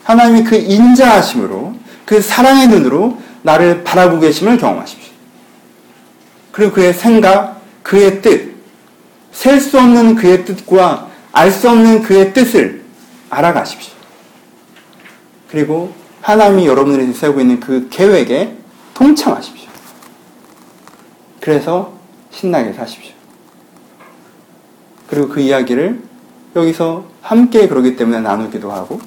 하나님이 0.05 0.45
그 0.45 0.57
인자하심으로 0.57 1.75
그 2.07 2.21
사랑의 2.21 2.69
눈으로 2.69 3.19
나를 3.43 3.85
바라보고 3.85 4.21
계심을 4.21 4.59
경험하십시오. 4.59 5.13
그리고 6.53 6.73
그의 6.73 6.93
생각, 6.93 7.61
그의 7.83 8.23
뜻, 8.23 8.53
셀 9.33 9.61
수 9.61 9.79
없는 9.79 10.15
그의 10.17 10.45
뜻과 10.45 11.09
알 11.33 11.51
수 11.51 11.71
없는 11.71 12.03
그의 12.03 12.33
뜻을 12.35 12.83
알아가십시오. 13.31 13.93
그리고 15.51 15.95
하나님이 16.21 16.67
여러분들이 16.67 17.13
세우고 17.13 17.41
있는 17.41 17.59
그 17.59 17.89
계획에 17.91 18.57
동참하십시오. 18.95 19.69
그래서 21.41 21.95
신나게 22.31 22.73
사십시오. 22.75 23.13
그리고 25.09 25.29
그 25.29 25.41
이야기를 25.41 26.03
여기서 26.55 27.05
함께 27.23 27.69
그러기 27.69 27.97
때문에 27.97 28.21
나누기도 28.21 28.71
하고 28.71 29.01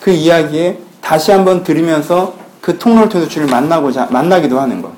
그 0.00 0.10
이야기에 0.10 0.80
다시 1.00 1.30
한번 1.30 1.62
들으면서 1.62 2.36
그 2.60 2.78
통로를 2.78 3.08
통해서 3.08 3.30
주를 3.30 3.46
만나고자 3.48 4.08
만나기도 4.10 4.60
하는 4.60 4.82
것. 4.82 4.92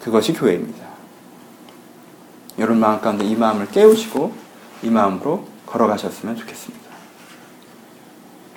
그것이 0.00 0.32
교회입니다. 0.32 0.86
여러분 2.58 2.80
마음 2.80 3.00
가운데 3.00 3.24
이 3.24 3.34
마음을 3.34 3.68
깨우시고 3.68 4.32
이 4.82 4.90
마음으로 4.90 5.46
걸어가셨으면 5.66 6.36
좋겠습니다. 6.36 6.90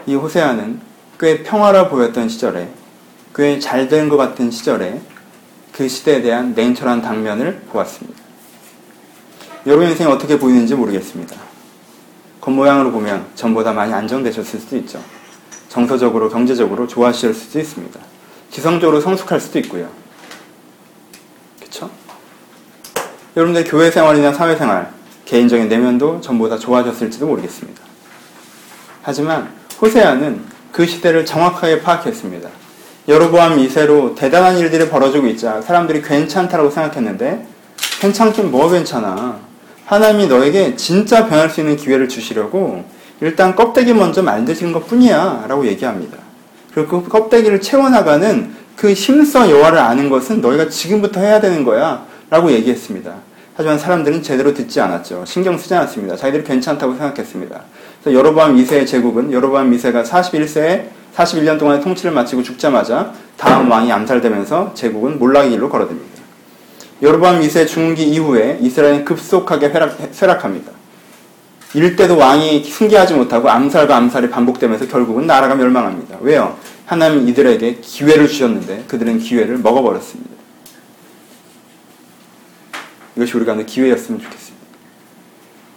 이 0.05 0.15
호세아는 0.15 0.81
꽤 1.19 1.43
평화라 1.43 1.89
보였던 1.89 2.27
시절에 2.29 2.69
꽤 3.35 3.59
잘된 3.59 4.09
것 4.09 4.17
같은 4.17 4.51
시절에 4.51 5.01
그 5.71 5.87
시대에 5.87 6.21
대한 6.21 6.53
냉철한 6.53 7.01
당면을 7.01 7.61
보았습니다. 7.71 8.22
여러분 9.65 9.87
인생이 9.87 10.11
어떻게 10.11 10.37
보이는지 10.37 10.75
모르겠습니다. 10.75 11.37
겉모양으로 12.41 12.91
보면 12.91 13.27
전보다 13.35 13.71
많이 13.71 13.93
안정되셨을 13.93 14.59
수도 14.59 14.75
있죠. 14.77 15.01
정서적으로, 15.69 16.29
경제적으로 16.29 16.85
좋아하실 16.85 17.33
수도 17.33 17.59
있습니다. 17.59 17.99
지성적으로 18.51 18.99
성숙할 18.99 19.39
수도 19.39 19.59
있고요. 19.59 19.87
그쵸? 21.61 21.89
여러분들 23.37 23.63
교회 23.63 23.89
생활이나 23.89 24.33
사회생활, 24.33 24.91
개인적인 25.23 25.69
내면도 25.69 26.19
전보다 26.19 26.57
좋아졌을지도 26.57 27.25
모르겠습니다. 27.25 27.81
하지만 29.01 29.49
호세아는 29.81 30.43
그 30.73 30.85
시대를 30.85 31.25
정확하게 31.25 31.81
파악했습니다. 31.81 32.49
여로보암 33.07 33.57
2세로 33.57 34.15
대단한 34.15 34.57
일들이 34.57 34.89
벌어지고 34.89 35.27
있자 35.27 35.61
사람들이 35.61 36.01
괜찮다고 36.01 36.69
생각했는데 36.69 37.47
괜찮긴 38.01 38.51
뭐 38.51 38.69
괜찮아. 38.69 39.52
하나님이 39.85 40.27
너에게 40.27 40.75
진짜 40.75 41.27
변할 41.27 41.49
수 41.49 41.61
있는 41.61 41.75
기회를 41.75 42.07
주시려고 42.07 42.83
일단 43.21 43.55
껍데기 43.55 43.93
먼저 43.93 44.21
만드시는 44.21 44.73
것 44.73 44.87
뿐이야. 44.87 45.45
라고 45.47 45.65
얘기합니다. 45.65 46.17
그리고 46.73 47.03
그 47.03 47.09
껍데기를 47.09 47.61
채워나가는 47.61 48.53
그 48.75 48.91
힘써 48.93 49.49
여호와를 49.49 49.77
아는 49.77 50.09
것은 50.09 50.41
너희가 50.41 50.69
지금부터 50.69 51.19
해야 51.21 51.39
되는 51.39 51.63
거야. 51.63 52.05
라고 52.29 52.51
얘기했습니다. 52.51 53.13
하지만 53.55 53.77
사람들은 53.77 54.23
제대로 54.23 54.53
듣지 54.53 54.81
않았죠. 54.81 55.23
신경 55.25 55.57
쓰지 55.57 55.75
않았습니다. 55.75 56.15
자기들이 56.15 56.43
괜찮다고 56.43 56.95
생각했습니다. 56.95 57.61
그래서 58.01 58.19
여로보암 58.19 58.57
2세의 58.57 58.87
제국은 58.87 59.31
여로보암 59.31 59.71
2세가 59.71 60.03
41세에 60.03 60.87
41년 61.15 61.59
동안의 61.59 61.81
통치를 61.81 62.11
마치고 62.11 62.41
죽자마자 62.41 63.13
다음 63.37 63.69
왕이 63.69 63.91
암살되면서 63.91 64.71
제국은 64.73 65.19
몰락의 65.19 65.51
길로 65.51 65.69
걸어듭니다. 65.69 66.12
여로보암 67.03 67.41
2세 67.41 67.67
중기 67.67 68.05
이후에 68.05 68.59
이스라엘은 68.61 69.03
급속하게 69.03 69.73
쇠락. 70.13 70.43
이럴 71.73 71.97
때도 71.97 72.15
왕이 72.17 72.63
승계하지 72.63 73.15
못하고 73.15 73.49
암살과 73.49 73.93
암살이 73.93 74.29
반복되면서 74.29 74.87
결국은 74.87 75.27
나라가 75.27 75.53
멸망합니다. 75.53 76.19
왜요? 76.21 76.55
하나님 76.85 77.27
이들에게 77.27 77.79
기회를 77.81 78.29
주셨는데 78.29 78.85
그들은 78.87 79.19
기회를 79.19 79.57
먹어버렸습니다. 79.57 80.31
이것이 83.17 83.35
우리 83.35 83.45
가운데 83.45 83.65
기회였으면 83.65 84.21
좋겠습니다. 84.21 84.65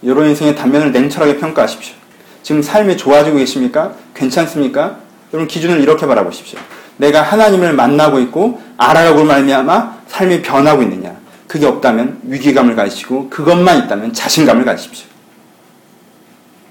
여러분 0.05 0.29
인생의 0.29 0.55
단면을 0.55 0.93
냉철하게 0.93 1.39
평가하십시오. 1.39 1.95
지금 2.41 2.61
삶이 2.61 2.95
좋아지고 2.95 3.37
계십니까? 3.37 3.95
괜찮습니까? 4.13 4.99
여러분 5.33 5.49
기준을 5.49 5.81
이렇게 5.81 6.05
바라보십시오. 6.05 6.57
내가 6.97 7.21
하나님을 7.21 7.73
만나고 7.73 8.19
있고 8.21 8.61
알아가고 8.77 9.25
말미암아 9.25 9.97
삶이 10.07 10.41
변하고 10.41 10.83
있느냐? 10.83 11.16
그게 11.47 11.65
없다면 11.65 12.21
위기감을 12.23 12.75
가지시고 12.75 13.29
그것만 13.29 13.85
있다면 13.85 14.13
자신감을 14.13 14.65
가지십시오. 14.65 15.07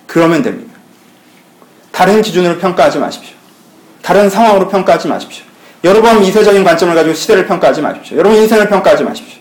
그러면 0.07 0.43
됩니다. 0.43 0.74
다른 1.91 2.20
기준으로 2.20 2.59
평가하지 2.59 2.99
마십시오. 2.99 3.35
다른 4.03 4.29
상황으로 4.29 4.68
평가하지 4.68 5.09
마십시오. 5.09 5.45
여러분 5.83 6.22
이세적인 6.22 6.62
관점을 6.62 6.95
가지고 6.95 7.14
시대를 7.14 7.47
평가하지 7.47 7.81
마십시오. 7.81 8.18
여러분 8.18 8.39
인생을 8.39 8.68
평가하지 8.68 9.05
마십시오. 9.05 9.41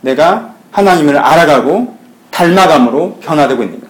내가 0.00 0.54
하나님을 0.70 1.16
알아가고 1.16 1.96
닮아감으로 2.30 3.18
변화되고 3.20 3.62
있는 3.62 3.80
것. 3.80 3.86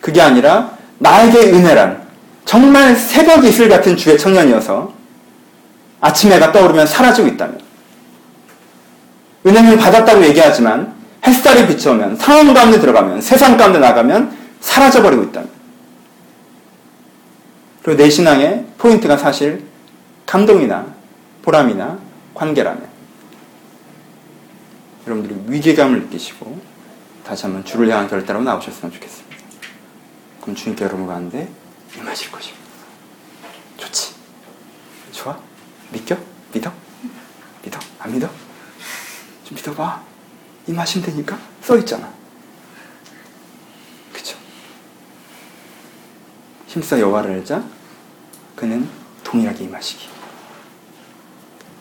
그게 0.00 0.20
아니라 0.20 0.76
나에게 0.98 1.52
은혜란 1.52 2.02
정말 2.44 2.94
새벽 2.96 3.44
이슬 3.44 3.68
같은 3.68 3.96
주의 3.96 4.18
청년이어서 4.18 4.92
아침 6.00 6.32
해가 6.32 6.52
떠오르면 6.52 6.86
사라지고 6.86 7.28
있다면 7.28 7.60
은혜를 9.46 9.76
받았다고 9.78 10.24
얘기하지만 10.26 10.94
햇살이 11.26 11.66
비춰오면 11.66 12.16
상황 12.16 12.52
가운데 12.52 12.80
들어가면 12.80 13.20
세상 13.20 13.56
가운데 13.56 13.78
나가면 13.78 14.36
사라져버리고 14.60 15.24
있다면 15.24 15.50
그리고 17.82 18.02
내 18.02 18.08
신앙의 18.08 18.66
포인트가 18.78 19.16
사실 19.16 19.64
감동이나 20.26 20.86
보람이나 21.42 21.98
관계라면 22.34 22.88
여러분들이 25.06 25.36
위기감을 25.48 26.02
느끼시고 26.02 26.60
다시 27.24 27.44
한번 27.44 27.64
주를 27.64 27.88
향한 27.90 28.08
결단으로 28.08 28.44
나오셨으면 28.44 28.92
좋겠습니다. 28.92 29.36
그럼 30.40 30.56
주님께 30.56 30.84
여러분 30.84 31.06
가운데 31.06 31.48
임하실 31.96 32.30
것입니다. 32.30 32.62
좋지? 33.76 34.14
좋아? 35.12 35.38
믿겨? 35.90 36.16
믿어? 36.52 36.72
믿어? 37.64 37.78
안 37.98 38.12
믿어? 38.12 38.28
좀 39.52 39.54
믿어봐. 39.54 40.02
임하시면 40.66 41.06
되니까 41.06 41.38
써 41.60 41.76
있잖아. 41.78 42.08
그쵸? 44.12 44.36
힘써 46.66 46.98
여호와를 46.98 47.32
알자 47.32 47.62
그는 48.56 48.88
동일하게 49.24 49.64
임하시기. 49.64 50.08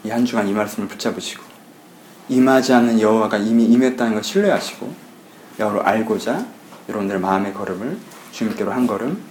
이 0.04 0.10
한 0.10 0.26
주간 0.26 0.48
이 0.48 0.54
말씀을 0.54 0.88
붙잡으시고 0.88 1.44
임하지 2.28 2.74
않는 2.74 3.00
여호와가 3.00 3.38
이미 3.38 3.66
임했다는 3.66 4.14
걸 4.16 4.24
신뢰하시고 4.24 4.92
여호와를 5.60 5.82
알고자 5.84 6.44
여러분들의 6.90 7.22
마음의 7.22 7.54
걸음을 7.54 8.00
주님께로 8.32 8.72
한 8.72 8.88
걸음 8.88 9.24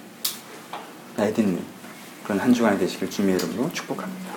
내딛는 1.17 1.61
그런 2.23 2.39
한 2.39 2.55
주간이 2.55 2.79
되시길 2.79 3.11
주님의 3.11 3.37
이름으로 3.37 3.73
축복합니다. 3.73 4.30